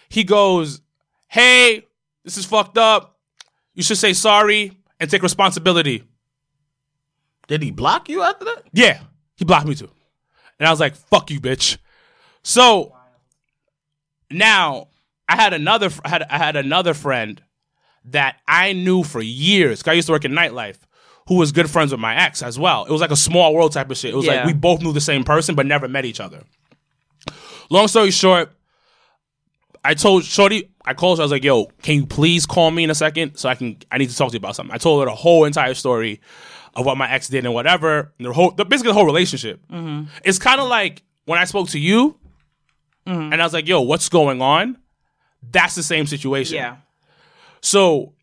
He 0.09 0.25
goes, 0.25 0.81
"Hey, 1.29 1.87
this 2.25 2.37
is 2.37 2.44
fucked 2.44 2.79
up. 2.79 3.18
You 3.75 3.83
should 3.83 3.98
say 3.98 4.12
sorry 4.12 4.72
and 5.01 5.11
take 5.11 5.22
responsibility." 5.22 6.05
Did 7.48 7.62
he 7.62 7.70
block 7.70 8.09
you 8.09 8.22
after 8.22 8.44
that? 8.44 8.62
Yeah, 8.72 9.01
he 9.37 9.44
blocked 9.44 9.66
me 9.66 9.75
too. 9.75 9.90
And 10.59 10.66
I 10.66 10.70
was 10.70 10.81
like, 10.81 10.94
fuck 10.94 11.31
you, 11.31 11.40
bitch. 11.40 11.77
So 12.42 12.94
now 14.31 14.88
I 15.29 15.37
had 15.37 15.53
another 15.53 15.90
I 16.05 16.09
had 16.09 16.22
I 16.31 16.38
had 16.38 16.57
another 16.57 16.94
friend 16.94 17.42
that 18.07 18.37
I 18.46 18.72
knew 18.72 19.03
for 19.03 19.20
years. 19.20 19.83
I 19.87 19.92
used 19.92 20.07
to 20.07 20.12
work 20.12 20.25
in 20.25 20.33
nightlife, 20.33 20.79
who 21.28 21.37
was 21.37 21.52
good 21.52 21.70
friends 21.70 21.92
with 21.92 22.00
my 22.00 22.14
ex 22.14 22.42
as 22.42 22.58
well. 22.58 22.85
It 22.85 22.90
was 22.90 23.00
like 23.00 23.11
a 23.11 23.16
small 23.16 23.54
world 23.54 23.72
type 23.72 23.90
of 23.90 23.96
shit. 23.96 24.12
It 24.12 24.16
was 24.16 24.26
like 24.26 24.44
we 24.44 24.52
both 24.52 24.82
knew 24.82 24.92
the 24.92 25.00
same 25.00 25.24
person 25.24 25.54
but 25.54 25.66
never 25.66 25.88
met 25.88 26.04
each 26.04 26.20
other. 26.20 26.42
Long 27.70 27.88
story 27.88 28.11
short, 28.11 28.52
I 29.85 29.94
told 29.94 30.24
Shorty, 30.24 30.70
I 30.85 30.94
called 30.94 31.18
her, 31.18 31.22
I 31.22 31.24
was 31.24 31.32
like, 31.32 31.44
yo, 31.44 31.66
can 31.82 31.96
you 31.96 32.06
please 32.06 32.46
call 32.46 32.70
me 32.70 32.85
in 32.85 32.90
a 32.90 32.94
second 32.94 33.37
so 33.37 33.48
I 33.48 33.54
can 33.54 33.78
I 33.90 33.98
need 33.98 34.11
to 34.11 34.16
talk 34.16 34.28
to 34.28 34.35
you 34.35 34.38
about 34.38 34.56
something. 34.56 34.74
I 34.74 34.78
told 34.78 35.00
her 35.00 35.06
the 35.06 35.14
whole 35.14 35.44
entire 35.44 35.74
story 35.74 36.20
of 36.74 36.87
what 36.87 36.96
my 36.96 37.11
ex 37.11 37.28
did 37.28 37.44
and 37.44 37.54
whatever. 37.54 38.12
And 38.18 38.26
the 38.26 38.32
whole 38.32 38.50
the, 38.52 38.64
basically 38.64 38.90
the 38.90 38.94
whole 38.94 39.06
relationship. 39.06 39.61
Mm-hmm. 39.70 40.08
It's 40.24 40.38
kind 40.38 40.61
of 40.61 40.68
like 40.68 41.02
when 41.24 41.38
I 41.38 41.44
spoke 41.44 41.68
to 41.70 41.78
you 41.78 42.18
mm-hmm. 43.06 43.32
and 43.32 43.40
I 43.40 43.44
was 43.44 43.52
like, 43.52 43.66
yo, 43.66 43.80
what's 43.80 44.08
going 44.08 44.40
on? 44.40 44.78
That's 45.50 45.74
the 45.74 45.82
same 45.82 46.06
situation. 46.06 46.56
Yeah. 46.56 46.76
So 47.61 48.14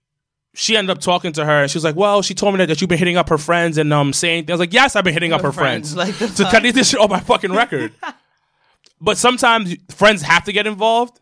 she 0.59 0.75
ended 0.75 0.89
up 0.95 1.01
talking 1.01 1.31
to 1.31 1.45
her 1.45 1.61
and 1.61 1.71
she 1.71 1.77
was 1.77 1.85
like, 1.85 1.95
Well, 1.95 2.21
she 2.21 2.33
told 2.33 2.53
me 2.53 2.57
that, 2.57 2.67
that 2.67 2.81
you've 2.81 2.89
been 2.89 2.99
hitting 2.99 3.15
up 3.15 3.29
her 3.29 3.37
friends 3.37 3.77
and 3.77 3.93
um 3.93 4.11
saying 4.11 4.43
things. 4.43 4.51
I 4.51 4.53
was 4.55 4.59
like, 4.59 4.73
Yes, 4.73 4.97
I've 4.97 5.05
been 5.05 5.13
hitting 5.13 5.31
up 5.31 5.41
her 5.41 5.53
friends. 5.53 5.93
friends, 5.93 5.95
like 5.95 6.17
the 6.17 6.27
to 6.35 6.43
fuck? 6.43 6.51
cut 6.51 6.73
this 6.73 6.89
shit 6.89 6.99
off 6.99 7.09
my 7.09 7.21
fucking 7.21 7.53
record. 7.53 7.93
but 9.01 9.17
sometimes 9.17 9.73
friends 9.89 10.21
have 10.21 10.43
to 10.43 10.51
get 10.51 10.67
involved. 10.67 11.17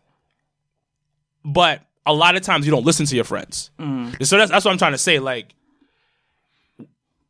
But 1.44 1.82
a 2.04 2.12
lot 2.12 2.34
of 2.34 2.42
times 2.42 2.66
you 2.66 2.72
don't 2.72 2.84
listen 2.84 3.06
to 3.06 3.14
your 3.14 3.24
friends. 3.24 3.70
Mm. 3.78 4.26
So 4.26 4.38
that's 4.38 4.50
that's 4.50 4.64
what 4.64 4.72
I'm 4.72 4.78
trying 4.78 4.92
to 4.92 4.98
say. 4.98 5.20
Like 5.20 5.54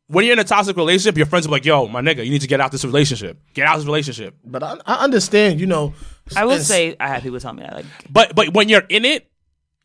when 0.07 0.25
you're 0.25 0.33
in 0.33 0.39
a 0.39 0.43
toxic 0.43 0.75
relationship, 0.77 1.15
your 1.15 1.27
friends 1.27 1.45
are 1.45 1.51
like, 1.51 1.63
yo, 1.63 1.87
my 1.87 2.01
nigga, 2.01 2.25
you 2.25 2.31
need 2.31 2.41
to 2.41 2.47
get 2.47 2.59
out 2.59 2.65
of 2.65 2.71
this 2.71 2.85
relationship. 2.85 3.37
Get 3.53 3.67
out 3.67 3.75
of 3.75 3.81
this 3.81 3.85
relationship. 3.85 4.35
But 4.43 4.63
I, 4.63 4.77
I 4.87 5.03
understand. 5.03 5.59
You 5.59 5.67
know. 5.67 5.93
I 6.35 6.43
would 6.45 6.63
say 6.63 6.95
I 6.99 7.07
had 7.07 7.21
people 7.21 7.39
tell 7.39 7.53
me 7.53 7.61
that. 7.61 7.75
Like, 7.75 7.85
But 8.09 8.33
but 8.33 8.51
when 8.51 8.67
you're 8.67 8.85
in 8.89 9.05
it, 9.05 9.29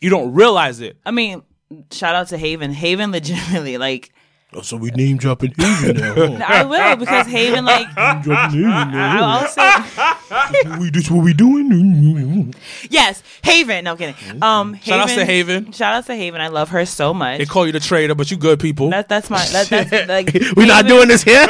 you 0.00 0.08
don't 0.08 0.32
realize 0.32 0.80
it. 0.80 0.96
I 1.04 1.10
mean, 1.10 1.42
shout 1.90 2.14
out 2.14 2.28
to 2.28 2.38
Haven. 2.38 2.72
Haven 2.72 3.12
legitimately, 3.18 3.78
like, 3.78 4.12
Oh, 4.56 4.62
so 4.62 4.76
we 4.76 4.90
name 4.92 5.16
dropping 5.16 5.52
Haven 5.58 5.96
now. 5.96 6.14
huh? 6.14 6.44
I 6.46 6.62
will 6.64 6.94
because 6.96 7.26
Haven, 7.26 7.64
like, 7.64 7.92
dropping 7.94 8.60
Haven 8.62 8.90
now. 8.92 9.40
I'll 9.40 9.48
say, 9.48 10.78
we, 10.78 10.90
this 10.90 11.10
what 11.10 11.24
we 11.24 11.34
doing? 11.34 12.54
yes, 12.88 13.22
Haven. 13.42 13.84
No 13.84 13.92
I'm 13.92 13.96
kidding. 13.96 14.42
Um, 14.42 14.78
Shout 14.80 15.00
out 15.00 15.08
to 15.08 15.24
Haven. 15.24 15.72
Shout 15.72 15.94
out 15.94 16.06
to 16.06 16.14
Haven. 16.14 16.40
I 16.40 16.48
love 16.48 16.68
her 16.68 16.86
so 16.86 17.12
much. 17.12 17.38
They 17.38 17.46
call 17.46 17.66
you 17.66 17.72
the 17.72 17.80
traitor, 17.80 18.14
but 18.14 18.30
you 18.30 18.36
good 18.36 18.60
people. 18.60 18.90
That, 18.90 19.08
that's 19.08 19.28
my. 19.28 19.44
That, 19.46 19.66
that's 19.68 20.08
like. 20.08 20.32
We're 20.56 20.66
not 20.66 20.86
doing 20.86 21.08
this 21.08 21.24
here. 21.24 21.46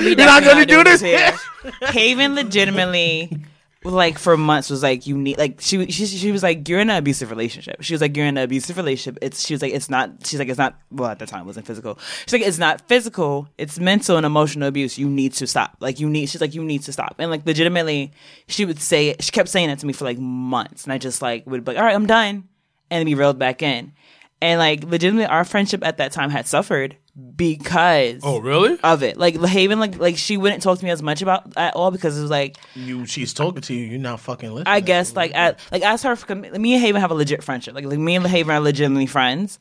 We're 0.00 0.16
not 0.16 0.42
going 0.42 0.56
to 0.58 0.66
do 0.66 0.82
this 0.82 1.00
here. 1.00 1.30
here. 1.62 1.72
Haven 1.90 2.34
legitimately, 2.34 3.38
like 3.84 4.18
for 4.18 4.36
months, 4.36 4.70
was 4.70 4.82
like 4.82 5.06
you 5.06 5.16
need 5.16 5.38
like 5.38 5.60
she 5.60 5.90
she 5.90 6.06
she 6.06 6.32
was 6.32 6.42
like 6.42 6.68
you're 6.68 6.80
in 6.80 6.90
an 6.90 6.96
abusive 6.96 7.30
relationship. 7.30 7.80
She 7.80 7.94
was 7.94 8.00
like 8.00 8.16
you're 8.16 8.26
in 8.26 8.36
an 8.36 8.42
abusive 8.42 8.76
relationship. 8.76 9.22
It's 9.22 9.46
she 9.46 9.54
was 9.54 9.62
like 9.62 9.72
it's 9.72 9.88
not. 9.88 10.26
She's 10.26 10.38
like 10.38 10.48
it's 10.48 10.58
not. 10.58 10.76
Well, 10.90 11.10
at 11.10 11.18
the 11.18 11.26
time 11.26 11.42
it 11.42 11.46
wasn't 11.46 11.66
physical. 11.66 11.98
She's 12.26 12.32
like 12.32 12.42
it's 12.42 12.58
not 12.58 12.86
physical. 12.88 13.48
It's 13.56 13.78
mental 13.78 14.16
and 14.16 14.26
emotional 14.26 14.68
abuse. 14.68 14.98
You 14.98 15.08
need 15.08 15.32
to 15.34 15.46
stop. 15.46 15.76
Like 15.80 16.00
you 16.00 16.10
need. 16.10 16.28
She's 16.28 16.40
like 16.40 16.54
you 16.54 16.64
need 16.64 16.82
to 16.82 16.92
stop. 16.92 17.14
And 17.18 17.30
like 17.30 17.46
legitimately, 17.46 18.12
she 18.48 18.64
would 18.64 18.80
say. 18.80 19.14
She 19.20 19.30
kept 19.30 19.48
saying 19.48 19.70
it 19.70 19.78
to 19.78 19.86
me 19.86 19.92
for 19.92 20.04
like 20.04 20.18
months, 20.18 20.84
and 20.84 20.92
I 20.92 20.98
just 20.98 21.22
like 21.22 21.46
would 21.46 21.64
be 21.64 21.72
like 21.72 21.78
all 21.78 21.84
right, 21.84 21.94
I'm 21.94 22.06
done, 22.06 22.48
and 22.90 22.98
then 22.98 23.06
be 23.06 23.14
reeled 23.14 23.38
back 23.38 23.62
in. 23.62 23.92
And 24.40 24.58
like 24.58 24.84
legitimately, 24.84 25.26
our 25.26 25.44
friendship 25.44 25.84
at 25.84 25.96
that 25.98 26.12
time 26.12 26.30
had 26.30 26.46
suffered 26.46 26.96
because 27.34 28.20
oh, 28.22 28.38
really? 28.38 28.78
of 28.84 29.02
it. 29.02 29.16
Like 29.16 29.40
Haven, 29.40 29.80
like 29.80 29.98
like 29.98 30.16
she 30.16 30.36
wouldn't 30.36 30.62
talk 30.62 30.78
to 30.78 30.84
me 30.84 30.90
as 30.90 31.02
much 31.02 31.22
about 31.22 31.56
at 31.56 31.74
all 31.74 31.90
because 31.90 32.16
it 32.16 32.22
was 32.22 32.30
like 32.30 32.56
You, 32.74 33.06
she's 33.06 33.34
talking 33.34 33.62
to 33.62 33.74
you. 33.74 33.86
You're 33.86 33.98
not 33.98 34.20
fucking 34.20 34.50
listening. 34.50 34.72
I 34.72 34.80
guess 34.80 35.16
like 35.16 35.34
at 35.34 35.58
like 35.72 35.82
as 35.82 36.02
her 36.04 36.16
me 36.34 36.74
and 36.74 36.82
Haven 36.82 37.00
have 37.00 37.10
a 37.10 37.14
legit 37.14 37.42
friendship. 37.42 37.74
Like, 37.74 37.84
like 37.84 37.98
me 37.98 38.14
and 38.14 38.26
Haven 38.26 38.54
are 38.54 38.60
legitimately 38.60 39.06
friends. 39.06 39.58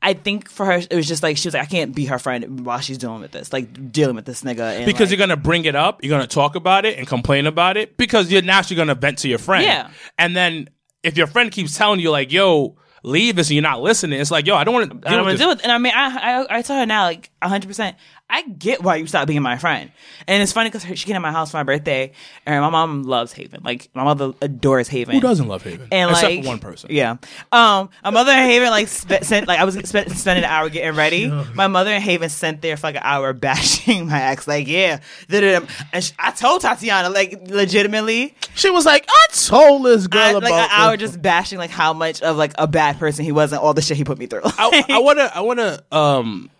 I 0.00 0.14
think 0.14 0.48
for 0.48 0.66
her 0.66 0.72
it 0.72 0.94
was 0.94 1.06
just 1.06 1.22
like 1.22 1.36
she 1.36 1.48
was 1.48 1.54
like 1.54 1.64
I 1.64 1.66
can't 1.66 1.94
be 1.94 2.06
her 2.06 2.18
friend 2.18 2.64
while 2.64 2.80
she's 2.80 2.98
dealing 2.98 3.20
with 3.20 3.32
this, 3.32 3.52
like 3.52 3.92
dealing 3.92 4.16
with 4.16 4.24
this 4.24 4.42
nigga. 4.42 4.76
And, 4.76 4.86
Because 4.86 5.10
like, 5.10 5.10
you're 5.10 5.26
gonna 5.26 5.36
bring 5.36 5.66
it 5.66 5.76
up, 5.76 6.02
you're 6.02 6.10
gonna 6.10 6.26
talk 6.26 6.54
about 6.54 6.86
it 6.86 6.96
and 6.98 7.06
complain 7.06 7.46
about 7.46 7.76
it 7.76 7.98
because 7.98 8.32
you're 8.32 8.40
naturally 8.40 8.78
gonna 8.78 8.94
vent 8.94 9.18
to 9.18 9.28
your 9.28 9.38
friend. 9.38 9.64
Yeah. 9.64 9.90
And 10.18 10.34
then 10.34 10.70
if 11.02 11.18
your 11.18 11.26
friend 11.26 11.52
keeps 11.52 11.76
telling 11.76 12.00
you 12.00 12.10
like, 12.10 12.32
"Yo, 12.32 12.76
leave 13.02 13.36
this," 13.36 13.48
and 13.48 13.54
you're 13.54 13.62
not 13.62 13.82
listening, 13.82 14.20
it's 14.20 14.30
like, 14.30 14.46
"Yo, 14.46 14.54
I 14.56 14.64
don't 14.64 14.74
want 14.74 14.90
to." 15.02 15.08
I 15.08 15.16
don't 15.16 15.24
want 15.24 15.38
to 15.38 15.44
do 15.44 15.50
it. 15.50 15.60
And 15.62 15.72
I 15.72 15.78
mean, 15.78 15.92
I 15.94 16.42
I, 16.42 16.58
I 16.58 16.62
tell 16.62 16.78
her 16.78 16.86
now, 16.86 17.04
like 17.04 17.30
hundred 17.42 17.68
percent. 17.68 17.96
I 18.34 18.42
get 18.42 18.82
why 18.82 18.96
you 18.96 19.06
stopped 19.06 19.26
being 19.28 19.42
my 19.42 19.58
friend, 19.58 19.92
and 20.26 20.42
it's 20.42 20.52
funny 20.52 20.70
because 20.70 20.82
she 20.98 21.04
came 21.04 21.14
to 21.14 21.20
my 21.20 21.30
house 21.32 21.50
for 21.50 21.58
my 21.58 21.64
birthday, 21.64 22.12
and 22.46 22.62
my 22.62 22.70
mom 22.70 23.02
loves 23.02 23.32
Haven. 23.34 23.60
Like 23.62 23.90
my 23.94 24.04
mother 24.04 24.32
adores 24.40 24.88
Haven. 24.88 25.14
Who 25.14 25.20
doesn't 25.20 25.46
love 25.46 25.62
Haven? 25.62 25.88
and 25.92 26.10
Except 26.10 26.34
like 26.36 26.44
one 26.46 26.58
person. 26.58 26.88
Yeah. 26.90 27.16
Um, 27.52 27.90
my 28.02 28.08
mother 28.10 28.32
and 28.32 28.50
Haven 28.50 28.70
like 28.70 28.88
spe- 28.88 29.22
sent 29.22 29.46
like 29.46 29.60
I 29.60 29.64
was 29.64 29.74
spent 29.86 30.10
spending 30.12 30.44
an 30.44 30.50
hour 30.50 30.70
getting 30.70 30.96
ready. 30.96 31.30
My 31.54 31.66
mother 31.66 31.90
and 31.90 32.02
Haven 32.02 32.30
sent 32.30 32.62
there 32.62 32.78
for 32.78 32.86
like 32.86 32.96
an 32.96 33.02
hour 33.04 33.32
bashing 33.34 34.08
my 34.08 34.22
ex. 34.22 34.48
Like, 34.48 34.66
yeah, 34.66 35.00
and 35.30 36.02
sh- 36.02 36.12
I 36.18 36.30
told 36.30 36.62
Tatiana 36.62 37.10
like 37.10 37.48
legitimately, 37.48 38.34
She 38.54 38.70
was 38.70 38.86
like, 38.86 39.04
I 39.08 39.26
told 39.32 39.84
this 39.84 40.06
girl 40.06 40.22
I, 40.22 40.30
about 40.30 40.42
like 40.42 40.52
an 40.52 40.68
hour 40.70 40.96
just 40.96 41.20
bashing 41.20 41.58
like 41.58 41.70
how 41.70 41.92
much 41.92 42.22
of 42.22 42.36
like 42.38 42.52
a 42.58 42.66
bad 42.66 42.98
person 42.98 43.24
he 43.26 43.32
was 43.32 43.52
and 43.52 43.60
all 43.60 43.74
the 43.74 43.82
shit 43.82 43.98
he 43.98 44.04
put 44.04 44.18
me 44.18 44.26
through. 44.26 44.40
I, 44.44 44.84
I 44.88 44.98
wanna, 45.00 45.30
I 45.34 45.40
wanna, 45.42 45.82
um, 45.92 46.50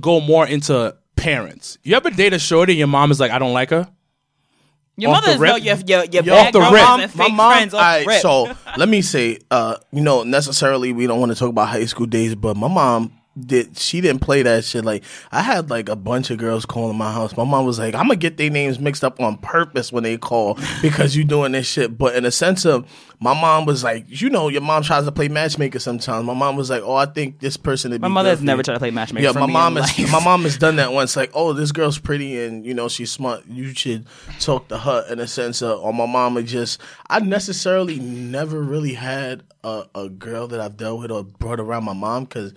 go 0.00 0.20
more 0.20 0.46
into 0.46 0.96
parents. 1.16 1.78
You 1.82 1.96
ever 1.96 2.10
date 2.10 2.32
a 2.32 2.38
shorty 2.38 2.72
and 2.72 2.78
your 2.78 2.88
mom 2.88 3.10
is 3.10 3.20
like, 3.20 3.30
"I 3.30 3.38
don't 3.38 3.52
like 3.52 3.70
her." 3.70 3.88
your 4.98 5.12
off 5.14 5.24
the 5.24 5.36
mother's 5.38 5.40
no, 5.40 5.56
your 5.56 5.76
your 5.86 6.04
your 6.06 6.24
Yo, 6.24 6.34
bad 6.34 6.52
the 6.52 6.60
rip. 6.60 6.70
girlfriends 6.70 7.02
and 7.12 7.16
my 7.16 7.24
fake 7.24 7.34
mom, 7.34 7.52
friends 7.52 7.74
off 7.74 7.80
the 7.80 7.84
alright, 7.84 8.06
rip. 8.06 8.20
so 8.20 8.56
let 8.76 8.88
me 8.88 9.00
say, 9.00 9.38
uh, 9.50 9.76
you 9.92 10.00
know, 10.02 10.24
necessarily 10.24 10.92
we 10.92 11.06
don't 11.06 11.20
want 11.20 11.30
to 11.32 11.38
talk 11.38 11.48
about 11.50 11.68
high 11.68 11.84
school 11.84 12.06
days, 12.06 12.34
but 12.34 12.56
my 12.56 12.68
mom 12.68 13.12
did 13.46 13.76
she 13.76 14.00
didn't 14.00 14.20
play 14.20 14.42
that 14.42 14.64
shit. 14.64 14.84
Like 14.84 15.04
I 15.32 15.42
had 15.42 15.70
like 15.70 15.88
a 15.88 15.96
bunch 15.96 16.30
of 16.30 16.38
girls 16.38 16.66
calling 16.66 16.96
my 16.96 17.12
house. 17.12 17.36
My 17.36 17.44
mom 17.44 17.66
was 17.66 17.78
like, 17.78 17.94
"I'm 17.94 18.08
gonna 18.08 18.16
get 18.16 18.36
their 18.36 18.50
names 18.50 18.78
mixed 18.78 19.04
up 19.04 19.20
on 19.20 19.36
purpose 19.38 19.92
when 19.92 20.02
they 20.02 20.16
call 20.16 20.58
because 20.82 21.16
you 21.16 21.24
doing 21.24 21.52
this 21.52 21.66
shit." 21.66 21.98
But 21.98 22.14
in 22.14 22.24
a 22.24 22.30
sense 22.30 22.64
of, 22.64 22.86
my 23.20 23.34
mom 23.34 23.66
was 23.66 23.82
like, 23.82 24.04
you 24.08 24.30
know, 24.30 24.48
your 24.48 24.60
mom 24.60 24.82
tries 24.84 25.04
to 25.04 25.12
play 25.12 25.28
matchmaker 25.28 25.80
sometimes. 25.80 26.24
My 26.24 26.34
mom 26.34 26.56
was 26.56 26.70
like, 26.70 26.82
"Oh, 26.82 26.94
I 26.94 27.06
think 27.06 27.40
this 27.40 27.56
person." 27.56 27.98
My 28.00 28.08
mother 28.08 28.30
has 28.30 28.42
never 28.42 28.62
tried 28.62 28.74
to 28.74 28.78
play 28.80 28.90
matchmaker. 28.92 29.26
Yeah, 29.26 29.32
my 29.32 29.46
mom 29.46 29.76
in 29.76 29.82
has 29.82 29.98
life. 29.98 30.12
my 30.12 30.22
mom 30.22 30.42
has 30.42 30.56
done 30.58 30.76
that 30.76 30.92
once. 30.92 31.16
Like, 31.16 31.30
oh, 31.34 31.52
this 31.52 31.72
girl's 31.72 31.98
pretty 31.98 32.40
and 32.40 32.64
you 32.64 32.74
know 32.74 32.88
she's 32.88 33.10
smart. 33.10 33.44
You 33.46 33.74
should 33.74 34.06
talk 34.38 34.68
to 34.68 34.78
her 34.78 35.04
in 35.10 35.18
a 35.18 35.26
sense 35.26 35.62
of. 35.62 35.80
Or 35.80 35.92
my 35.92 36.06
mom 36.06 36.34
would 36.34 36.46
just. 36.46 36.80
I 37.10 37.18
necessarily 37.20 37.98
never 37.98 38.60
really 38.60 38.94
had 38.94 39.42
a, 39.64 39.84
a 39.94 40.08
girl 40.08 40.46
that 40.48 40.60
I've 40.60 40.76
dealt 40.76 41.00
with 41.00 41.10
or 41.10 41.24
brought 41.24 41.60
around 41.60 41.84
my 41.84 41.94
mom 41.94 42.24
because. 42.24 42.52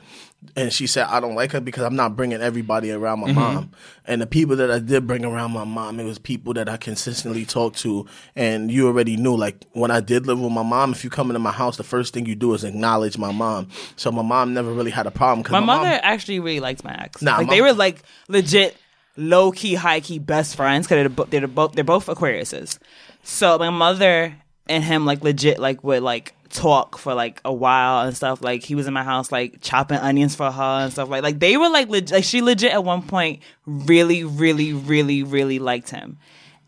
And 0.56 0.74
she 0.74 0.88
said, 0.88 1.06
I 1.06 1.20
don't 1.20 1.36
like 1.36 1.52
her 1.52 1.62
because 1.62 1.84
I'm 1.84 1.96
not 1.96 2.16
bringing 2.16 2.42
everybody 2.42 2.92
around 2.92 3.20
my 3.20 3.28
mm-hmm. 3.28 3.40
mom. 3.40 3.72
And 4.06 4.22
the 4.22 4.28
people 4.28 4.56
that 4.56 4.72
I 4.72 4.80
did 4.80 5.06
bring 5.06 5.24
around 5.24 5.52
my 5.52 5.64
mom, 5.64 6.00
it 6.00 6.04
was 6.04 6.18
people 6.18 6.54
that 6.56 6.68
I 6.68 6.78
consistently 6.78 7.46
talked 7.46 7.78
to. 7.80 8.08
And 8.36 8.72
you 8.72 8.88
already 8.88 9.18
knew, 9.18 9.36
like, 9.36 9.66
when 9.74 9.92
I 9.92 10.00
did 10.00 10.26
live 10.26 10.40
with 10.40 10.52
my 10.52 10.64
mom, 10.64 10.92
if 10.94 11.04
you 11.04 11.12
come 11.12 11.30
into 11.30 11.40
my 11.40 11.52
house, 11.52 11.78
the 11.78 11.84
first 11.84 12.14
thing 12.14 12.26
you 12.26 12.36
do 12.36 12.54
is 12.56 12.64
acknowledge 12.64 13.18
my 13.18 13.32
mom. 13.32 13.70
So 13.96 14.12
my 14.12 14.24
mom 14.24 14.54
never 14.54 14.74
really 14.74 14.92
had 14.92 15.06
a 15.06 15.12
problem. 15.12 15.44
Cause 15.44 15.52
My 15.52 15.60
my, 15.60 15.78
mother 15.78 15.90
mom, 15.90 16.00
actually 16.02 16.40
really 16.40 16.60
liked 16.60 16.84
my 16.84 16.96
ex. 16.96 17.22
Nah, 17.22 17.38
like 17.38 17.48
my- 17.48 17.54
they 17.54 17.62
were 17.62 17.74
like 17.74 18.02
legit 18.28 18.76
low 19.18 19.52
key, 19.52 19.76
high 19.76 20.00
key 20.00 20.20
best 20.20 20.56
friends 20.56 20.88
because 20.88 21.14
they're, 21.16 21.26
they're 21.26 21.48
both 21.48 21.74
they're 21.74 21.84
both 21.84 22.08
Aquariuses. 22.08 22.80
So 23.24 23.60
my 23.60 23.70
mother 23.70 24.36
and 24.68 24.84
him 24.84 25.06
like 25.06 25.24
legit 25.24 25.60
like 25.60 25.84
would 25.84 26.04
like 26.04 26.34
talk 26.50 26.98
for 26.98 27.14
like 27.14 27.40
a 27.46 27.54
while 27.54 28.06
and 28.06 28.16
stuff. 28.16 28.42
Like 28.44 28.64
he 28.64 28.76
was 28.76 28.88
in 28.88 28.94
my 28.94 29.04
house 29.04 29.32
like 29.32 29.62
chopping 29.62 29.98
onions 29.98 30.36
for 30.36 30.52
her 30.52 30.64
and 30.84 30.92
stuff 30.92 31.10
like 31.10 31.24
like 31.24 31.40
they 31.40 31.58
were 31.58 31.70
like 31.70 31.90
legit. 31.90 32.12
Like 32.12 32.24
she 32.24 32.42
legit 32.42 32.72
at 32.74 32.84
one 32.84 33.02
point 33.04 33.42
really, 33.66 34.24
really, 34.24 34.74
really, 34.74 35.24
really 35.24 35.60
liked 35.60 35.90
him. 35.90 36.18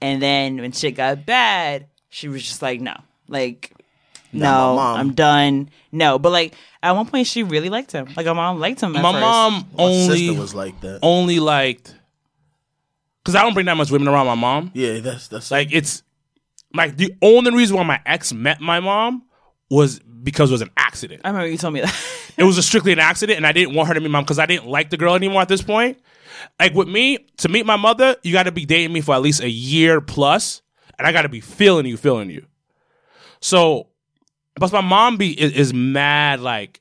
And 0.02 0.22
then 0.22 0.58
when 0.58 0.72
shit 0.72 0.96
got 0.96 1.26
bad, 1.26 1.88
she 2.10 2.28
was 2.28 2.44
just 2.44 2.62
like, 2.62 2.82
no, 2.82 2.96
like 3.28 3.72
Nah, 4.36 4.76
no, 4.76 4.80
I'm 4.82 5.14
done. 5.14 5.70
No, 5.92 6.18
but 6.18 6.32
like 6.32 6.56
at 6.82 6.92
one 6.94 7.06
point 7.06 7.28
she 7.28 7.44
really 7.44 7.70
liked 7.70 7.92
him. 7.92 8.08
Like 8.18 8.26
my 8.26 8.34
mom 8.34 8.60
liked 8.60 8.82
him. 8.82 8.96
At 8.96 9.04
My 9.04 9.12
first. 9.12 9.22
mom 9.22 9.54
my 9.78 9.84
only 9.84 10.18
sister 10.18 10.40
was 10.42 10.56
like 10.56 10.80
that. 10.82 11.00
only 11.04 11.40
liked 11.40 11.94
because 13.24 13.36
I 13.36 13.44
don't 13.44 13.54
bring 13.54 13.68
that 13.68 13.78
much 13.78 13.92
women 13.92 14.08
around 14.08 14.26
my 14.26 14.36
mom. 14.36 14.72
Yeah, 14.74 15.00
that's 15.00 15.28
that's 15.28 15.52
Like 15.52 15.70
it's 15.72 16.02
like 16.74 16.98
the 16.98 17.16
only 17.22 17.52
reason 17.54 17.76
why 17.78 17.84
my 17.84 18.02
ex 18.06 18.34
met 18.34 18.60
my 18.62 18.80
mom 18.80 19.24
was 19.70 20.00
because 20.00 20.50
it 20.50 20.54
was 20.54 20.62
an 20.62 20.72
accident. 20.78 21.22
I 21.24 21.30
remember 21.30 21.48
you 21.50 21.58
told 21.58 21.74
me 21.74 21.82
that. 21.82 21.96
It 22.36 22.46
was 22.46 22.58
a 22.58 22.64
strictly 22.64 22.92
an 22.94 22.98
accident, 23.00 23.38
and 23.38 23.46
I 23.46 23.52
didn't 23.52 23.76
want 23.76 23.90
her 23.90 23.94
to 23.94 24.00
meet 24.00 24.08
my 24.10 24.18
mom 24.18 24.24
because 24.24 24.40
I 24.40 24.48
didn't 24.48 24.66
like 24.66 24.90
the 24.90 24.98
girl 24.98 25.14
anymore 25.14 25.44
at 25.44 25.48
this 25.48 25.62
point. 25.62 26.00
Like 26.60 26.74
with 26.74 26.88
me, 26.88 27.28
to 27.38 27.48
meet 27.48 27.64
my 27.64 27.76
mother, 27.76 28.16
you 28.24 28.34
got 28.34 28.44
to 28.44 28.52
be 28.52 28.66
dating 28.66 28.92
me 28.92 29.02
for 29.02 29.14
at 29.14 29.22
least 29.22 29.42
a 29.42 29.50
year 29.50 30.02
plus, 30.02 30.64
and 30.98 31.06
I 31.06 31.12
got 31.12 31.22
to 31.22 31.30
be 31.30 31.42
feeling 31.42 31.86
you, 31.86 31.96
feeling 31.96 32.32
you. 32.32 32.48
So, 33.40 33.90
plus 34.56 34.72
my 34.72 34.82
mom 34.82 35.18
be 35.18 35.40
is, 35.40 35.52
is 35.54 35.74
mad 35.76 36.40
like. 36.40 36.80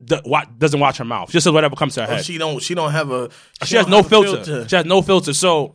The, 0.00 0.20
what 0.24 0.58
doesn't 0.58 0.80
watch 0.80 0.98
her 0.98 1.04
mouth. 1.06 1.30
Just 1.30 1.44
says 1.44 1.52
whatever 1.54 1.76
comes 1.76 1.94
to 1.94 2.02
her 2.04 2.12
Oh, 2.12 2.16
head. 2.16 2.24
she 2.26 2.36
don't. 2.36 2.60
She 2.60 2.74
don't 2.74 2.92
have 2.92 3.10
a. 3.10 3.30
She, 3.64 3.76
has 3.76 3.86
no 3.88 3.98
have 3.98 4.06
a 4.06 4.08
filter. 4.10 4.68
She 4.68 4.76
has 4.76 4.84
no 4.84 5.00
filter. 5.00 5.32
So 5.32 5.72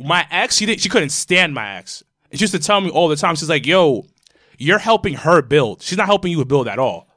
my 0.00 0.26
ex, 0.30 0.56
she 0.56 0.66
didn't. 0.66 0.80
She 0.80 0.88
couldn't 0.88 1.10
stand 1.10 1.54
my 1.54 1.76
ex. 1.76 2.02
She 2.32 2.40
used 2.40 2.54
to 2.54 2.58
tell 2.58 2.80
me 2.80 2.90
all 2.90 3.08
the 3.08 3.16
time. 3.16 3.36
She's 3.36 3.48
like, 3.48 3.66
"Yo, 3.66 4.06
you're 4.58 4.78
helping 4.78 5.14
her 5.14 5.42
build. 5.42 5.82
She's 5.82 5.98
not 5.98 6.06
helping 6.06 6.32
you 6.32 6.44
build 6.44 6.68
at 6.68 6.78
all." 6.78 7.08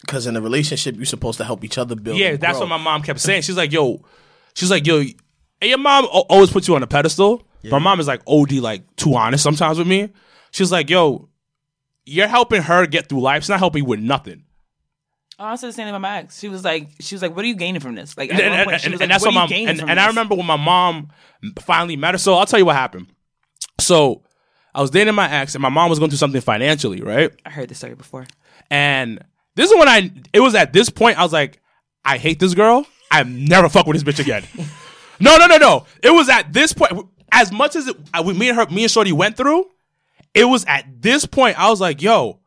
Because 0.00 0.26
in 0.26 0.36
a 0.36 0.40
relationship, 0.40 0.96
you're 0.96 1.04
supposed 1.04 1.38
to 1.38 1.44
help 1.44 1.64
each 1.64 1.78
other 1.78 1.94
build. 1.94 2.18
Yeah, 2.18 2.36
that's 2.36 2.58
what 2.58 2.68
my 2.68 2.76
mom 2.76 3.02
kept 3.02 3.20
saying. 3.20 3.42
She's 3.42 3.56
like, 3.56 3.72
"Yo," 3.72 4.02
she's 4.54 4.70
like, 4.70 4.86
"Yo," 4.86 5.00
and 5.00 5.14
your 5.62 5.78
mom 5.78 6.06
always 6.10 6.50
puts 6.50 6.66
you 6.68 6.74
on 6.74 6.82
a 6.82 6.86
pedestal. 6.86 7.42
My 7.64 7.78
mom 7.78 8.00
is 8.00 8.06
like 8.06 8.22
OD, 8.26 8.60
like 8.60 8.96
too 8.96 9.14
honest 9.14 9.42
sometimes 9.42 9.78
with 9.78 9.86
me. 9.86 10.08
She's 10.50 10.72
like, 10.72 10.88
"Yo, 10.88 11.28
you're 12.06 12.28
helping 12.28 12.62
her 12.62 12.86
get 12.86 13.08
through 13.08 13.20
life. 13.20 13.42
She's 13.42 13.50
not 13.50 13.58
helping 13.58 13.82
you 13.82 13.88
with 13.88 14.00
nothing." 14.00 14.44
Oh, 15.40 15.44
I 15.44 15.54
said 15.56 15.68
the 15.68 15.72
same 15.72 15.84
thing 15.84 15.90
about 15.90 16.00
my 16.00 16.18
ex. 16.18 16.38
She 16.38 16.48
was 16.48 16.64
like, 16.64 16.88
she 17.00 17.14
was 17.14 17.22
like, 17.22 17.34
"What 17.36 17.44
are 17.44 17.48
you 17.48 17.54
gaining 17.54 17.80
from 17.80 17.94
this?" 17.94 18.16
Like, 18.16 18.30
and, 18.30 18.40
and- 18.40 18.80
she 18.80 18.90
and- 18.90 18.98
like, 18.98 19.08
that's 19.08 19.24
"What 19.24 19.34
my 19.34 19.44
and, 19.46 19.80
and 19.80 20.00
I 20.00 20.08
remember 20.08 20.34
when 20.34 20.46
my 20.46 20.56
mom 20.56 21.10
finally 21.60 21.96
met 21.96 22.14
her. 22.14 22.18
So 22.18 22.34
I'll 22.34 22.46
tell 22.46 22.58
you 22.58 22.66
what 22.66 22.74
happened. 22.74 23.06
So 23.78 24.22
I 24.74 24.80
was 24.80 24.90
dating 24.90 25.14
my 25.14 25.30
ex, 25.30 25.54
and 25.54 25.62
my 25.62 25.68
mom 25.68 25.90
was 25.90 25.98
going 26.00 26.10
through 26.10 26.18
something 26.18 26.40
financially, 26.40 27.02
right? 27.02 27.30
I 27.46 27.50
heard 27.50 27.68
this 27.68 27.78
story 27.78 27.94
before. 27.94 28.26
And 28.70 29.24
this 29.54 29.70
is 29.70 29.76
when 29.78 29.88
I. 29.88 30.10
It 30.32 30.40
was 30.40 30.54
at 30.56 30.72
this 30.72 30.90
point 30.90 31.18
I 31.18 31.22
was 31.22 31.32
like, 31.32 31.60
I 32.04 32.18
hate 32.18 32.40
this 32.40 32.54
girl. 32.54 32.84
I'm 33.10 33.44
never 33.44 33.68
fuck 33.68 33.86
with 33.86 34.02
this 34.02 34.14
bitch 34.14 34.20
again. 34.20 34.42
no, 35.20 35.36
no, 35.36 35.46
no, 35.46 35.56
no. 35.56 35.86
It 36.02 36.10
was 36.10 36.28
at 36.28 36.52
this 36.52 36.72
point. 36.72 36.92
As 37.30 37.52
much 37.52 37.76
as 37.76 37.86
it, 37.86 37.96
we, 38.24 38.32
me 38.32 38.48
and 38.48 38.58
her, 38.58 38.66
me 38.66 38.82
and 38.84 38.90
Shorty 38.90 39.12
went 39.12 39.36
through, 39.36 39.66
it 40.34 40.44
was 40.44 40.64
at 40.64 41.02
this 41.02 41.26
point 41.26 41.58
I 41.58 41.70
was 41.70 41.80
like, 41.80 42.02
yo, 42.02 42.40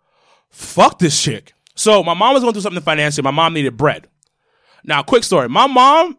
fuck 0.50 1.00
this 1.00 1.22
chick. 1.22 1.54
So 1.76 2.04
my 2.04 2.14
mom 2.14 2.34
was 2.34 2.44
going 2.44 2.54
through 2.54 2.62
something 2.62 2.82
financially. 2.82 3.24
My 3.24 3.32
mom 3.32 3.54
needed 3.54 3.78
bread. 3.78 4.08
Now, 4.84 5.04
quick 5.04 5.24
story. 5.24 5.50
My 5.50 5.68
mom 5.68 6.18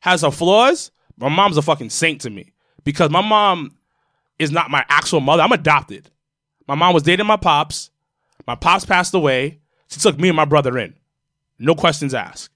has 0.00 0.22
her 0.22 0.30
flaws. 0.30 0.90
My 1.16 1.28
mom's 1.28 1.56
a 1.56 1.62
fucking 1.62 1.90
saint 1.90 2.22
to 2.22 2.30
me 2.30 2.52
because 2.84 3.10
my 3.10 3.20
mom 3.20 3.76
is 4.38 4.50
not 4.50 4.70
my 4.70 4.84
actual 4.88 5.20
mother. 5.20 5.42
I'm 5.42 5.52
adopted. 5.52 6.10
My 6.66 6.74
mom 6.74 6.94
was 6.94 7.02
dating 7.02 7.26
my 7.26 7.36
pops. 7.36 7.90
My 8.46 8.54
pops 8.54 8.84
passed 8.84 9.12
away. 9.14 9.60
She 9.88 10.00
took 10.00 10.18
me 10.18 10.28
and 10.28 10.36
my 10.36 10.44
brother 10.44 10.78
in. 10.78 10.94
No 11.58 11.74
questions 11.74 12.14
asked. 12.14 12.50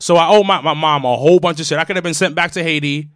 So 0.00 0.16
I 0.16 0.28
owe 0.28 0.42
my, 0.42 0.60
my 0.62 0.74
mom 0.74 1.04
a 1.04 1.16
whole 1.16 1.38
bunch 1.38 1.60
of 1.60 1.66
shit. 1.66 1.78
I 1.78 1.84
could 1.84 1.96
have 1.96 2.02
been 2.02 2.14
sent 2.14 2.34
back 2.34 2.52
to 2.52 2.62
Haiti 2.62 3.10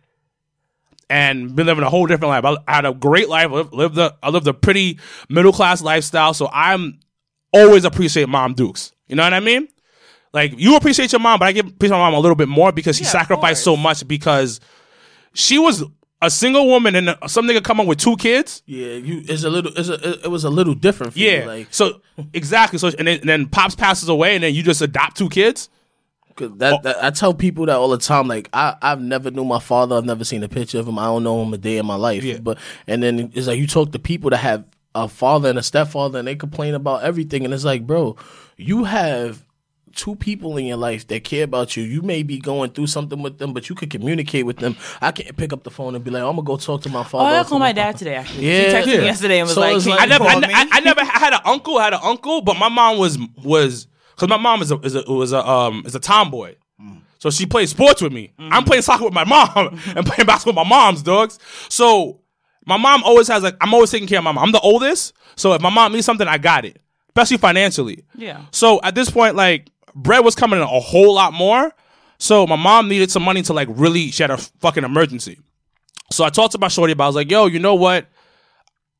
and 1.08 1.54
been 1.54 1.66
living 1.66 1.84
a 1.84 1.90
whole 1.90 2.06
different 2.06 2.44
life. 2.44 2.58
I, 2.68 2.74
had 2.74 2.84
a 2.84 2.92
great 2.92 3.28
life. 3.28 3.50
Lived, 3.50 3.72
lived 3.72 3.98
a, 3.98 4.16
I 4.22 4.30
lived 4.30 4.46
a 4.46 4.54
pretty 4.54 4.98
middle 5.28 5.52
class 5.52 5.80
lifestyle. 5.80 6.34
So 6.34 6.48
I'm 6.52 7.00
always 7.52 7.84
appreciate 7.84 8.28
Mom 8.28 8.54
Dukes. 8.54 8.92
You 9.08 9.16
know 9.16 9.22
what 9.22 9.34
I 9.34 9.40
mean? 9.40 9.68
Like 10.32 10.52
you 10.58 10.76
appreciate 10.76 11.12
your 11.12 11.20
mom, 11.20 11.38
but 11.38 11.46
I 11.46 11.52
give 11.52 11.66
appreciate 11.66 11.96
my 11.96 12.04
mom 12.10 12.14
a 12.14 12.20
little 12.20 12.34
bit 12.36 12.48
more 12.48 12.72
because 12.72 12.96
she 12.96 13.04
Yeah, 13.04 13.08
of 13.08 13.12
sacrificed 13.12 13.64
so 13.64 13.72
course. 13.72 13.82
much 13.82 14.08
because 14.08 14.60
she 15.32 15.58
was 15.58 15.82
a 16.22 16.30
single 16.30 16.66
woman 16.66 16.94
and 16.94 17.14
some 17.26 17.46
nigga 17.46 17.62
come 17.62 17.78
up 17.80 17.86
with 17.86 17.98
two 17.98 18.16
kids. 18.16 18.62
Yeah, 18.66 18.94
you. 18.94 19.22
It's 19.28 19.44
a 19.44 19.50
little. 19.50 19.72
It's 19.76 19.88
a. 19.88 20.24
It 20.24 20.30
was 20.30 20.44
a 20.44 20.50
little 20.50 20.74
different. 20.74 21.12
For 21.14 21.18
Yeah. 21.18 21.42
You, 21.42 21.46
like 21.46 21.68
so 21.70 22.00
exactly. 22.34 22.78
So 22.78 22.88
and 22.98 23.06
then, 23.06 23.20
and 23.20 23.28
then 23.28 23.46
pops 23.46 23.74
passes 23.74 24.08
away, 24.08 24.34
and 24.34 24.42
then 24.44 24.54
you 24.54 24.62
just 24.62 24.82
adopt 24.82 25.16
two 25.16 25.28
kids. 25.28 25.68
'cause 26.34 26.50
Oh. 26.52 26.56
that, 26.56 26.82
that. 26.82 27.02
I 27.04 27.10
tell 27.10 27.32
people 27.32 27.64
that 27.66 27.76
all 27.76 27.88
the 27.88 27.96
time. 27.98 28.28
Like 28.28 28.48
I, 28.52 28.74
I've 28.82 29.00
never 29.00 29.30
knew 29.30 29.44
my 29.44 29.60
father. 29.60 29.96
I've 29.96 30.04
never 30.04 30.24
seen 30.24 30.42
a 30.42 30.48
picture 30.48 30.78
of 30.78 30.86
him. 30.88 30.98
I 30.98 31.04
don't 31.04 31.22
know 31.22 31.42
him 31.42 31.54
a 31.54 31.58
day 31.58 31.78
in 31.78 31.86
my 31.86 31.94
life. 31.96 32.24
Yeah. 32.24 32.38
But 32.38 32.58
and 32.86 33.02
then 33.02 33.30
it's 33.34 33.46
like 33.46 33.58
you 33.58 33.66
talk 33.66 33.92
to 33.92 33.98
people 33.98 34.30
that 34.30 34.38
have 34.38 34.64
a 35.04 35.08
father 35.08 35.48
and 35.50 35.58
a 35.58 35.62
stepfather, 35.62 36.18
and 36.18 36.26
they 36.28 36.36
complain 36.36 36.74
about 36.74 37.02
everything, 37.02 37.44
and 37.44 37.52
it's 37.54 37.64
like, 37.64 37.86
bro, 37.86 38.16
you 38.56 38.84
have. 38.84 39.44
Two 39.94 40.14
people 40.14 40.58
in 40.58 40.66
your 40.66 40.76
life 40.76 41.06
that 41.06 41.24
care 41.24 41.44
about 41.44 41.74
you. 41.74 41.82
You 41.82 42.02
may 42.02 42.22
be 42.22 42.38
going 42.38 42.70
through 42.72 42.88
something 42.88 43.22
with 43.22 43.38
them, 43.38 43.54
but 43.54 43.70
you 43.70 43.74
could 43.74 43.88
communicate 43.88 44.44
with 44.44 44.58
them. 44.58 44.76
I 45.00 45.10
can't 45.10 45.34
pick 45.38 45.54
up 45.54 45.62
the 45.64 45.70
phone 45.70 45.94
and 45.94 46.04
be 46.04 46.10
like, 46.10 46.20
"I'm 46.22 46.36
gonna 46.36 46.42
go 46.42 46.58
talk 46.58 46.82
to 46.82 46.90
my 46.90 47.02
father 47.02 47.30
Oh. 47.30 47.34
I 47.34 47.40
or 47.40 47.44
to 47.44 47.48
called 47.48 47.60
my 47.60 47.72
papa." 47.72 47.92
dad 47.92 47.96
today. 47.96 48.14
Actually, 48.16 48.46
Yeah. 48.46 48.60
she 48.60 48.74
texted 48.76 48.86
Yeah. 48.92 48.98
me 49.00 49.04
yesterday 49.06 49.38
and 49.38 49.46
was 49.46 49.54
So 49.54 49.60
like, 49.62 49.74
it's 49.76 49.86
like- 49.86 50.00
I 50.02 50.04
never, 50.04 50.24
I, 50.24 50.32
call 50.32 50.40
ne- 50.42 50.48
me?" 50.48 50.54
I, 50.54 50.68
I 50.70 50.80
never 50.80 51.02
had 51.02 51.32
an 51.32 51.40
uncle. 51.46 51.78
I 51.78 51.84
had 51.84 51.94
an 51.94 52.00
uncle, 52.02 52.42
but 52.42 52.58
my 52.58 52.68
mom 52.68 52.98
was 52.98 53.16
was 53.42 53.86
because 54.14 54.28
my 54.28 54.36
mom 54.36 54.60
is 54.60 54.70
a, 54.70 54.78
is 54.80 54.96
a 54.96 55.02
was 55.10 55.32
a 55.32 55.48
um 55.48 55.82
is 55.86 55.94
a 55.94 56.00
tomboy. 56.00 56.56
So 57.18 57.30
she 57.30 57.46
plays 57.46 57.70
sports 57.70 58.02
with 58.02 58.12
me. 58.12 58.34
I'm 58.38 58.64
playing 58.64 58.82
soccer 58.82 59.04
with 59.06 59.14
my 59.14 59.24
mom 59.24 59.80
and 59.96 60.04
playing 60.04 60.26
basketball 60.26 60.62
with 60.62 60.68
my 60.68 60.76
mom's 60.76 61.00
dogs. 61.02 61.38
So 61.70 62.20
my 62.66 62.76
mom 62.76 63.02
always 63.04 63.28
has 63.28 63.42
like 63.42 63.56
I'm 63.60 63.72
always 63.72 63.90
taking 63.90 64.08
care 64.08 64.18
of 64.18 64.24
my 64.24 64.32
mom. 64.32 64.44
I'm 64.44 64.52
the 64.52 64.60
oldest, 64.60 65.14
so 65.36 65.52
if 65.54 65.62
my 65.62 65.70
mom 65.70 65.92
needs 65.92 66.04
something, 66.04 66.26
I 66.26 66.38
got 66.38 66.64
it, 66.64 66.80
especially 67.08 67.38
financially. 67.38 68.04
Yeah. 68.14 68.42
So 68.50 68.80
at 68.82 68.94
this 68.94 69.08
point, 69.08 69.36
like 69.36 69.70
bread 69.94 70.24
was 70.24 70.34
coming 70.34 70.58
in 70.58 70.62
a 70.62 70.66
whole 70.66 71.14
lot 71.14 71.32
more. 71.32 71.72
So 72.18 72.46
my 72.46 72.56
mom 72.56 72.88
needed 72.88 73.10
some 73.10 73.22
money 73.22 73.42
to 73.42 73.52
like 73.52 73.68
really. 73.70 74.10
She 74.10 74.22
had 74.22 74.30
a 74.30 74.38
fucking 74.38 74.84
emergency. 74.84 75.38
So 76.12 76.24
I 76.24 76.30
talked 76.30 76.52
to 76.52 76.58
my 76.58 76.68
shorty 76.68 76.92
about. 76.92 77.04
I 77.04 77.08
was 77.08 77.16
like, 77.16 77.30
"Yo, 77.30 77.46
you 77.46 77.58
know 77.58 77.74
what? 77.74 78.06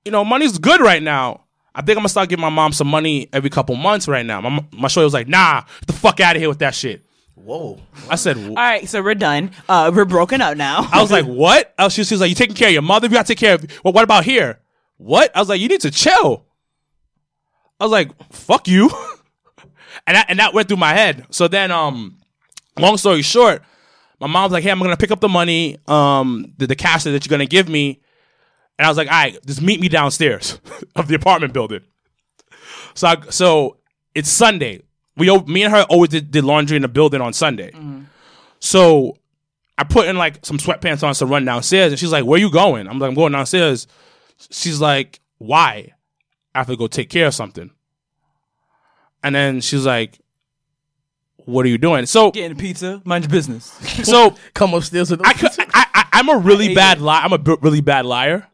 You 0.05 0.13
know, 0.13 0.25
money's 0.25 0.59
good 0.59 0.81
right 0.81 1.03
now. 1.03 1.43
I 1.75 1.81
think 1.83 1.91
I'm 1.97 2.03
gonna 2.03 2.09
start 2.09 2.29
giving 2.29 2.43
my 2.43 2.51
mom 2.51 2.73
some 2.73 2.89
money 2.89 3.29
every 3.33 3.51
couple 3.51 3.75
months 3.77 4.07
right 4.07 4.27
now." 4.27 4.41
My 4.41 4.65
my 4.73 4.89
shorty 4.89 5.05
was 5.05 5.15
like, 5.15 5.29
"Nah, 5.29 5.63
get 5.63 5.87
the 5.87 5.93
fuck 5.93 6.21
out 6.21 6.37
of 6.37 6.43
here 6.43 6.49
with 6.49 6.59
that 6.59 6.75
shit." 6.75 7.06
Whoa. 7.37 7.79
I 8.11 8.17
said, 8.17 8.39
All 8.39 8.55
right, 8.55 8.89
so 8.89 9.03
we're 9.03 9.15
done. 9.15 9.51
Uh, 9.69 9.93
we're 9.95 10.07
broken 10.07 10.41
up 10.41 10.57
now. 10.57 10.89
I 10.91 11.03
was 11.03 11.13
like, 11.13 11.27
"What?" 11.27 11.73
I 11.79 11.85
was, 11.85 11.93
she, 11.93 12.03
she 12.03 12.15
was 12.15 12.21
like, 12.21 12.31
"You 12.31 12.35
taking 12.35 12.57
care 12.57 12.69
of 12.69 12.73
your 12.73 12.83
mother? 12.83 13.07
You 13.07 13.13
gotta 13.13 13.29
take 13.29 13.39
care 13.39 13.55
of." 13.55 13.67
Well, 13.85 13.93
what 13.93 14.05
about 14.05 14.25
here? 14.25 14.59
What? 14.97 15.37
I 15.37 15.41
was 15.41 15.49
like, 15.49 15.61
"You 15.61 15.69
need 15.69 15.83
to 15.83 15.91
chill." 15.91 16.47
I 17.79 17.85
was 17.85 17.93
like, 17.93 18.11
"Fuck 18.33 18.67
you," 18.67 18.91
and 20.07 20.17
that, 20.17 20.27
and 20.31 20.39
that 20.39 20.55
went 20.55 20.67
through 20.69 20.79
my 20.79 20.95
head. 20.95 21.27
So 21.31 21.47
then, 21.47 21.71
um, 21.71 22.19
long 22.79 22.97
story 22.97 23.21
short, 23.21 23.63
my 24.19 24.27
mom 24.27 24.45
was 24.45 24.53
like, 24.53 24.65
"Hey, 24.65 24.71
I'm 24.71 24.79
gonna 24.81 24.97
pick 24.97 25.11
up 25.11 25.21
the 25.21 25.29
money, 25.29 25.77
um, 25.87 26.55
the, 26.57 26.67
the 26.67 26.77
cash 26.77 27.05
that 27.05 27.11
you're 27.11 27.31
gonna 27.31 27.45
give 27.47 27.69
me," 27.69 28.01
and 28.79 28.87
I 28.87 28.89
was 28.89 28.97
like, 28.97 29.09
"All 29.09 29.13
right, 29.15 29.39
just 29.47 29.61
meet 29.61 29.79
me 29.79 29.89
downstairs 29.89 30.59
of 30.97 31.07
the 31.07 31.15
apartment 31.15 31.53
building." 31.53 31.83
So, 32.95 33.09
I, 33.09 33.17
so 33.29 33.77
it's 34.15 34.31
Sunday. 34.31 34.83
We 35.17 35.37
me 35.45 35.63
and 35.63 35.73
her 35.75 35.83
always 35.85 36.11
did, 36.11 36.31
did 36.31 36.45
laundry 36.45 36.77
in 36.77 36.83
the 36.83 36.89
building 36.89 37.21
on 37.21 37.33
Sunday. 37.33 37.73
So 38.61 39.19
I 39.79 39.85
put 39.85 40.09
in 40.09 40.17
like 40.17 40.45
some 40.45 40.59
sweatpants 40.59 41.03
on 41.07 41.15
to 41.15 41.27
run 41.27 41.45
downstairs, 41.45 41.93
and 41.93 41.99
she's 41.99 42.13
like, 42.13 42.25
"Where 42.25 42.37
are 42.37 42.41
you 42.41 42.51
going?" 42.51 42.87
I'm 42.89 42.99
like, 42.99 43.09
"I'm 43.09 43.15
going 43.15 43.33
downstairs." 43.33 43.87
She's 44.51 44.81
like, 44.81 45.21
"Why?" 45.39 45.93
I 46.55 46.59
have 46.59 46.67
to 46.69 46.77
go 46.77 46.87
take 46.87 47.11
care 47.11 47.27
of 47.27 47.35
something. 47.35 47.71
And 49.23 49.35
then 49.35 49.61
she's 49.61 49.85
like, 49.85 50.19
"What 51.45 51.67
are 51.67 51.69
you 51.69 51.79
doing?" 51.79 52.07
So 52.07 52.31
Getting 52.31 52.57
pizza, 52.57 53.03
mind 53.05 53.25
your 53.25 53.31
business. 53.31 53.65
so 54.05 54.35
Come 54.55 54.75
upstairs 54.75 55.11
with 55.11 55.21
I, 55.27 55.33
could, 55.33 55.51
I, 55.59 55.87
I 55.95 56.05
I'm 56.13 56.29
a 56.29 56.37
really 56.39 56.75
bad 56.75 57.01
liar. 57.01 57.23
I'm 57.25 57.33
a 57.33 57.39
b- 57.39 57.57
really 57.61 57.81
bad 57.81 58.07
liar. 58.07 58.47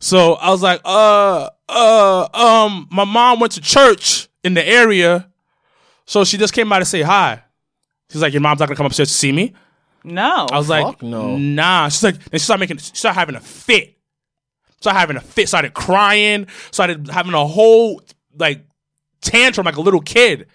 So 0.00 0.34
I 0.34 0.50
was 0.50 0.62
like, 0.62 0.80
uh, 0.84 1.50
uh, 1.68 2.28
um, 2.32 2.88
my 2.90 3.04
mom 3.04 3.40
went 3.40 3.52
to 3.54 3.60
church 3.60 4.28
in 4.44 4.54
the 4.54 4.66
area, 4.66 5.28
so 6.08 6.24
she 6.24 6.38
just 6.38 6.54
came 6.54 6.68
by 6.70 6.78
to 6.78 6.86
say 6.86 7.02
hi. 7.02 7.42
She's 8.10 8.22
like, 8.22 8.32
your 8.32 8.40
mom's 8.40 8.60
not 8.60 8.68
gonna 8.68 8.76
come 8.76 8.86
upstairs 8.86 9.10
to 9.10 9.14
see 9.14 9.30
me. 9.30 9.52
no. 10.02 10.46
I 10.50 10.56
was 10.56 10.68
like, 10.70 10.84
Fuck 10.86 11.02
no. 11.02 11.36
nah. 11.36 11.88
She's 11.90 12.02
like, 12.02 12.14
then 12.14 12.38
she 12.40 12.44
started 12.44 12.60
making, 12.60 12.78
she 12.78 12.94
started 12.94 13.18
having 13.18 13.34
a 13.34 13.40
fit. 13.40 13.94
Started 14.80 14.98
having 14.98 15.16
a 15.16 15.20
fit. 15.20 15.48
Started 15.48 15.74
crying. 15.74 16.46
Started 16.70 17.08
having 17.10 17.34
a 17.34 17.46
whole 17.46 18.00
like 18.38 18.64
tantrum 19.20 19.66
like 19.66 19.76
a 19.76 19.82
little 19.82 20.00
kid. 20.00 20.46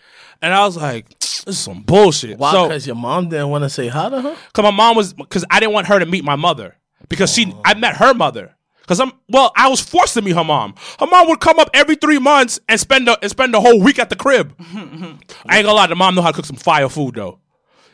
And 0.42 0.54
I 0.56 0.66
was 0.66 0.76
like, 0.76 1.08
this 1.20 1.44
is 1.46 1.60
some 1.60 1.84
bullshit. 1.84 2.40
Why? 2.40 2.52
So- 2.52 2.68
Because 2.68 2.88
your 2.88 2.96
mom 2.96 3.30
didn't 3.30 3.50
want 3.50 3.64
to 3.64 3.70
say 3.70 3.88
hi 3.90 4.10
to 4.10 4.22
her. 4.22 4.36
Cause 4.54 4.64
my 4.64 4.72
mom 4.72 4.96
was 4.96 5.14
because 5.14 5.46
I 5.52 5.60
didn't 5.60 5.74
want 5.74 5.86
her 5.88 6.00
to 6.00 6.06
meet 6.08 6.24
my 6.24 6.36
mother 6.36 6.76
because 7.10 7.32
she 7.32 7.54
oh. 7.54 7.62
I 7.64 7.76
met 7.76 7.98
her 7.98 8.16
mother. 8.16 8.56
Cause 8.88 9.00
I'm 9.00 9.14
well, 9.30 9.52
I 9.56 9.70
was 9.70 9.80
forced 9.80 10.14
to 10.16 10.22
meet 10.22 10.36
her 10.36 10.44
mom. 10.44 10.76
Her 11.00 11.08
mom 11.08 11.30
would 11.30 11.40
come 11.40 11.58
up 11.58 11.70
every 11.74 11.96
three 11.96 12.20
months 12.20 12.60
and 12.68 12.78
spend 12.80 13.08
a, 13.08 13.18
and 13.22 13.32
spend 13.32 13.54
the 13.54 13.62
whole 13.62 13.80
week 13.80 13.98
at 13.98 14.10
the 14.10 14.16
crib. 14.16 14.58
Mm-hmm. 14.58 15.16
I 15.46 15.58
ain't 15.58 15.66
gonna 15.66 15.74
lie, 15.74 15.88
the 15.88 15.96
mom 15.96 16.16
know 16.16 16.22
how 16.22 16.32
to 16.32 16.36
cook 16.36 16.46
some 16.46 16.58
fire 16.58 16.90
food 16.90 17.16
though. 17.16 17.40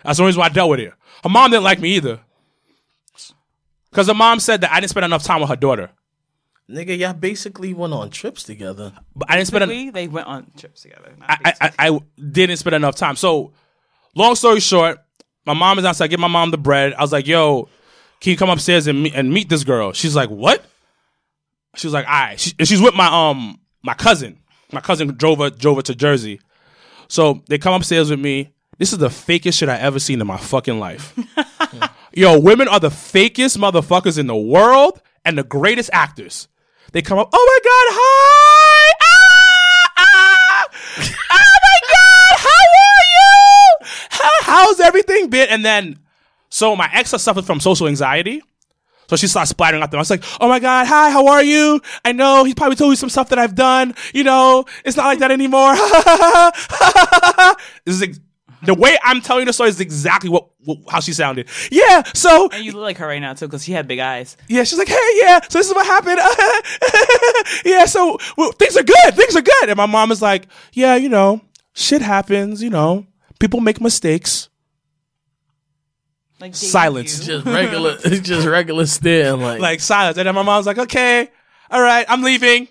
That's 0.03 0.17
the 0.17 0.25
reason 0.25 0.39
why 0.39 0.47
I 0.47 0.49
dealt 0.49 0.69
with 0.71 0.79
her. 0.79 0.93
Her 1.23 1.29
mom 1.29 1.51
didn't 1.51 1.63
like 1.63 1.79
me 1.79 1.95
either. 1.95 2.21
Cause 3.91 4.07
her 4.07 4.13
mom 4.13 4.39
said 4.39 4.61
that 4.61 4.71
I 4.71 4.79
didn't 4.79 4.89
spend 4.91 5.05
enough 5.05 5.23
time 5.23 5.41
with 5.41 5.49
her 5.49 5.55
daughter. 5.55 5.91
Nigga, 6.69 6.95
y'all 6.97 7.13
basically 7.13 7.73
went 7.73 7.93
on 7.93 8.11
trips 8.11 8.43
together. 8.43 8.93
But 9.15 9.29
I 9.31 9.35
didn't 9.37 9.47
spend. 9.47 9.63
en- 9.63 9.69
we, 9.69 9.89
they 9.89 10.07
went 10.07 10.27
on 10.27 10.51
trips 10.55 10.83
together. 10.83 11.13
I, 11.21 11.37
I, 11.45 11.53
I, 11.61 11.89
I 11.89 11.99
didn't 12.31 12.57
spend 12.57 12.75
enough 12.75 12.95
time. 12.95 13.15
So, 13.15 13.53
long 14.15 14.35
story 14.35 14.59
short, 14.59 14.99
my 15.45 15.53
mom 15.53 15.79
is 15.79 15.85
outside. 15.85 16.07
Give 16.07 16.19
my 16.19 16.27
mom 16.27 16.51
the 16.51 16.59
bread. 16.59 16.93
I 16.93 17.01
was 17.01 17.11
like, 17.11 17.25
"Yo, 17.25 17.69
can 18.19 18.29
you 18.31 18.37
come 18.37 18.51
upstairs 18.51 18.85
and 18.85 19.01
meet, 19.01 19.15
and 19.15 19.33
meet 19.33 19.49
this 19.49 19.63
girl?" 19.63 19.93
She's 19.93 20.15
like, 20.15 20.29
"What?" 20.29 20.63
She 21.75 21.87
was 21.87 21.93
like, 21.93 22.07
"All 22.07 22.11
right." 22.11 22.39
She, 22.39 22.53
she's 22.63 22.81
with 22.81 22.95
my 22.95 23.07
um 23.07 23.59
my 23.83 23.93
cousin. 23.93 24.39
My 24.71 24.81
cousin 24.81 25.07
drove 25.15 25.39
her 25.39 25.49
drove 25.49 25.77
her 25.77 25.83
to 25.83 25.95
Jersey. 25.95 26.39
So 27.07 27.43
they 27.47 27.57
come 27.57 27.73
upstairs 27.73 28.09
with 28.09 28.19
me. 28.19 28.53
This 28.77 28.93
is 28.93 28.99
the 28.99 29.09
fakest 29.09 29.57
shit 29.57 29.67
I 29.67 29.77
ever 29.77 29.99
seen 29.99 30.21
in 30.21 30.27
my 30.27 30.37
fucking 30.37 30.79
life. 30.79 31.17
Yo, 32.13 32.39
women 32.39 32.67
are 32.67 32.79
the 32.79 32.89
fakest 32.89 33.57
motherfuckers 33.57 34.17
in 34.17 34.27
the 34.27 34.35
world 34.35 35.01
and 35.25 35.37
the 35.37 35.43
greatest 35.43 35.89
actors. 35.91 36.47
They 36.91 37.01
come 37.01 37.19
up, 37.19 37.29
oh 37.31 37.45
my 37.45 37.59
god, 37.69 37.87
hi! 37.91 38.93
Ah, 39.01 39.89
ah, 39.97 40.67
oh 41.31 41.59
my 41.61 41.79
god, 41.93 42.39
how 42.39 42.63
are 42.87 43.05
you? 43.13 43.87
How, 44.09 44.65
how's 44.65 44.79
everything 44.79 45.29
been? 45.29 45.49
And 45.49 45.63
then, 45.63 45.99
so 46.49 46.75
my 46.75 46.89
ex 46.93 47.11
has 47.11 47.21
suffered 47.21 47.45
from 47.45 47.59
social 47.59 47.87
anxiety. 47.87 48.41
So 49.09 49.15
she 49.15 49.27
starts 49.27 49.49
splattering 49.49 49.81
out 49.81 49.89
them. 49.89 49.97
I 49.97 50.01
was 50.01 50.11
like, 50.11 50.23
oh 50.39 50.47
my 50.47 50.59
God, 50.59 50.85
hi, 50.85 51.09
how 51.09 51.25
are 51.27 51.43
you? 51.43 51.81
I 52.05 52.11
know 52.11 52.43
he's 52.43 52.53
probably 52.53 52.75
told 52.75 52.91
you 52.91 52.95
some 52.95 53.09
stuff 53.09 53.29
that 53.29 53.39
I've 53.39 53.55
done. 53.55 53.95
You 54.13 54.23
know, 54.23 54.65
it's 54.85 54.95
not 54.95 55.07
like 55.07 55.19
that 55.19 55.31
anymore. 55.31 55.73
this 57.85 57.95
is 57.95 58.03
ex- 58.03 58.19
the 58.61 58.75
way 58.75 58.99
I'm 59.03 59.21
telling 59.21 59.47
the 59.47 59.53
story 59.53 59.69
is 59.69 59.79
exactly 59.79 60.29
what, 60.29 60.49
what 60.63 60.77
how 60.89 60.99
she 60.99 61.13
sounded. 61.13 61.49
Yeah, 61.71 62.03
so 62.13 62.49
and 62.51 62.63
you 62.63 62.73
look 62.73 62.83
like 62.83 62.97
her 62.97 63.07
right 63.07 63.19
now 63.19 63.33
too, 63.33 63.47
because 63.47 63.63
she 63.63 63.71
had 63.71 63.87
big 63.87 63.97
eyes. 63.97 64.37
yeah, 64.47 64.63
she's 64.63 64.77
like, 64.77 64.89
hey, 64.89 65.11
yeah, 65.15 65.39
so 65.49 65.57
this 65.57 65.69
is 65.69 65.73
what 65.73 65.87
happened. 65.87 66.19
yeah, 67.65 67.85
so 67.85 68.19
well, 68.37 68.51
things 68.51 68.77
are 68.77 68.83
good. 68.83 69.15
Things 69.15 69.35
are 69.35 69.41
good. 69.41 69.69
And 69.69 69.77
my 69.77 69.87
mom 69.87 70.11
is 70.11 70.21
like, 70.21 70.47
yeah, 70.73 70.95
you 70.95 71.09
know, 71.09 71.41
shit 71.73 72.03
happens. 72.03 72.61
You 72.61 72.69
know, 72.69 73.07
people 73.39 73.59
make 73.59 73.81
mistakes. 73.81 74.48
Like 76.39 76.55
Silence. 76.55 77.19
you. 77.19 77.25
Just 77.25 77.45
regular, 77.45 77.97
it's 78.03 78.19
just 78.27 78.47
regular 78.47 78.85
staring. 78.85 79.41
Like, 79.41 79.59
Like 79.59 79.79
silence. 79.79 80.17
And 80.17 80.27
then 80.27 80.35
my 80.35 80.43
mom's 80.43 80.65
like, 80.65 80.77
okay, 80.77 81.29
all 81.69 81.81
right, 81.81 82.05
I'm 82.07 82.21
leaving. 82.21 82.67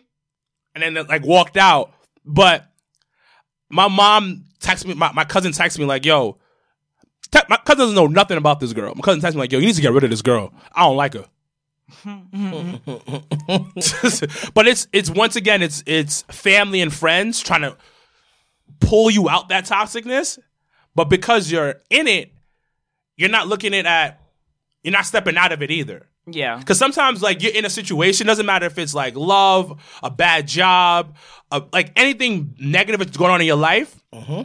And 0.75 0.97
then 0.97 1.07
like 1.07 1.25
walked 1.25 1.57
out. 1.57 1.93
But 2.25 2.67
my 3.69 3.89
mom 3.89 4.45
texted 4.61 4.87
me, 4.87 4.95
my, 4.95 5.13
my 5.13 5.25
cousin 5.25 5.53
texted 5.53 5.79
me 5.79 5.85
like, 5.85 6.05
yo, 6.05 6.39
te- 7.31 7.41
my 7.49 7.57
cousin 7.59 7.81
doesn't 7.81 7.95
know 7.95 8.07
nothing 8.07 8.39
about 8.39 8.61
this 8.61 8.73
girl. 8.73 8.95
My 8.95 9.03
cousin 9.03 9.21
texted 9.21 9.35
me 9.35 9.41
like, 9.41 9.53
yo, 9.53 9.59
you 9.59 9.67
need 9.67 9.75
to 9.75 9.83
get 9.83 9.93
rid 9.93 10.05
of 10.05 10.11
this 10.11 10.23
girl. 10.23 10.53
I 10.73 10.85
don't 10.85 10.97
like 10.97 11.15
her. 11.15 11.27
Mm-hmm. 12.05 14.49
but 14.55 14.69
it's 14.69 14.89
it's 14.93 15.09
once 15.09 15.37
again 15.37 15.63
it's 15.63 15.83
it's 15.87 16.21
family 16.23 16.83
and 16.83 16.93
friends 16.93 17.41
trying 17.41 17.63
to 17.63 17.79
pull 18.81 19.11
you 19.11 19.29
out 19.29 19.49
that 19.49 19.65
toxicness, 19.65 20.39
but 20.95 21.05
because 21.05 21.51
you're 21.51 21.77
in 21.91 22.07
it, 22.07 22.33
you're 23.19 23.29
not 23.29 23.49
looking 23.49 23.75
at 23.75 23.85
at 23.85 24.23
you're 24.83 24.93
not 24.93 25.05
stepping 25.05 25.37
out 25.37 25.53
of 25.53 25.61
it 25.61 25.71
either. 25.71 26.07
Yeah. 26.31 26.57
Because 26.59 26.79
sometimes, 26.79 27.23
like, 27.23 27.43
you're 27.43 27.55
in 27.55 27.65
a 27.65 27.71
situation, 27.71 28.27
doesn't 28.27 28.47
matter 28.47 28.67
if 28.67 28.79
it's 28.79 28.95
like 28.95 29.17
love, 29.17 29.79
a 30.03 30.11
bad 30.11 30.47
job, 30.47 31.17
a, 31.51 31.63
like 31.73 31.93
anything 31.97 32.55
negative 32.59 33.01
that's 33.01 33.17
going 33.17 33.31
on 33.31 33.41
in 33.41 33.47
your 33.47 33.57
life. 33.57 34.03
Mm-hmm. 34.15 34.43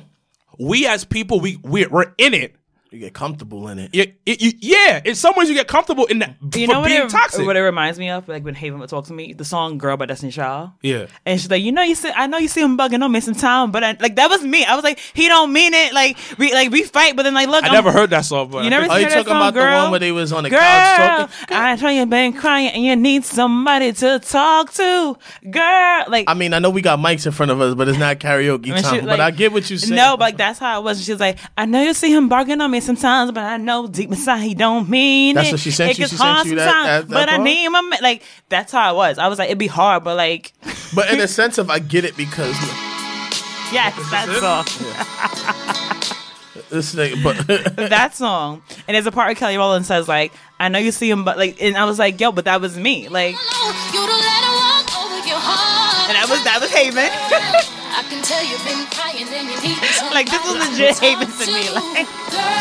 We 0.60 0.88
as 0.88 1.06
people, 1.06 1.40
we 1.40 1.58
we're, 1.58 1.90
we're 1.90 2.14
in 2.18 2.34
it. 2.34 2.56
You 2.94 3.00
get 3.00 3.14
comfortable 3.14 3.68
in 3.70 3.80
it. 3.80 3.94
You, 3.94 4.14
it- 4.26 4.42
you- 4.42 4.54
yeah, 4.60 5.02
in 5.04 5.16
some 5.16 5.34
ways, 5.36 5.50
you 5.50 5.56
get 5.56 5.68
comfortable 5.68 6.06
in 6.06 6.20
that 6.20 6.36
You 6.56 6.68
for 6.68 6.74
know 6.74 6.80
what 6.82 6.88
being 6.88 7.02
it, 7.04 7.10
toxic. 7.10 7.46
what 7.46 7.58
it 7.58 7.62
reminds 7.62 7.98
me 7.98 8.10
of? 8.10 8.28
Like 8.28 8.44
when 8.44 8.54
Haven 8.56 8.80
would 8.80 8.90
talk 8.90 9.06
to 9.08 9.14
me, 9.14 9.34
the 9.34 9.44
song 9.46 9.78
"Girl" 9.80 9.98
by 9.98 10.06
Destiny 10.06 10.32
Child. 10.32 10.72
yeah, 10.82 11.08
And 11.26 11.40
she's 11.42 11.50
like, 11.50 11.64
you 11.64 11.72
know, 11.72 11.82
you 11.82 11.96
see, 11.96 12.12
I 12.16 12.28
know 12.28 12.38
you 12.38 12.48
see 12.48 12.62
him 12.62 12.78
bugging 12.78 13.04
on 13.04 13.12
me 13.12 13.20
sometime, 13.20 13.72
but 13.72 13.84
I, 13.84 13.98
like 14.00 14.16
that 14.18 14.30
was 14.30 14.44
me. 14.44 14.64
I 14.64 14.76
was 14.76 14.84
like, 14.84 15.00
he 15.14 15.28
don't 15.28 15.52
mean 15.52 15.74
it. 15.74 15.94
Like 15.94 16.18
we, 16.38 16.54
like 16.54 16.70
we 16.72 16.84
fight, 16.84 17.16
but 17.16 17.24
then 17.24 17.34
like, 17.34 17.48
look, 17.48 17.64
I 17.64 17.68
I'm- 17.68 17.74
never 17.74 17.92
heard 17.92 18.12
that 18.12 18.26
song, 18.26 18.50
but 18.52 18.64
You 18.64 18.70
never 18.70 18.90
Are 18.90 19.00
you 19.00 19.06
that 19.08 19.14
talking 19.14 19.28
song, 19.32 19.38
about 19.38 19.54
the 19.56 19.60
girl? 19.62 19.82
one 19.84 19.92
where 19.92 20.00
they 20.00 20.12
was 20.12 20.32
on 20.32 20.44
the 20.44 20.50
Girl, 20.50 20.60
couch 20.60 21.30
talking? 21.32 21.58
I 21.58 21.76
know 21.76 21.90
you've 21.90 22.10
been 22.10 22.34
crying 22.34 22.68
and 22.70 22.84
you 22.84 22.96
need 22.96 23.26
somebody 23.26 23.92
to 23.94 24.20
talk 24.20 24.72
to. 24.74 25.18
Girl, 25.50 26.04
like 26.08 26.26
I 26.30 26.34
mean, 26.36 26.54
I 26.54 26.60
know 26.60 26.70
we 26.70 26.82
got 26.82 27.00
mics 27.00 27.26
in 27.26 27.32
front 27.32 27.52
of 27.52 27.60
us, 27.60 27.74
but 27.76 27.88
it's 27.88 27.98
not 27.98 28.20
karaoke 28.20 28.72
I 28.74 28.82
time. 28.82 29.00
she, 29.02 29.06
but 29.06 29.20
I 29.20 29.32
get 29.32 29.52
what 29.52 29.70
you 29.70 29.78
saying. 29.78 29.96
No, 29.96 30.12
but 30.16 30.26
like 30.26 30.38
that's 30.38 30.60
how 30.60 30.80
it 30.80 30.84
was. 30.84 31.04
She 31.04 31.12
was 31.12 31.20
like, 31.20 31.38
I 31.58 31.66
know 31.66 31.82
you 31.82 31.94
see 31.94 32.12
him 32.14 32.30
barking 32.30 32.62
on 32.62 32.72
me 32.72 32.80
sometimes, 32.84 33.32
but 33.32 33.44
I 33.44 33.58
know 33.58 33.88
deep 33.88 34.10
inside 34.10 34.42
he 34.42 34.54
don't 34.54 34.90
mean 34.90 35.36
That's 35.36 35.50
it. 35.50 35.52
what 35.54 35.60
she 35.62 35.72
sent 35.72 35.92
It 35.92 35.98
you? 35.98 36.04
gets 36.04 36.12
She 36.12 36.18
sent 36.18 36.46
you 36.48 36.56
that- 36.56 36.66
that- 36.66 37.08
that 37.08 37.14
but 37.14 37.30
I 37.30 37.38
part? 37.38 37.44
need 37.46 37.70
my 37.70 37.82
ma-" 37.82 37.98
like. 38.02 38.24
That's 38.50 38.72
how 38.72 38.82
I 38.90 38.92
was. 38.92 39.18
I 39.18 39.28
was 39.28 39.40
like, 39.40 39.48
it'd 39.48 39.58
be 39.58 39.68
hard, 39.68 40.04
but 40.04 40.16
like, 40.18 40.54
but 40.96 41.12
in 41.12 41.20
a 41.20 41.28
sense 41.40 41.58
of 41.58 41.70
I 41.70 41.80
get 41.80 42.06
it 42.06 42.16
because 42.18 42.56
yes, 43.72 43.96
that 44.12 44.28
song, 44.40 44.66
this 46.70 46.94
thing. 46.94 47.22
But 47.24 47.48
that 47.90 48.16
song, 48.16 48.62
and 48.88 48.96
there's 48.96 49.06
a 49.08 49.12
part 49.12 49.28
where 49.28 49.36
Kelly 49.36 49.58
Rowland 49.58 49.86
says 49.86 50.08
like, 50.08 50.32
I 50.60 50.70
know 50.70 50.80
you 50.80 50.92
see 50.92 51.10
him, 51.10 51.24
but 51.26 51.38
like, 51.38 51.62
and 51.62 51.76
I 51.78 51.86
was 51.86 51.98
like, 52.00 52.20
yo, 52.22 52.32
but 52.32 52.46
that 52.46 52.62
was 52.62 52.78
me, 52.78 53.10
like, 53.10 53.36
You 53.36 54.00
don't 54.06 54.10
let 54.10 54.44
her 54.44 54.54
walk 54.54 55.04
over 55.06 55.28
your 55.28 55.38
heart. 55.40 56.10
and 56.10 56.16
that 56.16 56.28
was 56.30 56.44
that 56.44 56.60
was 56.62 56.70
Haven. 56.72 57.73
I 58.04 58.10
can 58.10 58.22
tell 58.24 58.44
you've 58.44 58.64
been 58.66 58.86
crying 58.92 59.28
and 59.28 59.48
you 59.48 59.70
need 59.70 59.78
Like, 60.12 60.28
this 60.30 60.44
was 60.44 60.70
legit 60.70 61.00
Haven 61.00 61.28
to 61.28 61.46
me, 61.48 61.70
like- 61.72 62.08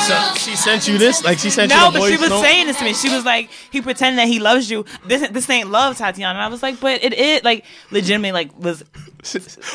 so 0.06 0.34
she 0.36 0.54
sent 0.56 0.86
you 0.88 0.98
this, 0.98 1.24
like 1.24 1.38
she 1.38 1.50
sent 1.50 1.70
No, 1.70 1.86
you 1.86 1.92
the 1.92 1.98
but 2.00 2.08
she 2.10 2.16
was 2.18 2.30
note? 2.30 2.42
saying 2.42 2.66
this 2.66 2.78
to 2.78 2.84
me. 2.84 2.92
She 2.94 3.08
was 3.08 3.24
like, 3.24 3.50
he 3.70 3.80
pretended 3.80 4.18
that 4.18 4.28
he 4.28 4.38
loves 4.38 4.70
you. 4.70 4.84
This 5.06 5.28
this 5.30 5.48
ain't 5.48 5.70
love, 5.70 5.96
Tatiana. 5.96 6.38
And 6.38 6.42
I 6.44 6.48
was 6.48 6.62
like, 6.62 6.78
but 6.80 7.02
it 7.02 7.12
is 7.14 7.42
like 7.44 7.64
legitimately 7.90 8.32
like 8.32 8.58
was 8.58 8.82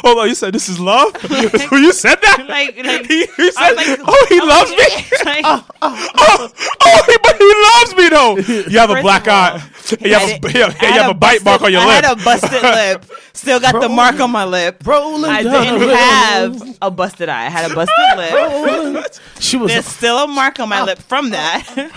hold 0.03 0.17
on, 0.19 0.23
oh, 0.23 0.23
you 0.25 0.35
said 0.35 0.53
this 0.53 0.69
is 0.69 0.79
love. 0.79 1.15
Oh, 1.71 1.75
you 1.77 1.91
said 1.93 2.15
that, 2.21 2.45
like 2.47 2.77
like 2.85 3.05
he, 3.07 3.25
he 3.25 3.51
said, 3.51 3.71
like, 3.73 3.87
"Oh, 4.05 4.25
he 4.29 4.35
I 4.39 4.43
was 4.43 4.49
loves 4.49 4.71
like- 4.71 5.11
me." 5.11 5.17
like, 5.25 5.45
oh, 5.45 5.65
oh, 5.81 6.51
oh, 6.81 7.03
he, 7.07 7.17
but 7.23 7.26
he 7.26 7.26
loves 7.53 7.95
me 7.95 8.09
though. 8.09 8.37
You 8.71 8.79
have 8.79 8.89
a 8.89 9.01
black 9.01 9.27
all, 9.27 9.33
eye. 9.33 9.69
You 10.01 10.13
have, 10.13 10.41
did- 10.41 10.45
a, 10.45 10.51
you 10.57 10.63
have, 10.63 10.81
you 10.81 10.87
have 10.87 11.09
a 11.11 11.13
bite 11.25 11.43
busted- 11.43 11.45
mark 11.45 11.61
on 11.61 11.71
your 11.71 11.81
lip. 11.81 11.89
I 11.89 11.93
had 12.07 12.19
a 12.19 12.23
busted 12.23 12.61
lip. 12.63 13.05
Still 13.33 13.59
got 13.59 13.79
the 13.81 13.87
mark 13.89 14.19
on 14.19 14.31
my 14.31 14.45
lip. 14.45 14.81
Rolling 14.85 15.29
I 15.29 15.43
didn't 15.43 15.79
the 15.87 15.95
have 15.95 16.77
a 16.81 16.89
busted 16.91 17.29
eye. 17.29 17.45
I 17.45 17.49
had 17.49 17.71
a 17.71 17.75
busted 17.75 18.17
lip. 18.17 19.13
She 19.39 19.57
was. 19.57 19.71
There's 19.71 19.85
still 19.85 20.17
a 20.17 20.27
mark 20.27 20.59
on 20.59 20.69
my 20.69 20.83
lip 20.83 20.97
from 20.99 21.29
that 21.31 21.91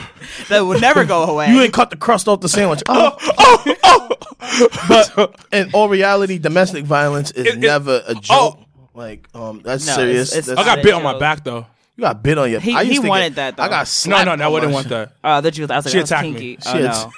that 0.48 0.61
will 0.61 0.78
never 0.80 1.05
go 1.05 1.24
away. 1.24 1.51
you 1.51 1.61
ain't 1.61 1.72
cut 1.72 1.90
the 1.90 1.96
crust 1.96 2.28
off 2.28 2.40
the 2.40 2.48
sandwich. 2.48 2.82
Oh, 2.88 3.16
oh, 3.38 3.74
oh. 3.84 4.68
but 4.88 5.36
in 5.53 5.70
all 5.72 5.88
reality, 5.88 6.38
domestic 6.38 6.84
violence 6.84 7.30
is 7.32 7.46
It- 7.46 7.55
it- 7.55 7.59
never 7.59 8.03
a 8.07 8.14
joke. 8.14 8.59
Like, 8.94 9.26
um, 9.34 9.62
that's 9.64 9.86
No, 9.86 9.94
serious. 9.94 10.30
it's- 10.32 10.38
it's 10.38 10.46
That's- 10.48 10.66
I 10.66 10.74
got 10.76 10.82
bit 10.84 10.92
on 10.94 11.03
my 11.03 11.18
back 11.18 11.42
though. 11.44 11.66
You 12.01 12.07
got 12.07 12.22
bit 12.22 12.38
on 12.38 12.51
your. 12.51 12.61
He- 12.61 12.74
I 12.74 12.80
used 12.82 12.96
he 12.96 13.03
to 13.03 13.09
wanted 13.09 13.34
get, 13.34 13.36
that, 13.36 13.57
though. 13.59 13.62
I 13.64 13.68
got 13.68 13.80
No, 13.80 13.84
slapped 13.84 14.26
no, 14.26 14.34
no, 14.36 14.44
I 14.44 14.48
wouldn't 14.48 14.72
want 14.72 14.88
that. 14.88 15.12
Oh, 15.22 15.40
that 15.42 15.59
you. 15.59 15.66
I 15.68 15.76
was 15.76 15.84
like, 15.84 15.92
She 15.92 15.98
that 15.98 16.03
was 16.03 16.11
attacked 16.11 16.24
kinky. 16.24 16.40
me. 16.53 16.59
Oh 16.64 16.72
She 16.72 16.78
no. 16.82 17.12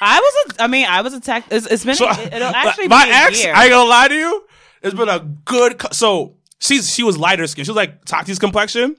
I 0.00 0.18
was. 0.20 0.54
A, 0.58 0.62
I 0.62 0.66
mean, 0.66 0.86
I 0.86 1.00
was 1.02 1.14
attacked. 1.14 1.52
It's, 1.52 1.66
it's 1.66 1.84
been. 1.84 1.94
So, 1.94 2.10
it, 2.10 2.32
will 2.32 2.42
actually 2.42 2.88
my 2.88 3.04
be 3.04 3.10
a 3.10 3.14
ex, 3.14 3.44
year. 3.44 3.54
I 3.54 3.64
ain't 3.64 3.70
gonna 3.70 3.88
lie 3.88 4.08
to 4.08 4.14
you. 4.14 4.44
It's 4.82 4.94
been 4.94 5.08
a 5.08 5.20
good. 5.20 5.78
cu- 5.78 5.92
So 5.92 6.34
she's 6.58 6.92
she 6.92 7.02
was 7.02 7.16
lighter 7.16 7.46
skin. 7.46 7.64
She 7.64 7.70
was 7.70 7.76
like 7.76 8.04
Tati's 8.04 8.38
complexion, 8.38 8.96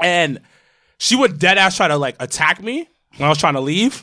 and 0.00 0.40
she 0.98 1.14
would 1.16 1.38
dead 1.38 1.56
ass 1.56 1.76
try 1.76 1.88
to 1.88 1.96
like 1.96 2.16
attack 2.20 2.60
me 2.62 2.88
when 3.16 3.26
I 3.26 3.28
was 3.30 3.38
trying 3.38 3.54
to 3.54 3.60
leave. 3.60 4.02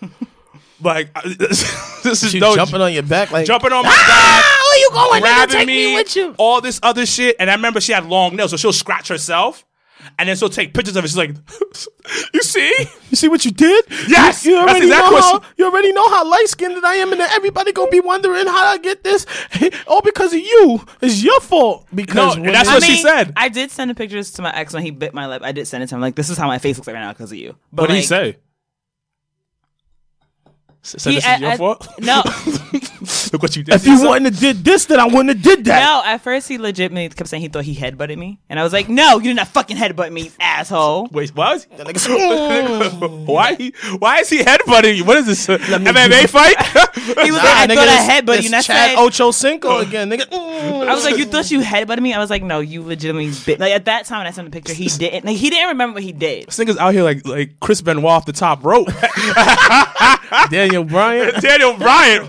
like 0.82 1.12
this 1.38 2.22
is 2.22 2.30
She 2.32 2.38
no 2.38 2.54
jumping 2.54 2.80
on 2.82 2.92
your 2.92 3.02
back 3.02 3.30
like 3.30 3.46
jumping 3.46 3.72
on 3.72 3.82
my 3.84 3.90
ah, 3.90 4.42
back, 4.44 4.70
Where 4.70 4.78
you 4.78 4.90
going? 4.92 5.22
nigga? 5.22 5.48
grabbing 5.50 5.66
me, 5.66 5.86
me 5.86 5.94
with 5.94 6.14
you. 6.16 6.34
all 6.38 6.60
this 6.60 6.78
other 6.82 7.06
shit. 7.06 7.36
And 7.40 7.50
I 7.50 7.54
remember 7.54 7.80
she 7.80 7.92
had 7.92 8.06
long 8.06 8.36
nails, 8.36 8.50
so 8.50 8.56
she'll 8.56 8.72
scratch 8.74 9.08
herself. 9.08 9.64
And 10.18 10.28
then 10.28 10.36
she'll 10.36 10.48
take 10.48 10.72
pictures 10.72 10.96
of 10.96 11.04
it. 11.04 11.08
She's 11.08 11.16
like, 11.18 11.30
"You 12.34 12.42
see? 12.42 12.74
You 13.10 13.16
see 13.16 13.28
what 13.28 13.44
you 13.44 13.50
did? 13.50 13.84
Yes, 14.08 14.46
You, 14.46 14.52
you 14.52 14.56
that's 14.60 14.70
already 14.70 14.86
exactly 14.86 15.10
know 15.14 15.20
how 15.20 15.40
she- 15.40 15.46
you 15.58 15.64
already 15.66 15.92
know 15.92 16.08
how 16.08 16.26
light 16.30 16.46
skinned 16.48 16.86
I 16.86 16.94
am, 16.94 17.12
and 17.12 17.20
then 17.20 17.28
everybody 17.32 17.72
gonna 17.72 17.90
be 17.90 18.00
wondering 18.00 18.46
how 18.46 18.64
I 18.64 18.78
get 18.78 19.04
this. 19.04 19.26
All 19.86 20.00
because 20.00 20.32
of 20.32 20.40
you. 20.40 20.80
It's 21.02 21.22
your 21.22 21.38
fault. 21.42 21.86
Because 21.94 22.36
No, 22.36 22.40
when 22.40 22.46
and 22.50 22.54
that's 22.54 22.68
they- 22.68 22.74
what 22.76 22.82
she 22.84 22.96
said. 23.02 23.34
I 23.36 23.50
did 23.50 23.70
send 23.70 23.90
the 23.90 23.94
pictures 23.94 24.30
to 24.32 24.42
my 24.42 24.54
ex 24.56 24.72
when 24.72 24.82
he 24.84 24.90
bit 24.90 25.12
my 25.12 25.26
lip. 25.26 25.42
I 25.44 25.52
did 25.52 25.66
send 25.68 25.84
it 25.84 25.88
to 25.88 25.96
him. 25.96 26.00
Like, 26.00 26.14
this 26.14 26.30
is 26.30 26.38
how 26.38 26.46
my 26.46 26.58
face 26.58 26.78
looks 26.78 26.88
right 26.88 26.94
now 26.94 27.12
because 27.12 27.30
of 27.32 27.36
you. 27.38 27.54
But 27.70 27.82
What 27.82 27.86
did 27.88 27.96
he 27.96 28.02
say? 28.02 28.36
So, 30.82 30.98
Said 30.98 31.10
he- 31.10 31.16
this 31.16 31.24
is 31.24 31.30
I- 31.30 31.36
your 31.38 31.50
I- 31.50 31.56
fault. 31.58 31.88
No, 32.00 32.22
Look 33.32 33.42
what 33.42 33.56
you 33.56 33.62
did. 33.62 33.74
if 33.74 33.86
you 33.86 34.00
wouldn't 34.00 34.26
have 34.26 34.38
did 34.38 34.64
this, 34.64 34.86
then 34.86 35.00
I 35.00 35.04
wouldn't 35.06 35.28
have 35.30 35.42
did 35.42 35.64
that. 35.66 35.80
no. 35.80 36.02
At 36.04 36.22
first, 36.22 36.48
he 36.48 36.58
legitimately 36.58 37.08
kept 37.14 37.28
saying 37.28 37.42
he 37.42 37.48
thought 37.48 37.64
he 37.64 37.74
headbutted 37.74 38.16
me, 38.16 38.38
and 38.48 38.58
I 38.60 38.62
was 38.62 38.72
like, 38.72 38.88
"No, 38.88 39.16
you 39.18 39.24
did 39.30 39.36
not 39.36 39.48
fucking 39.48 39.76
headbutt 39.76 40.12
me, 40.12 40.30
asshole." 40.40 41.08
Wait, 41.10 41.34
what? 41.34 41.66
That 41.76 41.86
nigga 41.86 41.98
said, 41.98 43.10
why? 43.26 43.54
He, 43.54 43.72
why 43.98 44.18
is 44.20 44.28
he 44.30 44.38
headbutting 44.38 44.96
you? 44.96 45.04
What 45.04 45.18
is 45.18 45.26
this? 45.26 45.48
uh, 45.48 45.58
MMA 45.58 46.28
fight? 46.28 46.56
He 47.06 47.30
was 47.30 47.40
Nah, 47.42 47.44
like, 47.44 47.44
"I 47.44 47.66
nigga, 47.66 47.74
thought 47.76 47.84
this- 47.86 48.08
I 48.08 48.20
headbutted 48.20 48.26
this 48.26 48.42
you." 48.42 48.48
And 48.48 48.54
I 48.56 48.62
Chad 48.62 48.90
said, 48.90 48.98
Ocho 48.98 49.30
Cinco 49.30 49.78
again, 49.78 50.10
nigga. 50.10 50.26
I 50.32 50.94
was 50.94 51.04
like, 51.04 51.16
"You 51.18 51.24
thought 51.24 51.50
you 51.50 51.60
headbutted 51.60 52.00
me?" 52.00 52.12
I 52.14 52.18
was 52.18 52.30
like, 52.30 52.42
"No, 52.42 52.60
you 52.60 52.82
legitimately 52.82 53.32
bit." 53.44 53.60
Like 53.60 53.72
at 53.72 53.84
that 53.84 54.06
time, 54.06 54.18
when 54.20 54.26
I 54.26 54.30
sent 54.30 54.50
the 54.50 54.52
picture, 54.52 54.72
he 54.74 54.88
didn't. 54.88 55.24
Like 55.24 55.36
he 55.36 55.50
didn't 55.50 55.68
remember 55.68 55.94
what 55.94 56.02
he 56.02 56.12
did. 56.12 56.46
this 56.48 56.58
nigga's 56.58 56.76
out 56.78 56.94
here 56.94 57.02
like 57.04 57.24
like 57.26 57.60
Chris 57.60 57.80
Benoit 57.80 58.04
off 58.04 58.24
the 58.26 58.32
top 58.32 58.64
rope. 58.64 58.88
Daniel 60.50 60.84
Bryan. 60.84 61.40
Daniel 61.40 61.74
Bryan. 61.76 62.28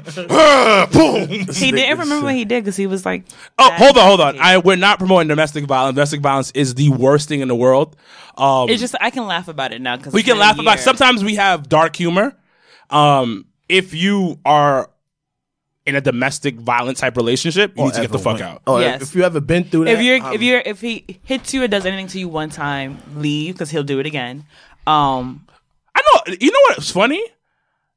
Boom. 0.92 1.28
He 1.30 1.72
didn't 1.72 2.00
remember 2.00 2.26
what 2.26 2.36
he 2.36 2.46
did 2.46 2.64
because 2.64 2.76
he 2.76 2.88
was 2.88 3.06
like, 3.06 3.24
Oh, 3.58 3.70
hold 3.74 3.98
on, 3.98 4.06
hold 4.08 4.22
on. 4.22 4.40
I 4.40 4.58
we're 4.58 4.76
not 4.76 5.00
promoting 5.00 5.28
domestic 5.28 5.66
violence. 5.66 5.96
Domestic 5.96 6.22
violence 6.22 6.52
is 6.52 6.76
the 6.76 6.90
worst 6.90 7.28
thing 7.30 7.42
in 7.42 7.48
the 7.48 7.56
world. 7.56 7.96
Um, 8.38 8.70
It's 8.70 8.80
just 8.82 8.96
I 9.02 9.10
can 9.10 9.26
laugh 9.26 9.48
about 9.48 9.74
it 9.74 9.82
now 9.82 9.98
because 9.98 10.14
we 10.14 10.24
can 10.24 10.38
laugh 10.38 10.60
about. 10.60 10.80
Sometimes 10.80 11.24
we 11.24 11.36
have 11.36 11.68
dark 11.70 11.96
humor. 11.96 12.36
Um, 12.90 13.46
if 13.68 13.94
you 13.94 14.40
are 14.46 14.90
in 15.86 15.96
a 15.96 16.02
domestic 16.02 16.56
violence 16.56 17.00
type 17.00 17.16
relationship, 17.16 17.74
you 17.78 17.86
need 17.86 17.94
to 17.94 18.02
get 18.02 18.12
the 18.12 18.20
fuck 18.20 18.42
out. 18.42 18.62
Oh, 18.68 18.80
Yes. 18.80 19.02
if 19.02 19.16
you 19.16 19.24
ever 19.24 19.40
been 19.40 19.64
through 19.64 19.86
that, 19.86 19.92
If 19.96 20.02
you're 20.02 20.22
um, 20.22 20.34
if 20.34 20.42
you're 20.42 20.60
if 20.66 20.82
he 20.82 21.20
hits 21.24 21.54
you 21.54 21.64
or 21.64 21.68
does 21.68 21.86
anything 21.86 22.08
to 22.08 22.20
you 22.20 22.28
one 22.28 22.50
time, 22.50 22.98
leave 23.16 23.56
because 23.56 23.70
he'll 23.70 23.84
do 23.84 24.00
it 24.00 24.06
again. 24.06 24.46
Um, 24.86 25.48
I 25.96 26.02
know. 26.02 26.36
You 26.40 26.52
know 26.52 26.60
what's 26.70 26.92
funny? 26.92 27.24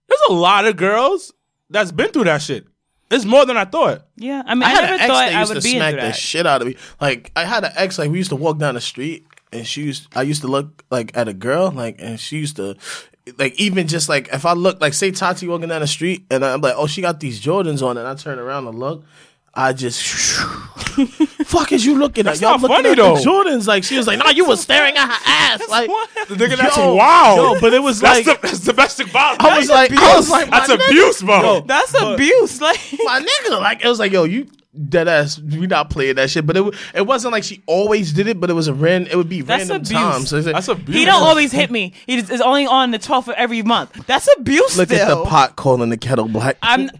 There's 0.09 0.20
a 0.28 0.32
lot 0.32 0.66
of 0.66 0.76
girls 0.76 1.32
that's 1.68 1.93
been 1.93 2.11
through 2.11 2.24
that 2.24 2.43
shit. 2.43 2.66
It's 3.11 3.25
more 3.25 3.45
than 3.45 3.57
I 3.57 3.65
thought. 3.65 4.07
yeah. 4.17 4.43
I 4.47 4.55
mean, 4.55 4.63
I 4.63 4.67
I, 4.67 4.71
had 4.71 4.81
never 4.83 4.95
an 4.95 5.01
ex 5.01 5.07
thought 5.09 5.27
that 5.27 5.35
I 5.35 5.41
used 5.41 5.55
would 5.55 5.63
to 5.63 5.69
be 5.69 5.77
smack 5.77 5.93
into 5.93 6.03
the 6.03 6.09
that. 6.09 6.17
shit 6.17 6.47
out 6.47 6.63
of 6.63 6.69
me. 6.69 6.77
Like 7.01 7.33
I 7.35 7.45
had 7.45 7.65
an 7.65 7.73
ex, 7.77 7.99
like 7.99 8.11
we 8.11 8.19
used 8.19 8.31
to 8.31 8.37
walk 8.37 8.59
down 8.59 8.75
the 8.75 8.81
street, 8.81 9.27
and 9.53 9.67
she 9.67 9.83
used, 9.83 10.07
I 10.15 10.23
used 10.23 10.43
to 10.43 10.49
look 10.49 10.85
like 10.91 11.17
at 11.17 11.27
a 11.29 11.35
girl, 11.35 11.71
like, 11.73 11.97
and 11.99 12.21
she 12.21 12.39
used 12.39 12.57
to, 12.57 12.77
like, 13.37 13.59
even 13.61 13.89
just 13.89 14.09
like 14.09 14.29
if 14.33 14.47
I 14.47 14.53
look, 14.53 14.81
like, 14.81 14.95
say 14.95 15.11
Tati 15.11 15.49
walking 15.49 15.69
down 15.69 15.81
the 15.81 15.87
street, 15.89 16.25
and 16.31 16.45
I'm 16.45 16.61
like, 16.61 16.75
oh, 16.77 16.87
she 16.87 17.01
got 17.03 17.19
these 17.21 17.41
Jordans 17.41 17.85
on, 17.85 17.97
and 17.99 18.07
I 18.07 18.15
turn 18.15 18.39
around 18.39 18.69
and 18.69 18.79
look. 18.79 19.05
I 19.53 19.73
just, 19.73 20.01
fuck 21.45 21.73
is 21.73 21.85
you 21.85 21.99
looking 21.99 22.23
at? 22.23 22.39
That's 22.39 22.41
Y'all 22.41 22.53
looking 22.59 22.69
funny, 22.77 22.91
at 22.91 22.97
though. 22.99 23.17
the 23.17 23.21
Jordans? 23.21 23.67
Like 23.67 23.83
she 23.83 23.97
was 23.97 24.07
like, 24.07 24.19
nah, 24.19 24.31
you 24.31 24.45
was 24.45 24.61
staring 24.61 24.97
at 24.97 25.07
her 25.09 25.13
ass. 25.27 25.69
Like, 25.69 25.91
Nigga, 26.29 26.57
that's 26.57 26.77
yo, 26.77 26.95
wild. 26.95 27.37
Yo, 27.57 27.61
but 27.61 27.75
it 27.75 27.83
was 27.83 27.99
That's, 28.01 28.25
like, 28.27 28.41
the, 28.41 28.47
that's 28.47 28.61
domestic 28.61 29.09
violence. 29.09 29.43
I 29.43 29.59
was 29.59 29.69
like, 29.69 29.91
I 29.93 30.17
was 30.17 30.31
like, 30.31 30.51
that's 30.51 30.71
nigga- 30.71 30.87
abuse, 30.89 31.23
bro. 31.23 31.43
Yo, 31.43 31.61
That's 31.63 31.95
abuse. 32.01 32.61
Like 32.61 32.79
my 33.05 33.21
nigga. 33.21 33.61
Like 33.61 33.85
it 33.85 33.89
was 33.89 33.99
like, 33.99 34.13
yo, 34.13 34.23
you 34.25 34.47
dead 34.89 35.09
ass. 35.09 35.39
We 35.39 35.66
not 35.66 35.91
playing 35.91 36.14
that 36.16 36.31
shit. 36.31 36.47
But 36.47 36.57
it 36.57 36.75
it 36.95 37.07
wasn't 37.07 37.33
like 37.33 37.45
she 37.45 37.62
always 37.66 38.12
did 38.12 38.27
it. 38.29 38.39
But 38.41 38.51
it 38.51 38.55
was 38.55 38.68
a 38.68 38.75
ran. 38.75 39.07
It 39.07 39.16
would 39.16 39.29
be 39.29 39.41
That's 39.43 39.68
random 39.68 39.77
abuse. 39.79 39.91
times. 39.91 40.29
So 40.31 40.37
like, 40.39 40.55
That's 40.55 40.68
abuse. 40.68 40.97
he 40.97 41.05
don't 41.05 41.23
always 41.23 41.53
hit 41.53 41.71
me. 41.71 41.93
He 42.07 42.18
just 42.21 42.31
is 42.31 42.41
only 42.41 42.66
on 42.66 42.91
the 42.91 42.99
12th 42.99 43.29
of 43.29 43.35
every 43.37 43.62
month. 43.62 44.07
That's 44.07 44.29
abuse. 44.39 44.77
look 44.79 44.91
at 44.93 45.09
the 45.09 45.25
pot 45.25 45.57
calling 45.57 45.89
the 45.91 45.97
kettle 45.97 46.29
black. 46.29 46.57
I'm. 46.62 46.91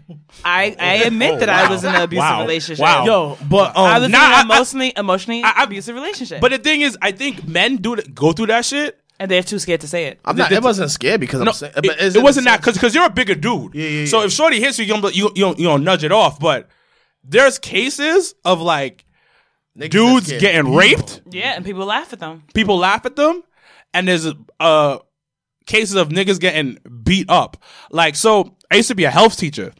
I 0.45 0.75
I 0.79 0.93
admit 1.05 1.33
Oh, 1.35 1.39
that 1.39 1.49
I 1.49 1.69
was 1.69 1.83
in 1.83 1.93
an 1.93 2.01
abusive 2.01 2.19
Wow. 2.21 2.41
relationship. 2.41 2.81
Wow. 2.81 3.05
yo, 3.05 3.37
but 3.49 3.75
um, 3.77 3.85
I 3.85 3.99
was 3.99 4.09
Nah, 4.09 4.17
in 4.17 4.31
I- 4.31 4.35
I- 4.37 4.39
an 4.41 4.45
emotionally 4.51 4.93
emotionally 4.95 5.43
I- 5.43 5.63
abusive 5.63 5.93
relationship. 5.93 6.39
But 6.41 6.51
the 6.51 6.57
thing 6.57 6.81
is, 6.81 6.97
I 7.01 7.11
think 7.11 7.47
men 7.47 7.77
do 7.77 7.95
th- 7.97 8.13
go 8.15 8.31
through 8.31 8.47
that 8.47 8.65
shit. 8.65 8.97
and 9.19 9.29
they're 9.29 9.43
too 9.43 9.59
scared 9.59 9.81
to 9.81 9.87
say 9.87 10.05
it. 10.05 10.19
I'm 10.25 10.35
not. 10.35 10.49
the- 10.49 10.55
It 10.55 10.63
wasn't 10.63 10.89
scared 10.89 11.19
because 11.19 11.41
No, 11.41 11.47
I'm 11.51 11.53
saying. 11.53 11.73
it, 11.77 11.83
But 11.85 11.99
is 11.99 12.15
it 12.15 12.23
wasn't 12.23 12.45
that 12.45 12.63
sense- 12.63 12.75
because 12.77 12.95
you're 12.95 13.05
a 13.05 13.09
bigger 13.09 13.35
dude. 13.35 13.75
Yeah, 13.75 13.87
yeah, 13.87 14.05
So 14.07 14.21
if 14.23 14.31
Shorty 14.31 14.59
hits 14.59 14.79
you, 14.79 14.85
you 14.85 14.99
don't 14.99 15.15
you 15.15 15.31
you 15.35 15.41
don't, 15.45 15.59
you 15.59 15.65
don't 15.67 15.83
nudge 15.83 16.03
it 16.03 16.11
off. 16.11 16.39
But 16.39 16.67
there's 17.23 17.59
cases 17.59 18.33
of 18.45 18.61
like 18.61 19.05
Niggas 19.77 19.89
dudes 19.91 20.27
that 20.27 20.39
scared. 20.39 20.41
getting 20.41 20.75
raped, 20.75 21.21
Yeah, 21.31 21.53
and 21.55 21.63
people 21.65 21.85
laugh 21.85 22.11
at 22.13 22.19
them. 22.19 22.43
people 22.53 22.77
laugh 22.77 23.05
at 23.05 23.15
them, 23.15 23.43
and 23.93 24.07
there's 24.07 24.27
uh 24.59 24.97
cases 25.65 25.95
of 25.95 26.09
niggas 26.09 26.39
getting 26.39 26.77
beat 27.03 27.29
up. 27.29 27.57
Like 27.91 28.15
so, 28.15 28.57
I 28.69 28.75
used 28.75 28.89
to 28.89 28.95
be 28.95 29.05
a 29.05 29.11
health 29.11 29.37
teacher, 29.37 29.73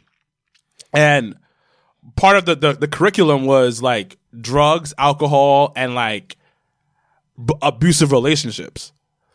and 0.94 1.34
part 2.16 2.36
of 2.36 2.44
the 2.46 2.54
the, 2.56 2.72
the 2.74 2.88
curriculum 2.88 3.44
was 3.44 3.82
like 3.82 4.16
drugs, 4.40 4.94
alcohol, 4.96 5.72
and 5.76 5.94
like 5.94 6.36
b- 7.44 7.54
abusive 7.60 8.12
relationships. 8.12 8.92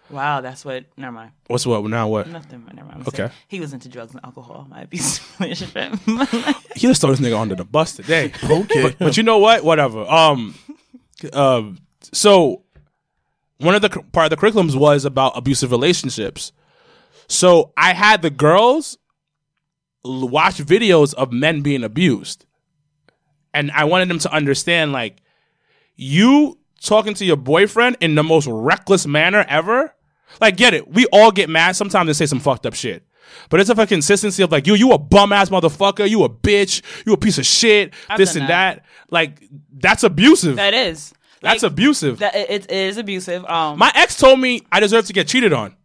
Wow, 0.09 0.41
that's 0.41 0.63
what. 0.63 0.85
Never 0.95 1.11
mind. 1.11 1.31
What's 1.47 1.65
what 1.65 1.83
now? 1.85 2.07
What? 2.07 2.27
Nothing. 2.27 2.63
Never 2.73 2.87
mind. 2.87 3.01
I'm 3.01 3.07
Okay. 3.07 3.17
saying 3.17 3.31
He 3.47 3.59
was 3.59 3.73
into 3.73 3.89
drugs 3.89 4.13
and 4.13 4.23
alcohol. 4.23 4.65
My 4.69 4.81
abusive 4.83 5.39
relationship. 5.39 5.93
He 6.75 6.81
just 6.87 7.01
throw 7.01 7.09
this 7.09 7.19
nigga 7.19 7.39
under 7.39 7.55
the 7.55 7.65
bus 7.65 7.95
today. 7.95 8.31
Okay. 8.43 8.83
but, 8.83 8.99
but 8.99 9.17
you 9.17 9.23
know 9.23 9.39
what? 9.39 9.63
Whatever. 9.63 10.01
Um, 10.09 10.55
um. 11.33 11.79
So 12.13 12.63
one 13.57 13.73
of 13.75 13.81
the 13.81 13.89
cur- 13.89 14.03
part 14.11 14.31
of 14.31 14.39
the 14.39 14.45
curriculums 14.47 14.75
was 14.75 15.03
about 15.05 15.35
abusive 15.37 15.71
relationships. 15.71 16.51
So 17.27 17.73
I 17.75 17.93
had 17.93 18.21
the 18.21 18.29
girls 18.29 18.97
l- 20.05 20.29
watch 20.29 20.57
videos 20.57 21.13
of 21.15 21.31
men 21.33 21.61
being 21.61 21.83
abused, 21.83 22.45
and 23.53 23.71
I 23.71 23.83
wanted 23.85 24.07
them 24.09 24.19
to 24.19 24.31
understand 24.31 24.91
like 24.93 25.17
you 25.95 26.59
talking 26.81 27.15
to 27.15 27.25
your 27.25 27.35
boyfriend 27.37 27.97
in 27.99 28.13
the 28.15 28.23
most 28.23 28.47
reckless 28.47 29.07
manner 29.07 29.43
ever. 29.49 29.93
Like, 30.39 30.57
get 30.57 30.73
it? 30.73 30.87
We 30.87 31.05
all 31.07 31.31
get 31.31 31.49
mad 31.49 31.75
sometimes 31.75 32.07
and 32.07 32.15
say 32.15 32.25
some 32.25 32.39
fucked 32.39 32.65
up 32.65 32.73
shit. 32.73 33.03
But 33.49 33.59
it's 33.59 33.69
a 33.69 33.87
consistency 33.87 34.43
of 34.43 34.51
like, 34.51 34.67
you, 34.67 34.75
you 34.75 34.91
a 34.91 34.97
bum 34.97 35.33
ass 35.33 35.49
motherfucker, 35.49 36.09
you 36.09 36.23
a 36.23 36.29
bitch, 36.29 36.81
you 37.05 37.13
a 37.13 37.17
piece 37.17 37.37
of 37.37 37.45
shit, 37.45 37.93
I've 38.09 38.17
this 38.17 38.35
and 38.35 38.47
that. 38.47 38.77
that. 38.77 38.85
Like, 39.09 39.43
that's 39.71 40.03
abusive. 40.03 40.55
that 40.57 40.73
is. 40.73 41.13
that's 41.41 41.63
Like, 41.63 41.71
abusive. 41.71 42.19
That 42.19 42.35
it, 42.35 42.49
it 42.49 42.71
is 42.71 42.97
abusive. 42.97 43.45
Um, 43.45 43.77
My 43.77 43.91
ex 43.95 44.17
told 44.17 44.39
me 44.39 44.61
I 44.71 44.79
deserve 44.79 45.05
to 45.07 45.13
get 45.13 45.27
cheated 45.27 45.53
on. 45.53 45.75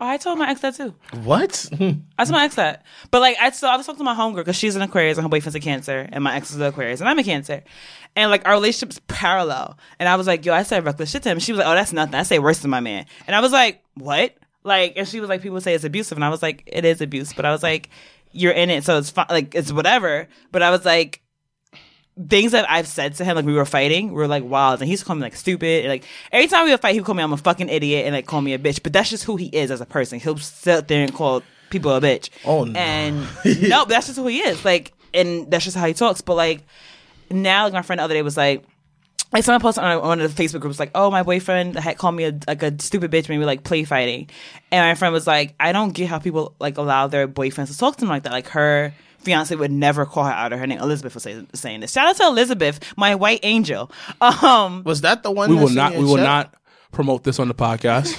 Oh, 0.00 0.06
I 0.06 0.16
told 0.16 0.38
my 0.38 0.50
ex 0.50 0.60
that 0.60 0.74
too. 0.76 0.94
What? 1.22 1.68
I 1.72 2.24
told 2.24 2.30
my 2.30 2.44
ex 2.44 2.54
that. 2.56 2.84
But 3.10 3.20
like, 3.20 3.36
I 3.40 3.50
still 3.50 3.68
I 3.68 3.76
was 3.76 3.86
talking 3.86 3.98
to 3.98 4.04
my 4.04 4.14
homegirl 4.14 4.36
because 4.36 4.56
she's 4.56 4.76
an 4.76 4.82
Aquarius 4.82 5.18
and 5.18 5.24
her 5.24 5.28
boyfriend's 5.28 5.54
a 5.54 5.60
Cancer, 5.60 6.08
and 6.10 6.22
my 6.22 6.36
ex 6.36 6.50
is 6.50 6.56
an 6.56 6.62
Aquarius 6.62 7.00
and 7.00 7.08
I'm 7.08 7.18
a 7.18 7.24
Cancer, 7.24 7.62
and 8.16 8.30
like 8.30 8.46
our 8.46 8.52
relationship's 8.52 9.00
parallel. 9.08 9.78
And 9.98 10.08
I 10.08 10.16
was 10.16 10.26
like, 10.26 10.44
yo, 10.44 10.52
I 10.52 10.62
said 10.62 10.84
reckless 10.84 11.10
shit 11.10 11.22
to 11.24 11.30
him. 11.30 11.38
She 11.38 11.52
was 11.52 11.58
like, 11.58 11.68
oh, 11.68 11.74
that's 11.74 11.92
nothing. 11.92 12.14
I 12.14 12.22
say 12.22 12.38
worse 12.38 12.60
than 12.60 12.70
my 12.70 12.80
man. 12.80 13.06
And 13.26 13.34
I 13.34 13.40
was 13.40 13.52
like, 13.52 13.82
what? 13.94 14.34
Like, 14.64 14.94
and 14.96 15.06
she 15.06 15.20
was 15.20 15.28
like, 15.28 15.42
people 15.42 15.60
say 15.60 15.74
it's 15.74 15.84
abusive, 15.84 16.18
and 16.18 16.24
I 16.24 16.28
was 16.28 16.42
like, 16.42 16.62
it 16.66 16.84
is 16.84 17.00
abuse. 17.00 17.32
But 17.32 17.44
I 17.44 17.52
was 17.52 17.62
like, 17.62 17.90
you're 18.32 18.52
in 18.52 18.70
it, 18.70 18.84
so 18.84 18.98
it's 18.98 19.10
fine. 19.10 19.26
Like, 19.30 19.54
it's 19.54 19.72
whatever. 19.72 20.28
But 20.52 20.62
I 20.62 20.70
was 20.70 20.84
like. 20.84 21.22
Things 22.28 22.52
that 22.52 22.68
I've 22.70 22.88
said 22.88 23.14
to 23.16 23.24
him, 23.24 23.36
like 23.36 23.44
we 23.44 23.52
were 23.54 23.64
fighting, 23.64 24.08
we 24.08 24.14
were 24.14 24.26
like 24.26 24.44
wild, 24.44 24.80
and 24.80 24.88
he's 24.88 25.04
called 25.04 25.18
me 25.18 25.22
like 25.22 25.36
stupid. 25.36 25.84
And, 25.84 25.88
like 25.88 26.04
every 26.32 26.48
time 26.48 26.64
we 26.64 26.70
would 26.72 26.80
fight, 26.80 26.92
he 26.92 27.00
would 27.00 27.06
call 27.06 27.14
me 27.14 27.22
I'm 27.22 27.32
a 27.32 27.36
fucking 27.36 27.68
idiot 27.68 28.06
and 28.06 28.14
like 28.14 28.26
call 28.26 28.40
me 28.40 28.54
a 28.54 28.58
bitch. 28.58 28.82
But 28.82 28.92
that's 28.92 29.10
just 29.10 29.24
who 29.24 29.36
he 29.36 29.46
is 29.46 29.70
as 29.70 29.80
a 29.80 29.86
person. 29.86 30.18
He'll 30.18 30.38
sit 30.38 30.88
there 30.88 31.02
and 31.02 31.14
call 31.14 31.42
people 31.70 31.94
a 31.94 32.00
bitch. 32.00 32.30
Oh, 32.44 32.64
no. 32.64 32.78
And 32.78 33.20
no, 33.44 33.84
but 33.84 33.90
that's 33.90 34.06
just 34.06 34.18
who 34.18 34.26
he 34.26 34.40
is. 34.40 34.64
Like, 34.64 34.92
and 35.14 35.50
that's 35.50 35.64
just 35.64 35.76
how 35.76 35.86
he 35.86 35.94
talks. 35.94 36.20
But 36.20 36.34
like 36.34 36.64
now, 37.30 37.64
like 37.64 37.72
my 37.72 37.82
friend 37.82 37.98
the 37.98 38.04
other 38.04 38.14
day 38.14 38.22
was 38.22 38.36
like, 38.36 38.64
like 39.32 39.44
someone 39.44 39.60
posted 39.60 39.84
on 39.84 40.00
one 40.00 40.20
of 40.20 40.34
the 40.34 40.42
Facebook 40.42 40.60
groups 40.60 40.80
like, 40.80 40.92
"Oh, 40.94 41.10
my 41.10 41.22
boyfriend 41.22 41.76
had 41.76 41.98
called 41.98 42.14
me 42.14 42.24
a, 42.24 42.38
like 42.46 42.62
a 42.62 42.80
stupid 42.80 43.10
bitch, 43.10 43.28
maybe 43.28 43.44
like 43.44 43.62
play 43.62 43.84
fighting," 43.84 44.30
and 44.70 44.88
my 44.88 44.94
friend 44.94 45.12
was 45.12 45.26
like, 45.26 45.54
"I 45.60 45.72
don't 45.72 45.92
get 45.92 46.08
how 46.08 46.18
people 46.18 46.54
like 46.58 46.78
allow 46.78 47.08
their 47.08 47.28
boyfriends 47.28 47.66
to 47.66 47.76
talk 47.76 47.96
to 47.96 48.00
them 48.00 48.08
like 48.08 48.22
that. 48.22 48.32
Like 48.32 48.48
her 48.48 48.94
fiance 49.18 49.54
would 49.54 49.70
never 49.70 50.06
call 50.06 50.24
her 50.24 50.30
out 50.32 50.52
of 50.52 50.58
her 50.58 50.66
name. 50.66 50.78
Elizabeth 50.80 51.14
was 51.14 51.22
say, 51.22 51.44
saying 51.54 51.80
this. 51.80 51.92
Shout 51.92 52.08
out 52.08 52.16
to 52.16 52.24
Elizabeth, 52.24 52.80
my 52.96 53.14
white 53.14 53.40
angel. 53.42 53.90
Um, 54.20 54.82
Was 54.84 55.02
that 55.02 55.22
the 55.22 55.30
one? 55.30 55.50
We 55.50 55.56
will 55.56 55.62
that's 55.64 55.74
not. 55.74 55.92
your 55.92 56.00
We 56.02 56.06
will 56.06 56.16
chat? 56.16 56.24
not 56.24 56.54
promote 56.92 57.24
this 57.24 57.38
on 57.38 57.48
the 57.48 57.54
podcast. 57.54 58.14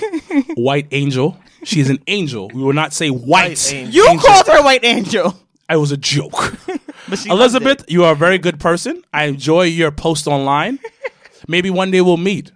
white 0.56 0.88
angel. 0.92 1.38
She 1.64 1.80
is 1.82 1.90
an 1.90 2.00
angel. 2.08 2.50
We 2.54 2.62
will 2.62 2.74
not 2.74 2.94
say 2.94 3.10
white. 3.10 3.50
White 3.50 3.74
angel. 3.74 3.94
you 4.14 4.20
called 4.20 4.48
her 4.48 4.64
white 4.64 4.84
angel, 4.86 5.36
It 5.70 5.76
was 5.78 5.92
a 5.92 5.98
joke. 5.98 6.58
but 7.10 7.26
Elizabeth, 7.26 7.84
you 7.88 8.04
are 8.06 8.14
a 8.14 8.16
very 8.16 8.38
good 8.38 8.60
person. 8.60 9.04
I 9.14 9.26
enjoy 9.26 9.64
your 9.64 9.92
post 9.92 10.28
online. 10.28 10.80
maybe 11.48 11.70
one 11.70 11.92
day 11.92 12.02
we'll 12.02 12.18
meet. 12.18 12.52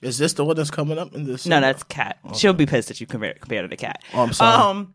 Is 0.00 0.18
this 0.18 0.34
the 0.34 0.44
one 0.44 0.54
that's 0.54 0.70
coming 0.70 0.96
up 0.98 1.12
in 1.14 1.24
this? 1.24 1.46
No, 1.46 1.60
that's 1.60 1.82
cat. 1.82 2.18
She'll 2.36 2.52
be 2.52 2.66
pissed 2.66 2.86
that 2.88 3.00
you 3.00 3.06
compare 3.06 3.34
compare 3.34 3.62
to 3.62 3.68
the 3.68 3.76
cat. 3.76 4.00
Oh, 4.14 4.22
I'm 4.22 4.32
sorry. 4.32 4.54
Um, 4.62 4.94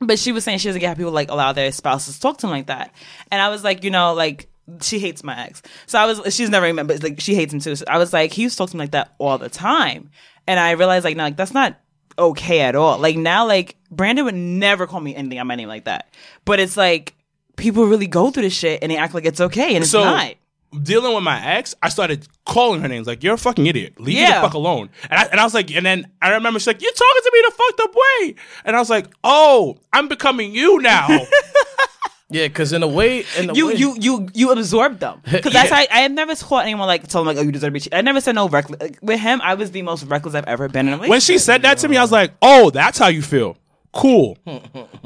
but 0.00 0.18
she 0.18 0.32
was 0.32 0.44
saying 0.44 0.58
she 0.58 0.68
doesn't 0.68 0.80
get 0.80 0.88
how 0.88 0.94
people 0.94 1.12
like 1.12 1.30
allow 1.30 1.52
their 1.52 1.72
spouses 1.72 2.16
to 2.16 2.20
talk 2.20 2.38
to 2.38 2.42
them 2.42 2.50
like 2.50 2.66
that, 2.66 2.94
and 3.30 3.40
I 3.40 3.48
was 3.48 3.64
like, 3.64 3.84
you 3.84 3.90
know, 3.90 4.14
like 4.14 4.48
she 4.80 4.98
hates 4.98 5.24
my 5.24 5.46
ex. 5.46 5.62
So 5.86 5.98
I 5.98 6.06
was, 6.06 6.34
she's 6.34 6.50
never 6.50 6.66
even, 6.66 6.86
but 6.86 7.02
like 7.02 7.20
she 7.20 7.34
hates 7.34 7.52
him 7.52 7.60
too. 7.60 7.76
So 7.76 7.84
I 7.88 7.98
was 7.98 8.12
like, 8.12 8.32
he 8.32 8.42
used 8.42 8.54
to 8.54 8.58
talk 8.58 8.70
to 8.70 8.76
me 8.76 8.80
like 8.80 8.92
that 8.92 9.14
all 9.18 9.38
the 9.38 9.48
time, 9.48 10.10
and 10.46 10.58
I 10.58 10.72
realized 10.72 11.04
like, 11.04 11.16
no, 11.16 11.24
like 11.24 11.36
that's 11.36 11.54
not 11.54 11.78
okay 12.18 12.60
at 12.60 12.74
all. 12.74 12.98
Like 12.98 13.16
now, 13.16 13.46
like 13.46 13.76
Brandon 13.90 14.24
would 14.24 14.34
never 14.34 14.86
call 14.86 15.00
me 15.00 15.14
anything 15.14 15.38
on 15.38 15.46
my 15.46 15.56
name 15.56 15.68
like 15.68 15.84
that, 15.84 16.08
but 16.44 16.60
it's 16.60 16.76
like 16.76 17.14
people 17.56 17.86
really 17.86 18.06
go 18.06 18.30
through 18.30 18.44
this 18.44 18.54
shit 18.54 18.82
and 18.82 18.90
they 18.90 18.96
act 18.96 19.14
like 19.14 19.24
it's 19.24 19.40
okay, 19.40 19.74
and 19.74 19.82
it's 19.82 19.90
So 19.90 20.04
not. 20.04 20.34
Dealing 20.82 21.14
with 21.14 21.24
my 21.24 21.44
ex, 21.44 21.74
I 21.82 21.88
started 21.88 22.26
calling 22.46 22.80
her 22.80 22.88
names 22.88 23.06
like, 23.06 23.22
"You're 23.22 23.34
a 23.34 23.38
fucking 23.38 23.66
idiot. 23.66 24.00
Leave 24.00 24.16
me 24.16 24.26
the 24.26 24.32
fuck 24.32 24.54
alone." 24.54 24.90
And 25.10 25.20
I, 25.20 25.24
and 25.24 25.40
I 25.40 25.44
was 25.44 25.54
like, 25.54 25.70
and 25.74 25.84
then 25.84 26.10
I 26.20 26.30
remember 26.30 26.58
she's 26.58 26.66
like, 26.66 26.82
"You're 26.82 26.92
talking 26.92 27.22
to 27.22 27.30
me 27.32 27.40
the 27.42 27.48
a 27.48 27.56
fucked 27.56 27.80
up 27.80 27.94
way," 27.94 28.34
and 28.64 28.76
I 28.76 28.78
was 28.78 28.90
like, 28.90 29.06
"Oh, 29.24 29.78
I'm 29.92 30.08
becoming 30.08 30.54
you 30.54 30.80
now." 30.80 31.08
yeah, 32.30 32.48
because 32.48 32.72
in 32.72 32.82
a 32.82 32.88
way, 32.88 33.24
in 33.38 33.50
a 33.50 33.54
you 33.54 33.68
way, 33.68 33.74
you 33.74 33.96
you 33.98 34.28
you 34.32 34.52
absorb 34.52 34.98
them 34.98 35.20
because 35.30 35.52
that's 35.52 35.70
how 35.70 35.76
I, 35.76 35.86
I 35.90 36.08
never 36.08 36.34
caught 36.36 36.64
anyone 36.64 36.86
like 36.86 37.06
told 37.08 37.26
them 37.26 37.34
like 37.34 37.42
oh 37.42 37.46
you 37.46 37.52
deserve 37.52 37.68
to 37.68 37.72
be 37.72 37.80
cheated. 37.80 37.94
I 37.94 38.00
never 38.00 38.20
said 38.20 38.34
no 38.34 38.48
reckless 38.48 38.80
like, 38.80 38.98
with 39.02 39.20
him 39.20 39.40
I 39.42 39.54
was 39.54 39.70
the 39.70 39.82
most 39.82 40.04
reckless 40.04 40.34
I've 40.34 40.44
ever 40.44 40.68
been 40.68 40.88
in 40.88 40.94
a 40.94 40.96
relationship. 40.96 41.10
when 41.10 41.20
she 41.20 41.38
said 41.38 41.62
that 41.62 41.78
to 41.78 41.88
me, 41.88 41.96
I 41.96 42.02
was 42.02 42.12
like, 42.12 42.32
"Oh, 42.40 42.70
that's 42.70 42.98
how 42.98 43.08
you 43.08 43.22
feel." 43.22 43.56
Cool. 43.92 44.38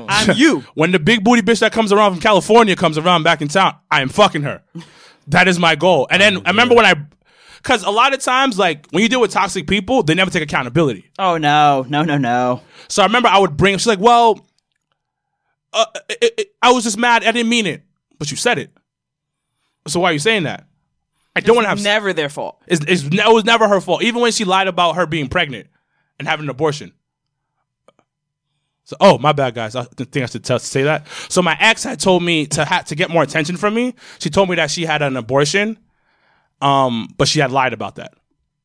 I'm 0.08 0.36
you 0.36 0.60
When 0.74 0.92
the 0.92 1.00
big 1.00 1.24
booty 1.24 1.42
bitch 1.42 1.58
that 1.60 1.72
comes 1.72 1.92
around 1.92 2.12
from 2.12 2.20
California 2.20 2.76
comes 2.76 2.96
around 2.96 3.24
back 3.24 3.42
in 3.42 3.48
town, 3.48 3.74
I 3.90 4.00
am 4.00 4.08
fucking 4.08 4.42
her. 4.42 4.62
That 5.28 5.48
is 5.48 5.58
my 5.58 5.74
goal. 5.74 6.06
And 6.10 6.20
then 6.20 6.38
I 6.46 6.50
remember 6.50 6.74
when 6.74 6.86
I, 6.86 6.94
because 7.56 7.82
a 7.82 7.90
lot 7.90 8.14
of 8.14 8.20
times, 8.20 8.58
like 8.58 8.86
when 8.90 9.02
you 9.02 9.08
deal 9.08 9.20
with 9.20 9.32
toxic 9.32 9.66
people, 9.66 10.02
they 10.02 10.14
never 10.14 10.30
take 10.30 10.42
accountability. 10.42 11.10
oh 11.18 11.36
no 11.38 11.84
no 11.88 12.02
no 12.02 12.16
no 12.18 12.62
So 12.88 13.02
I 13.02 13.06
remember 13.06 13.28
I 13.28 13.38
would 13.38 13.56
bring. 13.56 13.76
She's 13.78 13.86
like, 13.86 13.98
"Well, 13.98 14.46
uh, 15.72 15.86
it, 16.08 16.34
it, 16.38 16.48
I 16.62 16.72
was 16.72 16.84
just 16.84 16.96
mad. 16.98 17.24
I 17.24 17.32
didn't 17.32 17.48
mean 17.48 17.66
it, 17.66 17.82
but 18.18 18.30
you 18.30 18.36
said 18.36 18.58
it. 18.58 18.70
So 19.88 20.00
why 20.00 20.10
are 20.10 20.12
you 20.12 20.18
saying 20.18 20.44
that? 20.44 20.66
I 21.34 21.40
don't 21.40 21.54
want 21.54 21.66
to 21.66 21.68
have. 21.68 21.82
never 21.82 22.14
their 22.14 22.30
fault 22.30 22.62
it's, 22.66 22.82
it's, 22.88 23.02
it 23.04 23.32
was 23.32 23.44
never 23.44 23.68
her 23.68 23.80
fault. 23.80 24.02
Even 24.02 24.22
when 24.22 24.32
she 24.32 24.44
lied 24.44 24.68
about 24.68 24.96
her 24.96 25.06
being 25.06 25.28
pregnant 25.28 25.66
and 26.18 26.26
having 26.26 26.44
an 26.44 26.50
abortion. 26.50 26.92
So, 28.86 28.96
oh, 29.00 29.18
my 29.18 29.32
bad, 29.32 29.54
guys. 29.54 29.76
I 29.76 29.82
think 29.82 30.16
I 30.16 30.26
should 30.26 30.44
tell, 30.44 30.58
say 30.58 30.84
that. 30.84 31.06
So 31.28 31.42
my 31.42 31.56
ex 31.60 31.84
had 31.84 32.00
told 32.00 32.22
me 32.22 32.46
to 32.46 32.64
ha- 32.64 32.82
to 32.86 32.94
get 32.94 33.10
more 33.10 33.22
attention 33.22 33.58
from 33.58 33.74
me. 33.74 33.94
She 34.18 34.30
told 34.30 34.48
me 34.48 34.56
that 34.56 34.70
she 34.70 34.86
had 34.86 35.02
an 35.02 35.16
abortion, 35.16 35.78
um, 36.62 37.08
but 37.18 37.28
she 37.28 37.40
had 37.40 37.50
lied 37.52 37.74
about 37.74 37.96
that 37.96 38.14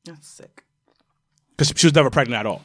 that's 0.05 0.28
sick 0.28 0.63
because 1.51 1.74
she 1.76 1.88
was 1.88 1.95
never 1.95 2.09
pregnant 2.09 2.39
at 2.39 2.45
all. 2.45 2.61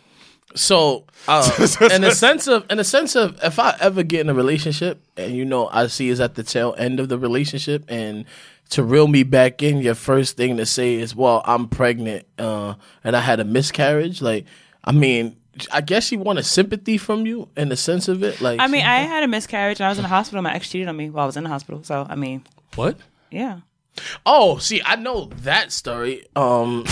So, 0.55 1.05
uh, 1.29 1.51
in 1.93 2.05
a 2.05 2.13
sense 2.13 2.47
of, 2.47 2.65
in 2.71 2.79
a 2.79 2.85
sense 2.85 3.15
of, 3.15 3.39
if 3.43 3.59
I 3.59 3.77
ever 3.81 4.03
get 4.03 4.23
in 4.23 4.31
a 4.31 4.35
relationship 4.35 5.05
and 5.17 5.37
you 5.37 5.45
know 5.45 5.69
I 5.71 5.89
see 5.89 6.09
is 6.09 6.21
at 6.21 6.35
the 6.35 6.43
tail 6.43 6.75
end 6.79 6.99
of 6.99 7.09
the 7.09 7.19
relationship, 7.19 7.85
and 7.89 8.25
to 8.71 8.83
reel 8.83 9.07
me 9.07 9.23
back 9.23 9.63
in, 9.63 9.79
your 9.79 9.95
first 9.95 10.37
thing 10.37 10.57
to 10.57 10.65
say 10.65 10.95
is, 10.95 11.15
"Well, 11.15 11.43
I'm 11.45 11.69
pregnant, 11.69 12.27
uh, 12.39 12.75
and 13.05 13.15
I 13.15 13.21
had 13.21 13.39
a 13.41 13.45
miscarriage." 13.45 14.23
Like, 14.23 14.47
I 14.83 14.93
mean, 14.93 15.37
I 15.73 15.81
guess 15.81 16.05
she 16.05 16.17
wanted 16.17 16.45
sympathy 16.45 16.99
from 16.99 17.27
you 17.27 17.49
in 17.57 17.69
the 17.69 17.77
sense 17.77 18.09
of 18.09 18.23
it. 18.23 18.41
Like, 18.41 18.61
I 18.61 18.67
mean 18.67 18.85
I 18.85 19.01
had 19.01 19.23
a 19.23 19.29
miscarriage 19.29 19.81
and 19.81 19.87
I 19.87 19.89
was 19.89 19.99
in 19.99 20.03
the 20.03 20.09
hospital 20.09 20.43
my 20.43 20.55
ex 20.55 20.69
cheated 20.71 20.89
on 20.89 20.97
me 20.97 21.11
while 21.11 21.25
I 21.25 21.27
was 21.27 21.37
in 21.37 21.45
the 21.45 21.51
hospital 21.51 21.83
so 21.83 22.07
I 22.09 22.15
mean 22.15 22.45
What? 22.75 22.97
yeah 23.31 23.61
Oh, 24.27 24.59
see, 24.59 24.83
I 24.85 24.97
know 24.97 25.31
that 25.43 25.73
story. 25.73 26.27
Um, 26.37 26.85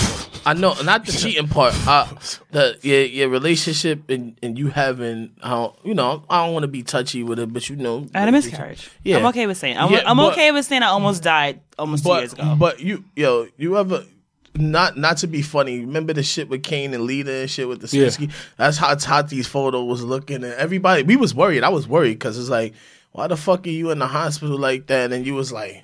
I 0.46 0.54
know 0.54 0.72
not 0.84 1.04
the 1.04 1.12
cheating 1.12 1.48
part. 1.48 1.74
Uh, 1.86 2.06
the 2.50 2.78
your 2.80 3.02
your 3.02 3.28
relationship 3.28 4.08
and, 4.08 4.38
and 4.42 4.58
you 4.58 4.68
having 4.68 5.32
how 5.42 5.76
you 5.84 5.92
know 5.92 6.24
I 6.30 6.44
don't 6.46 6.54
want 6.54 6.62
to 6.62 6.68
be 6.68 6.82
touchy 6.82 7.22
with 7.22 7.38
it, 7.38 7.52
but 7.52 7.68
you 7.68 7.76
know 7.76 8.06
I 8.14 8.20
had 8.20 8.28
a 8.28 8.32
miscarriage 8.32 8.90
Yeah. 9.02 9.18
I'm 9.18 9.26
okay 9.26 9.46
with 9.46 9.58
saying 9.58 9.76
I'm, 9.76 9.92
Yeah, 9.92 10.02
I'm 10.06 10.16
but- 10.16 10.32
okay 10.32 10.50
with 10.50 10.64
saying 10.64 10.82
I 10.82 10.86
almost 10.86 11.22
died 11.22 11.60
almost 11.78 12.04
two 12.04 12.12
years 12.14 12.32
ago 12.32 12.56
but 12.58 12.80
you 12.80 13.04
yo 13.14 13.48
you 13.58 13.76
ever 13.76 14.04
not 14.56 14.96
not 14.96 15.16
to 15.18 15.26
be 15.26 15.42
funny. 15.42 15.80
Remember 15.80 16.12
the 16.12 16.22
shit 16.22 16.48
with 16.48 16.62
Kane 16.62 16.94
and 16.94 17.04
Lita 17.04 17.32
and 17.32 17.50
shit 17.50 17.68
with 17.68 17.80
the 17.80 17.96
Yeah. 17.96 18.28
That's 18.56 18.76
how 18.76 18.94
Tati's 18.94 19.46
photo 19.46 19.82
was 19.84 20.02
looking, 20.04 20.36
and 20.44 20.52
everybody 20.54 21.02
we 21.02 21.16
was 21.16 21.34
worried. 21.34 21.62
I 21.64 21.68
was 21.70 21.88
worried 21.88 22.14
because 22.14 22.38
it's 22.38 22.48
like, 22.50 22.74
why 23.12 23.26
the 23.26 23.36
fuck 23.36 23.66
are 23.66 23.70
you 23.70 23.90
in 23.90 23.98
the 23.98 24.06
hospital 24.06 24.58
like 24.58 24.86
that? 24.86 25.12
And 25.12 25.26
you 25.26 25.34
was 25.34 25.52
like. 25.52 25.82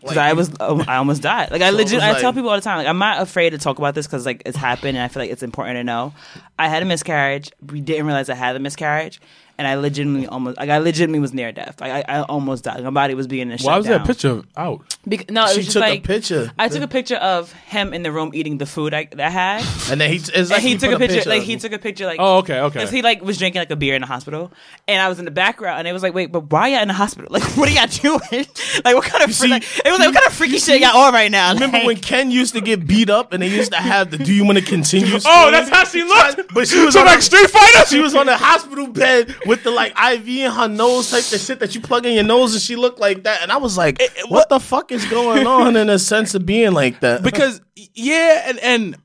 Because 0.00 0.16
I 0.16 0.32
was, 0.32 0.50
um, 0.60 0.82
I 0.88 0.96
almost 0.96 1.20
died. 1.20 1.50
Like 1.50 1.60
I 1.60 1.68
legit, 1.68 1.96
was 1.96 2.02
I 2.02 2.12
like- 2.12 2.22
tell 2.22 2.32
people 2.32 2.48
all 2.48 2.56
the 2.56 2.62
time, 2.62 2.78
like 2.78 2.86
I'm 2.86 2.96
not 2.96 3.20
afraid 3.20 3.50
to 3.50 3.58
talk 3.58 3.78
about 3.78 3.94
this 3.94 4.06
because 4.06 4.24
like 4.24 4.42
it's 4.46 4.56
happened, 4.56 4.96
and 4.96 5.04
I 5.04 5.08
feel 5.08 5.22
like 5.22 5.30
it's 5.30 5.42
important 5.42 5.76
to 5.76 5.84
know. 5.84 6.14
I 6.58 6.68
had 6.68 6.82
a 6.82 6.86
miscarriage. 6.86 7.52
We 7.70 7.82
didn't 7.82 8.06
realize 8.06 8.30
I 8.30 8.34
had 8.34 8.56
a 8.56 8.60
miscarriage, 8.60 9.20
and 9.60 9.68
I 9.68 9.74
legitimately 9.74 10.26
almost, 10.26 10.56
like 10.56 10.70
I 10.70 10.78
legitimately 10.78 11.20
was 11.20 11.34
near 11.34 11.52
death. 11.52 11.82
Like 11.82 11.92
I, 12.08 12.20
I 12.20 12.22
almost 12.22 12.64
died. 12.64 12.82
My 12.82 12.88
body 12.88 13.12
was 13.14 13.26
being 13.26 13.50
to 13.54 13.62
Why 13.62 13.76
was 13.76 13.84
down. 13.86 13.98
that 13.98 14.06
picture 14.06 14.42
out? 14.56 14.96
Bec- 15.06 15.30
no, 15.30 15.44
it 15.44 15.50
She 15.50 15.56
was 15.58 15.66
just 15.66 15.76
took 15.76 15.84
a 15.84 16.00
picture. 16.00 16.50
I 16.58 16.68
took 16.68 16.80
a 16.82 16.88
picture 16.88 17.16
of 17.16 17.52
him 17.52 17.92
in 17.92 18.02
the 18.02 18.10
room 18.10 18.30
eating 18.32 18.56
the 18.56 18.64
food 18.64 18.94
I, 18.94 19.04
that 19.04 19.20
I 19.20 19.28
had, 19.28 19.64
And 19.90 20.00
then 20.00 20.08
he, 20.10 20.16
it's 20.16 20.30
like 20.50 20.60
and 20.60 20.62
he, 20.62 20.78
took 20.78 20.92
a 20.92 20.98
picture. 20.98 21.28
like 21.28 21.42
he 21.42 21.56
took 21.58 21.72
a 21.72 21.78
picture. 21.78 22.06
Like 22.06 22.16
Oh, 22.18 22.38
okay, 22.38 22.60
okay. 22.60 22.80
'cause 22.80 22.90
he 22.90 23.02
like 23.02 23.20
was 23.22 23.36
drinking 23.36 23.60
like 23.60 23.70
a 23.70 23.76
beer 23.76 23.94
in 23.94 24.00
the 24.00 24.06
hospital, 24.06 24.50
and 24.88 25.02
I 25.02 25.08
was 25.10 25.18
in 25.18 25.26
the 25.26 25.30
background, 25.30 25.80
and 25.80 25.86
it 25.88 25.92
was 25.92 26.02
like, 26.02 26.14
wait, 26.14 26.32
but 26.32 26.50
why 26.50 26.62
are 26.62 26.68
y'all 26.70 26.82
in 26.82 26.88
the 26.88 26.94
hospital? 26.94 27.28
Like, 27.30 27.42
what 27.58 27.68
are 27.68 27.72
y'all 27.72 27.86
doing? 27.86 28.46
like, 28.84 28.94
what 28.94 29.04
kind 29.04 29.22
of 29.24 29.34
see- 29.34 29.48
like, 29.48 29.62
it 29.62 29.90
was 29.90 29.98
like, 29.98 30.08
what 30.08 30.14
kind 30.14 30.26
of 30.26 30.32
freaky 30.32 30.58
shit 30.58 30.80
y'all 30.80 30.96
on 30.96 31.12
right 31.12 31.30
now? 31.30 31.52
Remember 31.52 31.76
Like- 31.78 31.86
when 31.86 31.96
Ken 31.98 32.30
used 32.30 32.54
to 32.54 32.62
get 32.62 32.86
beat 32.86 33.10
up 33.10 33.32
and 33.34 33.42
they 33.42 33.48
used 33.48 33.72
to 33.72 33.78
have 33.78 34.10
the 34.10 34.16
"Do 34.18 34.32
you 34.32 34.44
want 34.46 34.56
to 34.58 34.64
continue?" 34.64 35.18
Oh, 35.26 35.50
that's 35.50 35.68
how 35.68 35.84
she 35.84 36.02
looked. 36.02 36.54
But 36.54 36.66
she 36.66 36.82
was 36.84 36.94
so 36.94 37.00
on 37.00 37.06
like 37.06 37.18
a- 37.18 37.22
Street 37.22 37.50
Fighter. 37.50 37.86
She 37.88 38.00
was 38.00 38.14
on 38.14 38.26
the 38.26 38.36
hospital 38.36 38.86
bed 38.86 39.34
with 39.50 39.64
the 39.64 39.70
like 39.72 39.90
IV 39.98 40.28
in 40.28 40.50
her 40.52 40.68
nose, 40.68 41.10
type 41.10 41.24
of 41.32 41.40
shit 41.40 41.58
that 41.58 41.74
you 41.74 41.80
plug 41.80 42.06
in 42.06 42.14
your 42.14 42.22
nose, 42.22 42.54
and 42.54 42.62
she 42.62 42.76
looked 42.76 43.00
like 43.00 43.24
that. 43.24 43.42
And 43.42 43.50
I 43.50 43.56
was 43.56 43.76
like, 43.76 44.00
"What 44.28 44.48
the 44.48 44.60
fuck 44.60 44.92
is 44.92 45.04
going 45.06 45.44
on?" 45.44 45.74
In 45.74 45.90
a 45.90 45.98
sense 45.98 46.36
of 46.36 46.46
being 46.46 46.70
like 46.72 47.00
that, 47.00 47.22
because 47.24 47.60
yeah, 47.74 48.44
and 48.46 48.60
and 48.60 48.96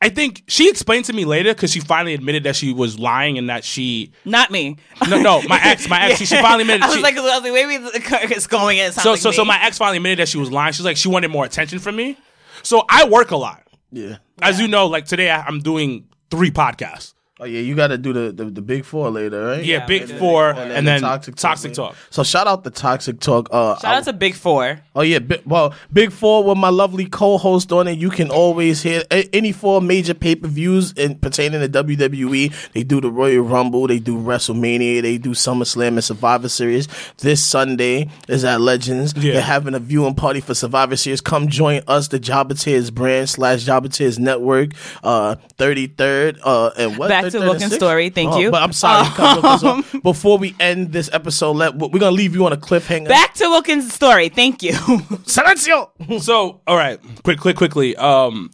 I 0.00 0.10
think 0.10 0.44
she 0.46 0.70
explained 0.70 1.06
to 1.06 1.12
me 1.12 1.24
later 1.24 1.52
because 1.52 1.72
she 1.72 1.80
finally 1.80 2.14
admitted 2.14 2.44
that 2.44 2.54
she 2.54 2.72
was 2.72 3.00
lying 3.00 3.36
and 3.36 3.50
that 3.50 3.64
she 3.64 4.12
Not 4.24 4.52
me. 4.52 4.76
no 5.08 5.20
no 5.20 5.42
my 5.48 5.60
ex 5.60 5.88
my 5.88 6.04
ex 6.04 6.18
she, 6.18 6.26
she 6.26 6.36
finally 6.36 6.62
admitted 6.62 6.84
I 6.84 6.86
was 6.86 6.96
she, 6.96 7.02
like, 7.02 7.16
I 7.16 7.20
was 7.20 7.42
like, 7.42 7.52
maybe 7.52 8.34
it's 8.34 8.46
going 8.46 8.78
in. 8.78 8.86
It 8.86 8.94
so 8.94 9.10
like 9.10 9.20
so 9.20 9.32
so 9.32 9.44
my 9.44 9.60
ex 9.64 9.76
finally 9.76 9.96
admitted 9.96 10.20
that 10.20 10.28
she 10.28 10.38
was 10.38 10.52
lying. 10.52 10.72
She's 10.72 10.84
like 10.84 10.96
she 10.96 11.08
wanted 11.08 11.32
more 11.32 11.44
attention 11.44 11.80
from 11.80 11.96
me. 11.96 12.16
So 12.62 12.84
I 12.88 13.08
work 13.08 13.32
a 13.32 13.36
lot, 13.36 13.66
yeah. 13.90 14.18
as 14.40 14.60
you 14.60 14.68
know. 14.68 14.86
Like 14.86 15.06
today, 15.06 15.30
I, 15.30 15.42
I'm 15.42 15.58
doing 15.58 16.06
three 16.30 16.52
podcasts. 16.52 17.14
Oh 17.40 17.44
yeah, 17.44 17.60
you 17.60 17.76
got 17.76 17.88
to 17.88 17.98
do 17.98 18.12
the, 18.12 18.32
the 18.32 18.46
the 18.46 18.60
big 18.60 18.84
four 18.84 19.10
later, 19.10 19.46
right? 19.46 19.64
Yeah, 19.64 19.78
Yeah, 19.78 19.86
Big 19.86 20.02
we 20.02 20.06
did. 20.08 20.18
Four, 20.18 20.50
And 20.50 20.58
then 20.58 20.70
and 20.78 20.86
the 20.86 20.90
then 20.90 21.00
Toxic 21.02 21.36
Toxic, 21.36 21.72
Talk, 21.72 21.90
Talk. 21.94 21.96
So 22.10 22.24
shout 22.24 22.46
out 22.48 22.64
the 22.64 22.70
toxic 22.70 23.20
talk. 23.20 23.48
Uh, 23.52 23.78
Shout 23.78 23.94
out 23.94 24.04
to 24.04 24.12
Big 24.12 24.34
Four. 24.34 24.80
Oh 24.96 25.02
yeah, 25.02 25.20
bi- 25.20 25.40
well, 25.46 25.72
Big 25.92 26.10
Four 26.10 26.42
with 26.42 26.58
my 26.58 26.70
lovely 26.70 27.06
co-host 27.06 27.70
on 27.70 27.86
it. 27.86 27.96
You 27.98 28.10
can 28.10 28.30
always 28.30 28.82
hear 28.82 29.02
a- 29.12 29.28
any 29.32 29.52
four 29.52 29.80
major 29.80 30.14
pay-per-views 30.14 30.92
in 30.92 31.14
pertaining 31.20 31.60
to 31.60 31.68
WWE. 31.84 32.72
They 32.72 32.82
do 32.82 33.00
the 33.00 33.10
Royal 33.10 33.42
Rumble, 33.44 33.86
they 33.86 34.00
do 34.00 34.16
WrestleMania, 34.18 35.02
they 35.02 35.18
do 35.18 35.30
SummerSlam 35.30 35.88
and 35.88 36.02
Survivor 36.04 36.48
Series. 36.48 36.88
This 37.18 37.42
Sunday 37.42 38.08
is 38.26 38.44
at 38.44 38.60
Legends. 38.60 39.14
Yeah. 39.16 39.34
They're 39.34 39.42
having 39.42 39.74
a 39.74 39.78
viewing 39.78 40.14
party 40.16 40.40
for 40.40 40.54
Survivor 40.54 40.96
Series. 40.96 41.20
Come 41.20 41.48
join 41.48 41.82
us, 41.86 42.08
the 42.08 42.18
Jobber 42.18 42.54
Tears 42.54 42.90
brand 42.90 43.28
slash 43.28 43.62
Jobber 43.64 43.88
Tears 43.88 44.18
Network. 44.18 44.70
Uh, 45.04 45.36
thirty 45.56 45.86
third. 45.86 46.38
Uh, 46.42 46.70
and 46.76 46.98
what? 46.98 47.08
Back 47.08 47.27
to 47.30 47.38
33rd 47.38 47.40
and 47.40 47.50
Wilkins 47.50 47.74
story. 47.74 48.10
Thank 48.10 48.32
Oh, 48.32 48.38
you. 48.38 48.50
But 48.50 48.62
I'm 48.62 48.72
sorry. 48.72 49.08
cut 49.08 49.42
Wilkins 49.42 49.64
off. 49.94 50.02
Before 50.02 50.38
we 50.38 50.54
end 50.60 50.92
this 50.92 51.08
episode, 51.12 51.52
let 51.52 51.74
we're 51.76 51.88
gonna 51.98 52.10
leave 52.10 52.34
you 52.34 52.44
on 52.46 52.52
a 52.52 52.56
cliffhanger. 52.56 53.08
Back 53.08 53.34
to 53.34 53.48
Wilkins' 53.48 53.92
story. 53.92 54.28
Thank 54.28 54.62
you. 54.62 54.72
Silencio. 55.26 55.90
So, 56.22 56.60
all 56.66 56.76
right, 56.76 56.98
quick, 57.22 57.38
quick, 57.40 57.56
quickly. 57.56 57.96
Um, 57.96 58.50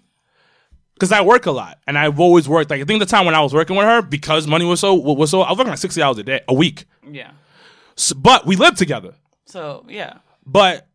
because 0.95 1.11
I 1.11 1.23
work 1.23 1.47
a 1.47 1.51
lot, 1.51 1.79
and 1.89 1.99
I've 1.99 2.21
always 2.21 2.49
worked. 2.49 2.71
Like 2.71 2.81
I 2.81 2.85
think 2.85 3.01
the 3.01 3.07
time 3.07 3.27
when 3.27 3.35
I 3.35 3.41
was 3.41 3.53
working 3.53 3.75
with 3.77 3.85
her, 3.87 4.01
because 4.01 4.47
money 4.47 4.65
was 4.65 4.79
so 4.81 4.95
was 4.95 5.31
so, 5.31 5.43
I 5.43 5.51
was 5.51 5.59
working 5.59 5.71
like 5.71 5.79
sixty 5.79 6.01
hours 6.03 6.19
a 6.19 6.23
day, 6.23 6.41
a 6.49 6.55
week. 6.55 6.85
yeah. 7.11 7.33
So, 7.97 8.15
but 8.15 8.47
we 8.47 8.57
lived 8.57 8.77
together. 8.79 9.15
So 9.47 9.85
yeah. 9.89 10.19
But 10.47 10.87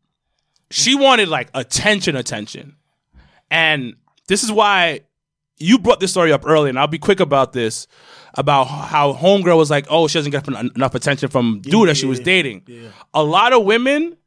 she 0.71 0.95
wanted 0.95 1.27
like 1.27 1.49
attention, 1.53 2.15
attention, 2.15 2.75
and 3.51 3.95
this 4.27 4.43
is 4.43 4.51
why 4.51 5.01
you 5.60 5.78
brought 5.78 5.99
this 5.99 6.12
story 6.12 6.32
up 6.32 6.43
early, 6.45 6.70
and 6.70 6.80
I'll 6.80 6.88
be 6.88 6.97
quick 6.97 7.20
about 7.20 7.53
this. 7.53 7.88
About 8.36 8.66
how 8.66 9.14
homegirl 9.14 9.57
was 9.57 9.72
like, 9.72 9.88
oh, 9.89 10.07
she 10.07 10.20
doesn't 10.20 10.32
get 10.32 10.47
enough 10.47 10.93
attention 10.93 11.30
from 11.30 11.62
dude 11.62 11.89
that 11.89 11.97
she 11.97 12.05
was 12.05 12.20
dating. 12.20 12.64
A 13.14 13.24
lot 13.24 13.53
of 13.53 13.66
women 13.66 14.18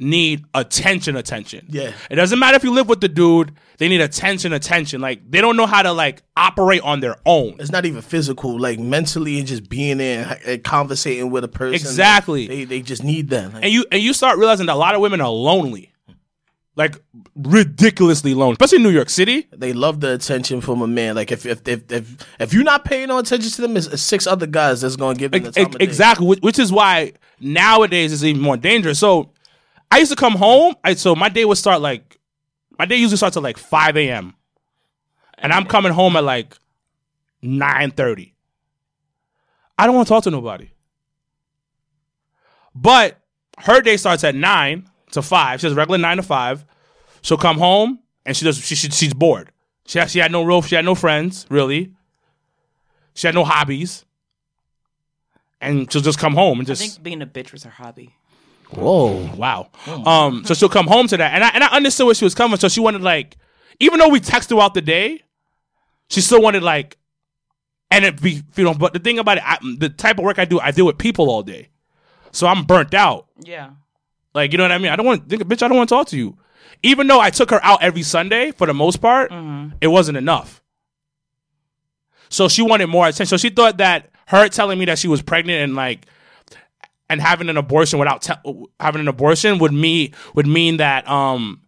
need 0.00 0.44
attention, 0.54 1.14
attention. 1.14 1.66
Yeah. 1.68 1.92
It 2.10 2.16
doesn't 2.16 2.38
matter 2.38 2.56
if 2.56 2.64
you 2.64 2.72
live 2.72 2.88
with 2.88 3.00
the 3.00 3.08
dude; 3.08 3.52
they 3.78 3.88
need 3.88 4.00
attention, 4.00 4.52
attention. 4.52 5.00
Like 5.00 5.30
they 5.30 5.40
don't 5.40 5.56
know 5.56 5.66
how 5.66 5.82
to 5.82 5.92
like 5.92 6.22
operate 6.36 6.80
on 6.82 7.00
their 7.00 7.16
own. 7.26 7.56
it's 7.60 7.70
not 7.70 7.84
even 7.84 8.02
physical, 8.02 8.58
like 8.58 8.78
mentally 8.78 9.38
and 9.38 9.46
just 9.46 9.68
being 9.68 9.98
there 9.98 10.40
and, 10.46 10.64
conversating 10.64 11.30
with 11.30 11.44
a 11.44 11.48
person. 11.48 11.74
Exactly. 11.74 12.48
They 12.48 12.64
they 12.64 12.80
just 12.80 13.04
need 13.04 13.28
that. 13.28 13.52
Like, 13.52 13.64
and 13.64 13.72
you 13.72 13.84
and 13.92 14.02
you 14.02 14.14
start 14.14 14.38
realizing 14.38 14.66
that 14.66 14.74
a 14.74 14.78
lot 14.78 14.94
of 14.94 15.00
women 15.02 15.20
are 15.20 15.30
lonely. 15.30 15.89
Like 16.76 16.96
ridiculously 17.34 18.34
lonely, 18.34 18.52
especially 18.52 18.76
in 18.76 18.82
New 18.82 18.90
York 18.90 19.10
City. 19.10 19.48
They 19.52 19.72
love 19.72 20.00
the 20.00 20.14
attention 20.14 20.60
from 20.60 20.82
a 20.82 20.86
man. 20.86 21.16
Like 21.16 21.32
if 21.32 21.44
if 21.44 21.66
if 21.66 21.90
if, 21.90 22.26
if 22.38 22.52
you're 22.54 22.64
not 22.64 22.84
paying 22.84 23.08
no 23.08 23.18
attention 23.18 23.50
to 23.50 23.62
them, 23.62 23.76
it's 23.76 24.00
six 24.00 24.26
other 24.26 24.46
guys 24.46 24.80
that's 24.80 24.96
gonna 24.96 25.18
give 25.18 25.32
them 25.32 25.42
the 25.42 25.52
time 25.52 25.66
ex- 25.66 25.74
of 25.74 25.78
day. 25.78 25.84
exactly, 25.84 26.26
which, 26.26 26.40
which 26.40 26.58
is 26.58 26.72
why 26.72 27.12
nowadays 27.40 28.12
it's 28.12 28.22
even 28.22 28.40
more 28.40 28.56
dangerous. 28.56 28.98
So 28.98 29.32
I 29.90 29.98
used 29.98 30.12
to 30.12 30.16
come 30.16 30.34
home. 30.34 30.74
I 30.84 30.94
so 30.94 31.14
my 31.14 31.28
day 31.28 31.44
would 31.44 31.58
start 31.58 31.80
like 31.80 32.18
my 32.78 32.86
day 32.86 32.96
usually 32.96 33.16
starts 33.16 33.36
at 33.36 33.42
like 33.42 33.58
five 33.58 33.96
a.m. 33.96 34.34
and 35.38 35.52
I'm 35.52 35.66
coming 35.66 35.92
home 35.92 36.16
at 36.16 36.24
like 36.24 36.56
nine 37.42 37.90
thirty. 37.90 38.34
I 39.76 39.86
don't 39.86 39.96
want 39.96 40.08
to 40.08 40.14
talk 40.14 40.24
to 40.24 40.30
nobody. 40.30 40.70
But 42.74 43.18
her 43.58 43.80
day 43.80 43.96
starts 43.96 44.24
at 44.24 44.34
nine 44.34 44.89
to 45.12 45.22
five. 45.22 45.60
She 45.60 45.66
has 45.66 45.74
regular 45.74 45.98
nine 45.98 46.16
to 46.16 46.22
five. 46.22 46.64
She'll 47.22 47.36
come 47.36 47.58
home 47.58 48.00
and 48.24 48.36
she 48.36 48.44
does. 48.44 48.58
She, 48.64 48.74
she 48.74 48.90
she's 48.90 49.14
bored. 49.14 49.50
She 49.86 49.98
had, 49.98 50.10
she 50.10 50.18
had 50.20 50.30
no 50.30 50.42
real. 50.42 50.62
She 50.62 50.74
had 50.76 50.84
no 50.84 50.94
friends 50.94 51.46
really. 51.48 51.92
She 53.14 53.26
had 53.26 53.34
no 53.34 53.44
hobbies. 53.44 54.04
And 55.60 55.90
she'll 55.92 56.00
just 56.00 56.18
come 56.18 56.34
home 56.34 56.60
and 56.60 56.66
I 56.66 56.70
just 56.72 56.80
think 56.80 57.02
being 57.02 57.20
a 57.20 57.26
bitch 57.26 57.52
was 57.52 57.64
her 57.64 57.70
hobby. 57.70 58.14
Whoa. 58.70 59.28
wow. 59.36 59.68
Um, 59.86 60.44
so 60.44 60.54
she'll 60.54 60.68
come 60.68 60.86
home 60.86 61.08
to 61.08 61.16
that, 61.16 61.34
and 61.34 61.42
I 61.42 61.48
and 61.48 61.64
I 61.64 61.68
understood 61.68 62.06
where 62.06 62.14
she 62.14 62.24
was 62.24 62.34
coming. 62.34 62.56
So 62.56 62.68
she 62.68 62.80
wanted 62.80 63.02
like, 63.02 63.36
even 63.80 63.98
though 63.98 64.08
we 64.08 64.20
text 64.20 64.48
throughout 64.48 64.74
the 64.74 64.80
day, 64.80 65.22
she 66.08 66.20
still 66.20 66.40
wanted 66.40 66.62
like, 66.62 66.96
and 67.90 68.04
it 68.04 68.22
be 68.22 68.42
you 68.56 68.64
know. 68.64 68.74
But 68.74 68.92
the 68.92 69.00
thing 69.00 69.18
about 69.18 69.38
it, 69.38 69.42
I, 69.44 69.58
the 69.78 69.88
type 69.88 70.18
of 70.18 70.24
work 70.24 70.38
I 70.38 70.44
do, 70.44 70.60
I 70.60 70.70
deal 70.70 70.86
with 70.86 70.98
people 70.98 71.30
all 71.30 71.42
day, 71.42 71.68
so 72.30 72.46
I'm 72.46 72.64
burnt 72.64 72.94
out. 72.94 73.26
Yeah. 73.42 73.70
Like 74.34 74.52
you 74.52 74.58
know 74.58 74.64
what 74.64 74.72
I 74.72 74.78
mean? 74.78 74.92
I 74.92 74.96
don't 74.96 75.06
want, 75.06 75.28
think, 75.28 75.42
bitch. 75.42 75.62
I 75.62 75.68
don't 75.68 75.76
want 75.76 75.88
to 75.88 75.94
talk 75.94 76.06
to 76.08 76.16
you. 76.16 76.36
Even 76.82 77.06
though 77.06 77.20
I 77.20 77.30
took 77.30 77.50
her 77.50 77.62
out 77.64 77.82
every 77.82 78.02
Sunday 78.02 78.52
for 78.52 78.66
the 78.66 78.74
most 78.74 78.98
part, 78.98 79.30
it 79.80 79.88
wasn't 79.88 80.16
enough. 80.18 80.62
So 82.28 82.48
she 82.48 82.62
wanted 82.62 82.86
more 82.86 83.06
attention. 83.06 83.26
So 83.26 83.36
she 83.36 83.50
thought 83.50 83.78
that 83.78 84.10
her 84.26 84.48
telling 84.48 84.78
me 84.78 84.84
that 84.86 84.98
she 84.98 85.08
was 85.08 85.20
pregnant 85.20 85.64
and 85.64 85.74
like 85.74 86.06
and 87.08 87.20
having 87.20 87.48
an 87.48 87.56
abortion 87.56 87.98
without 87.98 88.22
te- 88.22 88.66
having 88.78 89.00
an 89.00 89.08
abortion 89.08 89.58
would 89.58 89.72
me 89.72 90.12
would 90.34 90.46
mean 90.46 90.76
that 90.76 91.08
um 91.08 91.60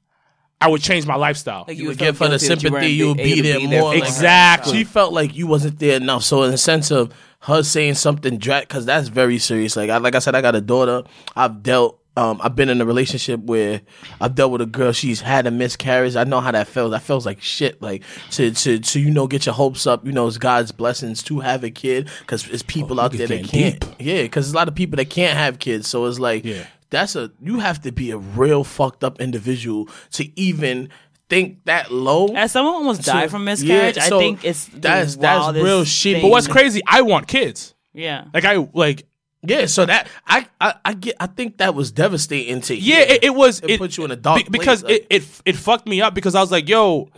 I 0.60 0.68
would 0.68 0.80
change 0.80 1.04
my 1.04 1.16
lifestyle. 1.16 1.64
Like 1.66 1.76
You 1.76 1.88
would 1.88 1.98
felt 1.98 2.06
give 2.10 2.18
her 2.20 2.28
the 2.28 2.38
sympathy, 2.38 2.92
you 2.92 3.08
would 3.08 3.18
able 3.20 3.34
be 3.34 3.40
there 3.40 3.60
more, 3.68 3.92
for 3.92 3.98
her. 3.98 4.04
Exactly. 4.04 4.72
She 4.72 4.84
felt 4.84 5.12
like 5.12 5.34
you 5.34 5.48
wasn't 5.48 5.80
there 5.80 5.96
enough. 5.96 6.22
So 6.22 6.44
in 6.44 6.52
the 6.52 6.58
sense 6.58 6.92
of 6.92 7.12
her 7.40 7.64
saying 7.64 7.94
something 7.94 8.38
drag, 8.38 8.68
because 8.68 8.86
that's 8.86 9.08
very 9.08 9.38
serious. 9.38 9.74
Like 9.76 9.90
I, 9.90 9.96
like 9.96 10.14
I 10.14 10.20
said, 10.20 10.36
I 10.36 10.40
got 10.40 10.54
a 10.54 10.60
daughter. 10.60 11.02
I've 11.34 11.64
dealt. 11.64 11.98
Um, 12.16 12.40
I've 12.42 12.54
been 12.54 12.68
in 12.68 12.80
a 12.80 12.84
relationship 12.84 13.40
where 13.40 13.80
I've 14.20 14.34
dealt 14.34 14.52
with 14.52 14.60
a 14.60 14.66
girl. 14.66 14.92
She's 14.92 15.22
had 15.22 15.46
a 15.46 15.50
miscarriage. 15.50 16.14
I 16.14 16.24
know 16.24 16.40
how 16.40 16.50
that 16.50 16.68
feels. 16.68 16.90
That 16.90 17.00
feels 17.02 17.24
like 17.24 17.40
shit. 17.40 17.80
Like 17.80 18.02
to 18.32 18.50
to 18.50 18.78
to 18.78 19.00
you 19.00 19.10
know 19.10 19.26
get 19.26 19.46
your 19.46 19.54
hopes 19.54 19.86
up. 19.86 20.04
You 20.04 20.12
know 20.12 20.26
it's 20.26 20.36
God's 20.36 20.72
blessings 20.72 21.22
to 21.24 21.40
have 21.40 21.64
a 21.64 21.70
kid 21.70 22.10
because 22.20 22.46
it's 22.48 22.62
people 22.62 23.00
out 23.00 23.12
there 23.12 23.26
that 23.26 23.44
can't. 23.44 23.82
Yeah, 23.98 24.22
because 24.22 24.44
there's 24.46 24.52
a 24.52 24.56
lot 24.56 24.68
of 24.68 24.74
people 24.74 24.96
that 24.98 25.08
can't 25.08 25.38
have 25.38 25.58
kids. 25.58 25.88
So 25.88 26.04
it's 26.04 26.18
like 26.18 26.44
Yeah. 26.44 26.66
that's 26.90 27.16
a 27.16 27.30
you 27.40 27.60
have 27.60 27.80
to 27.82 27.92
be 27.92 28.10
a 28.10 28.18
real 28.18 28.62
fucked 28.62 29.02
up 29.04 29.18
individual 29.20 29.88
to 30.12 30.38
even 30.38 30.90
think 31.30 31.64
that 31.64 31.90
low. 31.90 32.26
As 32.34 32.52
someone 32.52 32.74
almost 32.74 33.04
died 33.04 33.30
from 33.30 33.44
miscarriage, 33.44 33.96
Yeah, 33.96 34.02
so 34.02 34.18
I 34.18 34.20
think 34.22 34.44
it's 34.44 34.66
that's- 34.66 35.16
that's 35.16 35.56
real 35.56 35.84
shit. 35.84 36.20
but 36.20 36.28
what's 36.28 36.46
crazy? 36.46 36.82
I 36.86 37.00
want 37.00 37.26
kids. 37.26 37.74
Yeah. 37.94 38.24
Like 38.34 38.44
I 38.44 38.68
like 38.74 39.06
Yeah, 39.44 39.66
so 39.66 39.86
that 39.86 40.08
I, 40.26 40.46
I 40.60 40.74
I 40.84 40.94
get 40.94 41.16
I 41.20 41.26
think 41.26 41.58
that 41.58 41.74
was 41.74 41.90
devastating 41.90 42.60
to 42.62 42.76
yeah. 42.76 43.00
It, 43.00 43.24
it 43.24 43.34
was 43.34 43.60
It 43.60 43.70
it 43.72 43.78
put 43.78 43.96
you 43.96 44.04
in 44.04 44.10
a 44.12 44.16
dark 44.16 44.44
be- 44.44 44.48
because 44.50 44.82
place, 44.82 45.00
like- 45.02 45.06
it, 45.10 45.22
it 45.22 45.40
it 45.44 45.56
fucked 45.56 45.86
me 45.86 46.00
up 46.00 46.14
because 46.14 46.34
I 46.34 46.40
was 46.40 46.50
like, 46.52 46.68
yo, 46.68 47.08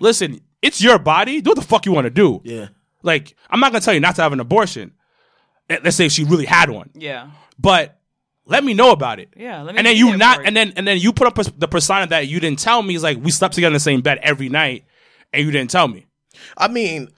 listen, 0.00 0.40
it's 0.62 0.80
your 0.80 0.98
body. 0.98 1.40
Do 1.40 1.50
what 1.50 1.56
the 1.58 1.64
fuck 1.64 1.84
you 1.86 1.92
want 1.92 2.04
to 2.06 2.10
do. 2.10 2.40
yeah. 2.44 2.68
Like 3.02 3.34
I'm 3.50 3.60
not 3.60 3.72
gonna 3.72 3.82
tell 3.84 3.94
you 3.94 4.00
not 4.00 4.16
to 4.16 4.22
have 4.22 4.32
an 4.32 4.40
abortion. 4.40 4.92
Let's 5.68 5.96
say 5.96 6.08
she 6.08 6.24
really 6.24 6.44
had 6.46 6.70
one, 6.70 6.90
Yeah. 6.94 7.28
but 7.58 7.98
let 8.46 8.62
me 8.62 8.74
know 8.74 8.90
about 8.92 9.18
it. 9.18 9.30
Yeah, 9.36 9.62
let 9.62 9.74
me 9.74 9.78
and 9.78 9.86
then 9.86 9.96
you 9.96 10.16
not, 10.16 10.44
and 10.44 10.54
then 10.54 10.74
and 10.76 10.86
then 10.86 10.98
you 10.98 11.12
put 11.12 11.26
up 11.26 11.58
the 11.58 11.66
persona 11.68 12.06
that 12.08 12.28
you 12.28 12.38
didn't 12.38 12.58
tell 12.58 12.82
me 12.82 12.94
is 12.94 13.02
like 13.02 13.16
we 13.22 13.30
slept 13.30 13.54
together 13.54 13.68
in 13.70 13.72
the 13.74 13.80
same 13.80 14.02
bed 14.02 14.18
every 14.22 14.48
night, 14.50 14.84
and 15.32 15.44
you 15.44 15.50
didn't 15.50 15.70
tell 15.70 15.88
me. 15.88 16.04
I 16.56 16.68
mean, 16.68 17.08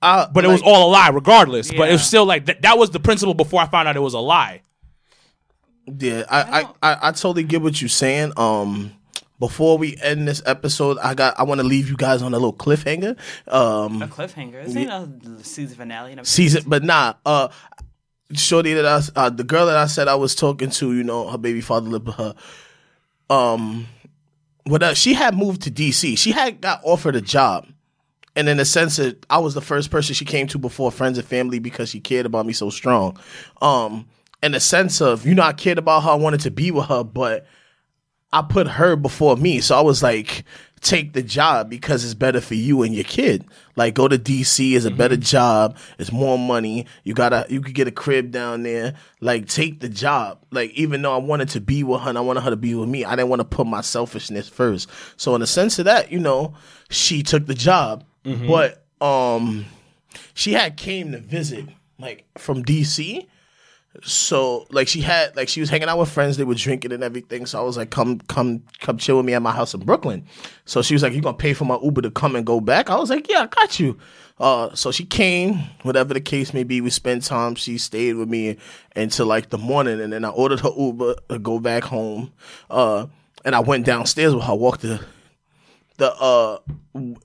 I, 0.00 0.28
But 0.32 0.44
it 0.44 0.48
was 0.48 0.62
all 0.62 0.88
a 0.88 0.90
lie, 0.90 1.08
regardless. 1.08 1.70
But 1.72 1.88
it 1.88 1.92
was 1.92 2.06
still 2.06 2.24
like 2.24 2.46
that. 2.46 2.62
That 2.62 2.78
was 2.78 2.90
the 2.90 3.00
principle 3.00 3.34
before 3.34 3.60
I 3.60 3.66
found 3.66 3.88
out 3.88 3.96
it 3.96 4.00
was 4.00 4.14
a 4.14 4.20
lie. 4.20 4.62
Yeah, 5.86 6.24
I, 6.28 6.60
I, 6.60 6.92
I, 6.92 6.98
I 7.08 7.12
totally 7.12 7.44
get 7.44 7.62
what 7.62 7.80
you're 7.80 7.88
saying. 7.88 8.32
Um, 8.36 8.92
before 9.40 9.78
we 9.78 9.96
end 10.02 10.28
this 10.28 10.42
episode, 10.44 10.98
I 10.98 11.14
got 11.14 11.38
I 11.38 11.44
want 11.44 11.60
to 11.60 11.66
leave 11.66 11.88
you 11.88 11.96
guys 11.96 12.22
on 12.22 12.32
a 12.34 12.36
little 12.36 12.52
cliffhanger. 12.52 13.16
Um, 13.46 14.02
A 14.02 14.08
cliffhanger. 14.08 14.64
This 14.64 14.76
ain't 14.76 14.90
a 14.90 15.08
season 15.44 15.76
finale. 15.78 16.10
and 16.12 16.20
a- 16.20 16.24
season, 16.24 16.64
but 16.66 16.82
nah. 16.84 17.14
Uh, 17.24 17.48
shorty 18.34 18.74
that 18.74 18.84
I, 18.84 19.00
uh, 19.18 19.30
the 19.30 19.44
girl 19.44 19.66
that 19.66 19.76
I 19.76 19.86
said 19.86 20.06
I 20.08 20.16
was 20.16 20.34
talking 20.34 20.68
to, 20.70 20.92
you 20.94 21.02
know, 21.04 21.28
her 21.30 21.38
baby 21.38 21.60
father 21.62 21.88
lived 21.88 22.06
with 22.06 22.16
her. 22.16 22.34
Um, 23.30 23.86
what 24.64 24.82
uh, 24.82 24.94
she 24.94 25.14
had 25.14 25.34
moved 25.36 25.62
to 25.62 25.70
DC. 25.70 26.18
She 26.18 26.32
had 26.32 26.60
got 26.60 26.80
offered 26.84 27.16
a 27.16 27.20
job, 27.22 27.66
and 28.38 28.48
in 28.48 28.60
a 28.60 28.64
sense 28.64 28.96
that 28.96 29.26
I 29.28 29.38
was 29.38 29.54
the 29.54 29.60
first 29.60 29.90
person 29.90 30.14
she 30.14 30.24
came 30.24 30.46
to 30.46 30.58
before 30.58 30.92
friends 30.92 31.18
and 31.18 31.26
family 31.26 31.58
because 31.58 31.88
she 31.88 31.98
cared 31.98 32.24
about 32.24 32.46
me 32.46 32.52
so 32.52 32.70
strong. 32.70 33.18
Um, 33.60 34.06
in 34.44 34.52
the 34.52 34.60
sense 34.60 35.00
of 35.00 35.26
you 35.26 35.34
know 35.34 35.42
I 35.42 35.52
cared 35.52 35.76
about 35.76 36.04
her, 36.04 36.10
I 36.10 36.14
wanted 36.14 36.40
to 36.42 36.52
be 36.52 36.70
with 36.70 36.86
her, 36.86 37.02
but 37.02 37.46
I 38.32 38.42
put 38.42 38.68
her 38.68 38.94
before 38.94 39.36
me. 39.36 39.60
So 39.60 39.76
I 39.76 39.80
was 39.80 40.04
like, 40.04 40.44
take 40.80 41.14
the 41.14 41.22
job 41.22 41.68
because 41.68 42.04
it's 42.04 42.14
better 42.14 42.40
for 42.40 42.54
you 42.54 42.82
and 42.82 42.94
your 42.94 43.02
kid. 43.02 43.44
Like 43.74 43.94
go 43.94 44.06
to 44.06 44.16
DC 44.16 44.72
is 44.72 44.84
a 44.84 44.90
better 44.92 45.16
job. 45.16 45.76
It's 45.98 46.12
more 46.12 46.38
money. 46.38 46.86
You 47.02 47.14
gotta 47.14 47.44
you 47.48 47.60
could 47.60 47.74
get 47.74 47.88
a 47.88 47.92
crib 47.92 48.30
down 48.30 48.62
there. 48.62 48.94
Like 49.20 49.48
take 49.48 49.80
the 49.80 49.88
job. 49.88 50.44
Like 50.52 50.70
even 50.74 51.02
though 51.02 51.14
I 51.14 51.18
wanted 51.18 51.48
to 51.50 51.60
be 51.60 51.82
with 51.82 52.02
her 52.02 52.08
and 52.08 52.18
I 52.18 52.20
wanted 52.20 52.42
her 52.42 52.50
to 52.50 52.56
be 52.56 52.76
with 52.76 52.88
me, 52.88 53.04
I 53.04 53.16
didn't 53.16 53.30
want 53.30 53.40
to 53.40 53.44
put 53.44 53.66
my 53.66 53.80
selfishness 53.80 54.48
first. 54.48 54.88
So 55.16 55.34
in 55.34 55.40
the 55.40 55.46
sense 55.48 55.80
of 55.80 55.86
that, 55.86 56.12
you 56.12 56.20
know, 56.20 56.54
she 56.88 57.24
took 57.24 57.46
the 57.46 57.54
job. 57.54 58.04
But 58.46 58.84
um 59.00 59.66
she 60.34 60.52
had 60.52 60.76
came 60.76 61.12
to 61.12 61.18
visit 61.18 61.66
like 61.98 62.26
from 62.36 62.64
DC 62.64 63.26
so 64.04 64.66
like 64.70 64.86
she 64.86 65.00
had 65.00 65.34
like 65.34 65.48
she 65.48 65.60
was 65.60 65.70
hanging 65.70 65.88
out 65.88 65.98
with 65.98 66.10
friends 66.10 66.36
they 66.36 66.44
were 66.44 66.54
drinking 66.54 66.92
and 66.92 67.02
everything. 67.02 67.46
So 67.46 67.58
i 67.58 67.62
was 67.62 67.76
like 67.76 67.90
come 67.90 68.18
come 68.20 68.62
come 68.80 68.98
chill 68.98 69.16
with 69.16 69.26
me 69.26 69.34
at 69.34 69.42
my 69.42 69.52
house 69.52 69.74
in 69.74 69.80
brooklyn. 69.80 70.24
So 70.66 70.82
she 70.82 70.94
was 70.94 71.02
like 71.02 71.12
you 71.14 71.20
gonna 71.20 71.36
pay 71.36 71.54
for 71.54 71.64
my 71.64 71.78
uber 71.82 72.02
to 72.02 72.10
come 72.10 72.36
and 72.36 72.46
go 72.46 72.60
back? 72.60 72.90
I 72.90 72.96
was 72.96 73.10
like 73.10 73.28
yeah 73.28 73.42
i 73.42 73.46
got 73.46 73.80
you. 73.80 73.98
Uh 74.38 74.74
so 74.74 74.92
she 74.92 75.04
came 75.04 75.54
whatever 75.82 76.14
the 76.14 76.20
case 76.20 76.54
may 76.54 76.64
be 76.64 76.80
we 76.80 76.90
spent 76.90 77.24
time 77.24 77.54
she 77.54 77.78
stayed 77.78 78.14
with 78.14 78.28
me 78.28 78.56
until 78.94 79.26
like 79.26 79.50
the 79.50 79.58
morning 79.58 80.00
and 80.00 80.12
then 80.12 80.24
i 80.24 80.28
ordered 80.28 80.60
her 80.60 80.70
uber 80.76 81.16
to 81.28 81.38
go 81.38 81.58
back 81.58 81.84
home. 81.84 82.32
Uh 82.70 83.06
and 83.44 83.54
i 83.54 83.60
went 83.60 83.84
downstairs 83.86 84.34
with 84.34 84.44
her 84.44 84.54
walked 84.54 84.82
the 84.82 85.00
the 85.98 86.14
uh 86.14 86.58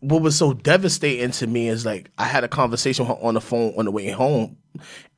what 0.01 0.21
was 0.21 0.35
so 0.35 0.53
devastating 0.53 1.31
to 1.31 1.47
me 1.47 1.69
is 1.69 1.85
like 1.85 2.11
I 2.17 2.25
had 2.25 2.43
a 2.43 2.47
conversation 2.47 3.07
with 3.07 3.17
her 3.17 3.23
on 3.23 3.35
the 3.35 3.41
phone 3.41 3.73
on 3.77 3.85
the 3.85 3.91
way 3.91 4.09
home 4.09 4.57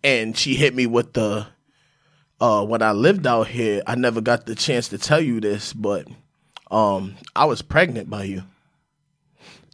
and 0.04 0.38
she 0.38 0.56
hit 0.56 0.76
me 0.76 0.86
with 0.86 1.14
the 1.14 1.48
uh 2.40 2.66
when 2.66 2.82
I 2.82 2.92
lived 2.92 3.26
out 3.26 3.48
here 3.48 3.82
I 3.88 3.96
never 3.96 4.22
got 4.22 4.46
the 4.46 4.56
chance 4.56 4.90
to 4.90 4.98
tell 4.98 5.22
you 5.22 5.40
this 5.40 5.74
but 5.74 6.08
um 6.70 7.16
I 7.36 7.46
was 7.46 7.62
pregnant 7.62 8.10
by 8.10 8.26
you. 8.26 8.44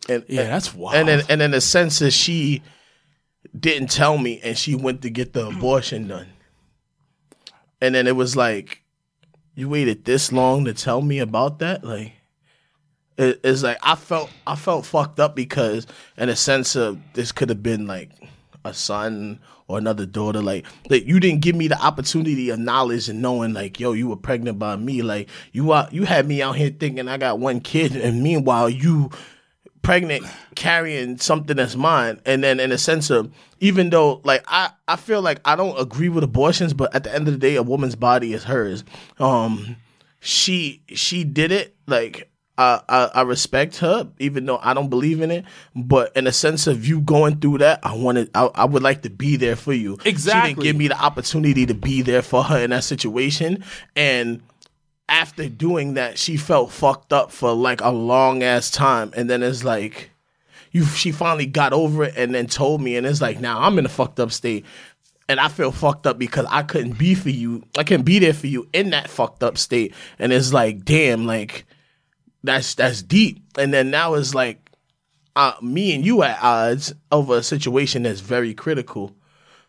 And 0.07 0.23
Yeah, 0.27 0.43
that's 0.43 0.73
wild. 0.73 0.95
And 0.95 1.07
then 1.07 1.23
and 1.27 1.41
in 1.41 1.51
the 1.51 1.61
sense 1.61 1.99
that 1.99 2.11
she 2.11 2.61
didn't 3.59 3.89
tell 3.89 4.17
me 4.17 4.39
and 4.43 4.57
she 4.57 4.75
went 4.75 5.01
to 5.01 5.09
get 5.09 5.33
the 5.33 5.47
abortion 5.47 6.07
done. 6.07 6.27
And 7.81 7.95
then 7.95 8.05
it 8.05 8.15
was 8.15 8.35
like 8.35 8.83
you 9.55 9.69
waited 9.69 10.05
this 10.05 10.31
long 10.31 10.65
to 10.65 10.73
tell 10.73 11.01
me 11.01 11.17
about 11.17 11.57
that 11.59 11.83
like 11.83 12.13
it, 13.21 13.39
it's 13.43 13.63
like 13.63 13.77
I 13.81 13.95
felt 13.95 14.29
I 14.45 14.55
felt 14.55 14.85
fucked 14.85 15.19
up 15.19 15.35
because 15.35 15.87
in 16.17 16.29
a 16.29 16.35
sense 16.35 16.75
of 16.75 16.99
this 17.13 17.31
could 17.31 17.49
have 17.49 17.63
been 17.63 17.87
like 17.87 18.11
a 18.65 18.73
son 18.73 19.39
or 19.67 19.77
another 19.77 20.05
daughter 20.05 20.41
like 20.41 20.65
like 20.89 21.05
you 21.05 21.19
didn't 21.19 21.41
give 21.41 21.55
me 21.55 21.67
the 21.67 21.81
opportunity 21.81 22.49
of 22.49 22.59
knowledge 22.59 23.09
and 23.09 23.21
knowing 23.21 23.53
like 23.53 23.79
yo 23.79 23.93
you 23.93 24.07
were 24.07 24.15
pregnant 24.15 24.59
by 24.59 24.75
me 24.75 25.01
like 25.01 25.29
you 25.51 25.71
out 25.73 25.93
you 25.93 26.03
had 26.03 26.27
me 26.27 26.41
out 26.41 26.55
here 26.55 26.69
thinking 26.69 27.07
I 27.07 27.17
got 27.17 27.39
one 27.39 27.61
kid 27.61 27.95
and 27.95 28.21
meanwhile 28.21 28.69
you 28.69 29.09
pregnant 29.81 30.25
carrying 30.55 31.17
something 31.17 31.57
that's 31.57 31.75
mine. 31.75 32.21
And 32.25 32.43
then 32.43 32.59
in 32.59 32.71
a 32.71 32.77
sense 32.77 33.09
of 33.09 33.31
even 33.59 33.89
though 33.89 34.21
like 34.23 34.43
I, 34.47 34.71
I 34.87 34.95
feel 34.95 35.21
like 35.21 35.39
I 35.45 35.55
don't 35.55 35.79
agree 35.79 36.09
with 36.09 36.23
abortions 36.23 36.73
but 36.73 36.93
at 36.93 37.03
the 37.03 37.13
end 37.13 37.27
of 37.27 37.33
the 37.33 37.39
day 37.39 37.55
a 37.55 37.63
woman's 37.63 37.95
body 37.95 38.33
is 38.33 38.43
hers. 38.43 38.83
Um 39.19 39.77
she 40.19 40.83
she 40.87 41.23
did 41.23 41.51
it 41.51 41.75
like 41.87 42.30
I, 42.61 42.81
I, 42.89 43.09
I 43.15 43.21
respect 43.23 43.77
her 43.77 44.07
even 44.19 44.45
though 44.45 44.59
I 44.61 44.73
don't 44.73 44.89
believe 44.89 45.21
in 45.21 45.31
it 45.31 45.45
but 45.75 46.15
in 46.15 46.27
a 46.27 46.31
sense 46.31 46.67
of 46.67 46.85
you 46.85 47.01
going 47.01 47.39
through 47.39 47.59
that 47.59 47.79
I 47.83 47.95
wanted 47.95 48.29
I, 48.35 48.49
I 48.55 48.65
would 48.65 48.83
like 48.83 49.01
to 49.03 49.09
be 49.09 49.35
there 49.35 49.55
for 49.55 49.73
you 49.73 49.97
she 50.03 50.09
Exactly. 50.09 50.53
didn't 50.53 50.63
give 50.63 50.75
me 50.75 50.87
the 50.89 51.01
opportunity 51.01 51.65
to 51.65 51.73
be 51.73 52.01
there 52.01 52.21
for 52.21 52.43
her 52.43 52.59
in 52.59 52.69
that 52.69 52.83
situation 52.83 53.63
and 53.95 54.41
after 55.09 55.49
doing 55.49 55.95
that, 55.95 56.17
she 56.17 56.37
felt 56.37 56.71
fucked 56.71 57.11
up 57.11 57.31
for 57.33 57.51
like 57.53 57.81
a 57.81 57.89
long 57.89 58.43
ass 58.43 58.71
time, 58.71 59.11
and 59.13 59.29
then 59.29 59.43
it's 59.43 59.61
like, 59.63 60.09
you. 60.71 60.85
She 60.85 61.11
finally 61.11 61.45
got 61.45 61.73
over 61.73 62.05
it, 62.05 62.13
and 62.15 62.33
then 62.33 62.47
told 62.47 62.81
me, 62.81 62.95
and 62.95 63.05
it's 63.05 63.19
like 63.19 63.41
now 63.41 63.59
I'm 63.59 63.77
in 63.77 63.85
a 63.85 63.89
fucked 63.89 64.21
up 64.21 64.31
state, 64.31 64.65
and 65.27 65.37
I 65.37 65.49
feel 65.49 65.73
fucked 65.73 66.07
up 66.07 66.17
because 66.17 66.45
I 66.49 66.63
couldn't 66.63 66.97
be 66.97 67.13
for 67.13 67.29
you. 67.29 67.63
I 67.77 67.83
couldn't 67.83 68.05
be 68.05 68.19
there 68.19 68.33
for 68.33 68.47
you 68.47 68.69
in 68.71 68.91
that 68.91 69.09
fucked 69.09 69.43
up 69.43 69.57
state, 69.57 69.93
and 70.17 70.31
it's 70.31 70.53
like, 70.53 70.85
damn, 70.85 71.25
like 71.25 71.65
that's 72.43 72.75
that's 72.75 73.01
deep. 73.01 73.43
And 73.57 73.73
then 73.73 73.91
now 73.91 74.15
it's 74.15 74.33
like, 74.33 74.71
uh, 75.35 75.53
me 75.61 75.95
and 75.95 76.05
you 76.05 76.23
at 76.23 76.41
odds 76.41 76.93
over 77.11 77.37
a 77.37 77.43
situation 77.43 78.03
that's 78.03 78.19
very 78.19 78.53
critical. 78.53 79.15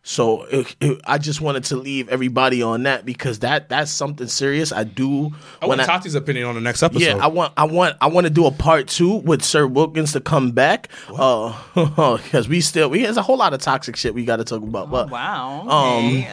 So 0.05 0.43
it, 0.47 0.75
it- 0.81 1.01
I 1.05 1.19
just 1.19 1.41
wanted 1.41 1.63
to 1.65 1.77
leave 1.77 2.09
everybody 2.09 2.61
on 2.61 2.83
that 2.83 3.05
because 3.05 3.39
that 3.41 3.69
that's 3.69 3.91
something 3.91 4.27
serious. 4.27 4.73
I 4.73 4.83
do 4.83 5.31
I 5.61 5.67
when 5.67 5.79
want 5.79 5.89
I, 5.89 5.99
Tati's 5.99 6.17
opinion 6.17 6.47
on 6.47 6.57
the 6.57 6.61
next 6.61 6.83
episode. 6.83 7.03
yeah, 7.05 7.17
I 7.25 7.29
want, 7.29 7.53
I 7.57 7.65
want, 7.67 7.97
I 8.01 8.09
want 8.09 8.27
to 8.27 8.31
do 8.33 8.47
a 8.47 8.51
part 8.51 8.89
two 8.89 9.17
with 9.19 9.43
Sir 9.43 9.65
Wilkins 9.67 10.13
to 10.15 10.21
come 10.21 10.51
back, 10.51 10.89
uh, 11.17 11.57
because 12.17 12.49
we 12.49 12.61
still, 12.61 12.91
we 12.91 13.03
there's 13.03 13.17
a 13.17 13.23
whole 13.23 13.37
lot 13.37 13.55
of 13.55 13.61
toxic 13.61 13.95
shit 13.95 14.13
we 14.13 14.25
got 14.25 14.39
to 14.39 14.45
talk 14.45 14.63
about. 14.63 14.91
But 14.91 15.09
Wow. 15.09 15.69
Um, 15.69 16.25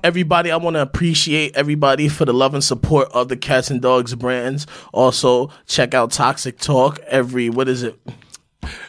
everybody, 0.04 0.52
I 0.52 0.56
want 0.56 0.74
to 0.74 0.82
appreciate 0.82 1.56
everybody 1.56 2.08
for 2.08 2.24
the 2.24 2.32
love 2.32 2.54
and 2.54 2.62
support 2.62 3.08
of 3.12 3.28
the 3.28 3.36
Cats 3.36 3.70
and 3.70 3.82
Dogs 3.82 4.14
brands. 4.14 4.66
Also, 4.92 5.50
check 5.66 5.92
out 5.92 6.12
Toxic 6.12 6.58
Talk 6.58 7.00
every 7.00 7.50
what 7.50 7.68
is 7.68 7.82
it? 7.82 7.98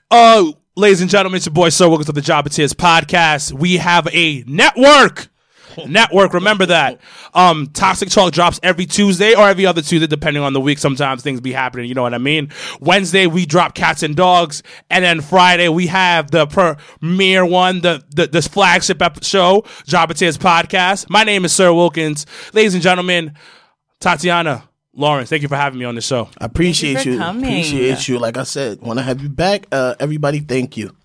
Uh, 0.09 0.51
ladies 0.78 1.01
and 1.01 1.09
gentlemen, 1.09 1.38
it's 1.38 1.47
your 1.47 1.53
boy 1.53 1.69
Sir. 1.69 1.89
Welcome 1.89 2.05
to 2.05 2.11
the 2.11 2.21
Job 2.21 2.47
Tears 2.51 2.71
podcast. 2.71 3.51
We 3.51 3.78
have 3.78 4.07
a 4.13 4.43
network. 4.45 5.30
Network, 5.88 6.34
remember 6.34 6.67
that. 6.67 6.99
Um, 7.34 7.67
Toxic 7.73 8.09
Talk 8.09 8.32
drops 8.32 8.59
every 8.63 8.86
Tuesday 8.86 9.36
or 9.36 9.47
every 9.47 9.65
other 9.65 9.82
Tuesday, 9.82 10.07
depending 10.07 10.41
on 10.41 10.53
the 10.53 10.61
week. 10.61 10.78
Sometimes 10.78 11.23
things 11.23 11.41
be 11.41 11.51
happening, 11.51 11.88
you 11.88 11.95
know 11.95 12.03
what 12.03 12.13
I 12.13 12.19
mean? 12.19 12.51
Wednesday, 12.80 13.28
we 13.28 13.45
drop 13.45 13.75
Cats 13.75 14.01
and 14.01 14.15
Dogs. 14.15 14.63
And 14.89 15.03
then 15.03 15.21
Friday, 15.21 15.67
we 15.67 15.88
have 15.88 16.32
the 16.32 16.45
premiere 16.47 17.45
one, 17.45 17.82
the, 17.82 18.03
the 18.09 18.28
this 18.28 18.47
flagship 18.47 19.01
show, 19.23 19.65
Job 19.86 20.13
Tears 20.13 20.38
podcast. 20.38 21.09
My 21.09 21.23
name 21.23 21.45
is 21.45 21.53
Sir 21.53 21.73
Wilkins. 21.73 22.25
Ladies 22.53 22.73
and 22.73 22.84
gentlemen, 22.84 23.34
Tatiana, 23.99 24.67
Lawrence, 24.97 25.29
thank 25.29 25.43
you 25.43 25.47
for 25.47 25.55
having 25.55 25.77
me 25.77 25.85
on 25.85 25.93
the 25.93 26.01
show. 26.01 26.27
I 26.39 26.45
appreciate 26.45 26.95
Thank 26.95 27.05
you 27.05 27.11
you. 27.13 27.17
coming. 27.19 27.43
Appreciate 27.45 28.07
you. 28.07 28.17
Like 28.17 28.35
I 28.35 28.43
said, 28.43 28.81
want 28.81 28.97
to 28.97 29.03
have 29.03 29.21
you 29.21 29.29
back. 29.29 29.67
Uh, 29.71 29.93
everybody, 29.99 30.39
thank 30.39 30.75
you. 30.75 30.95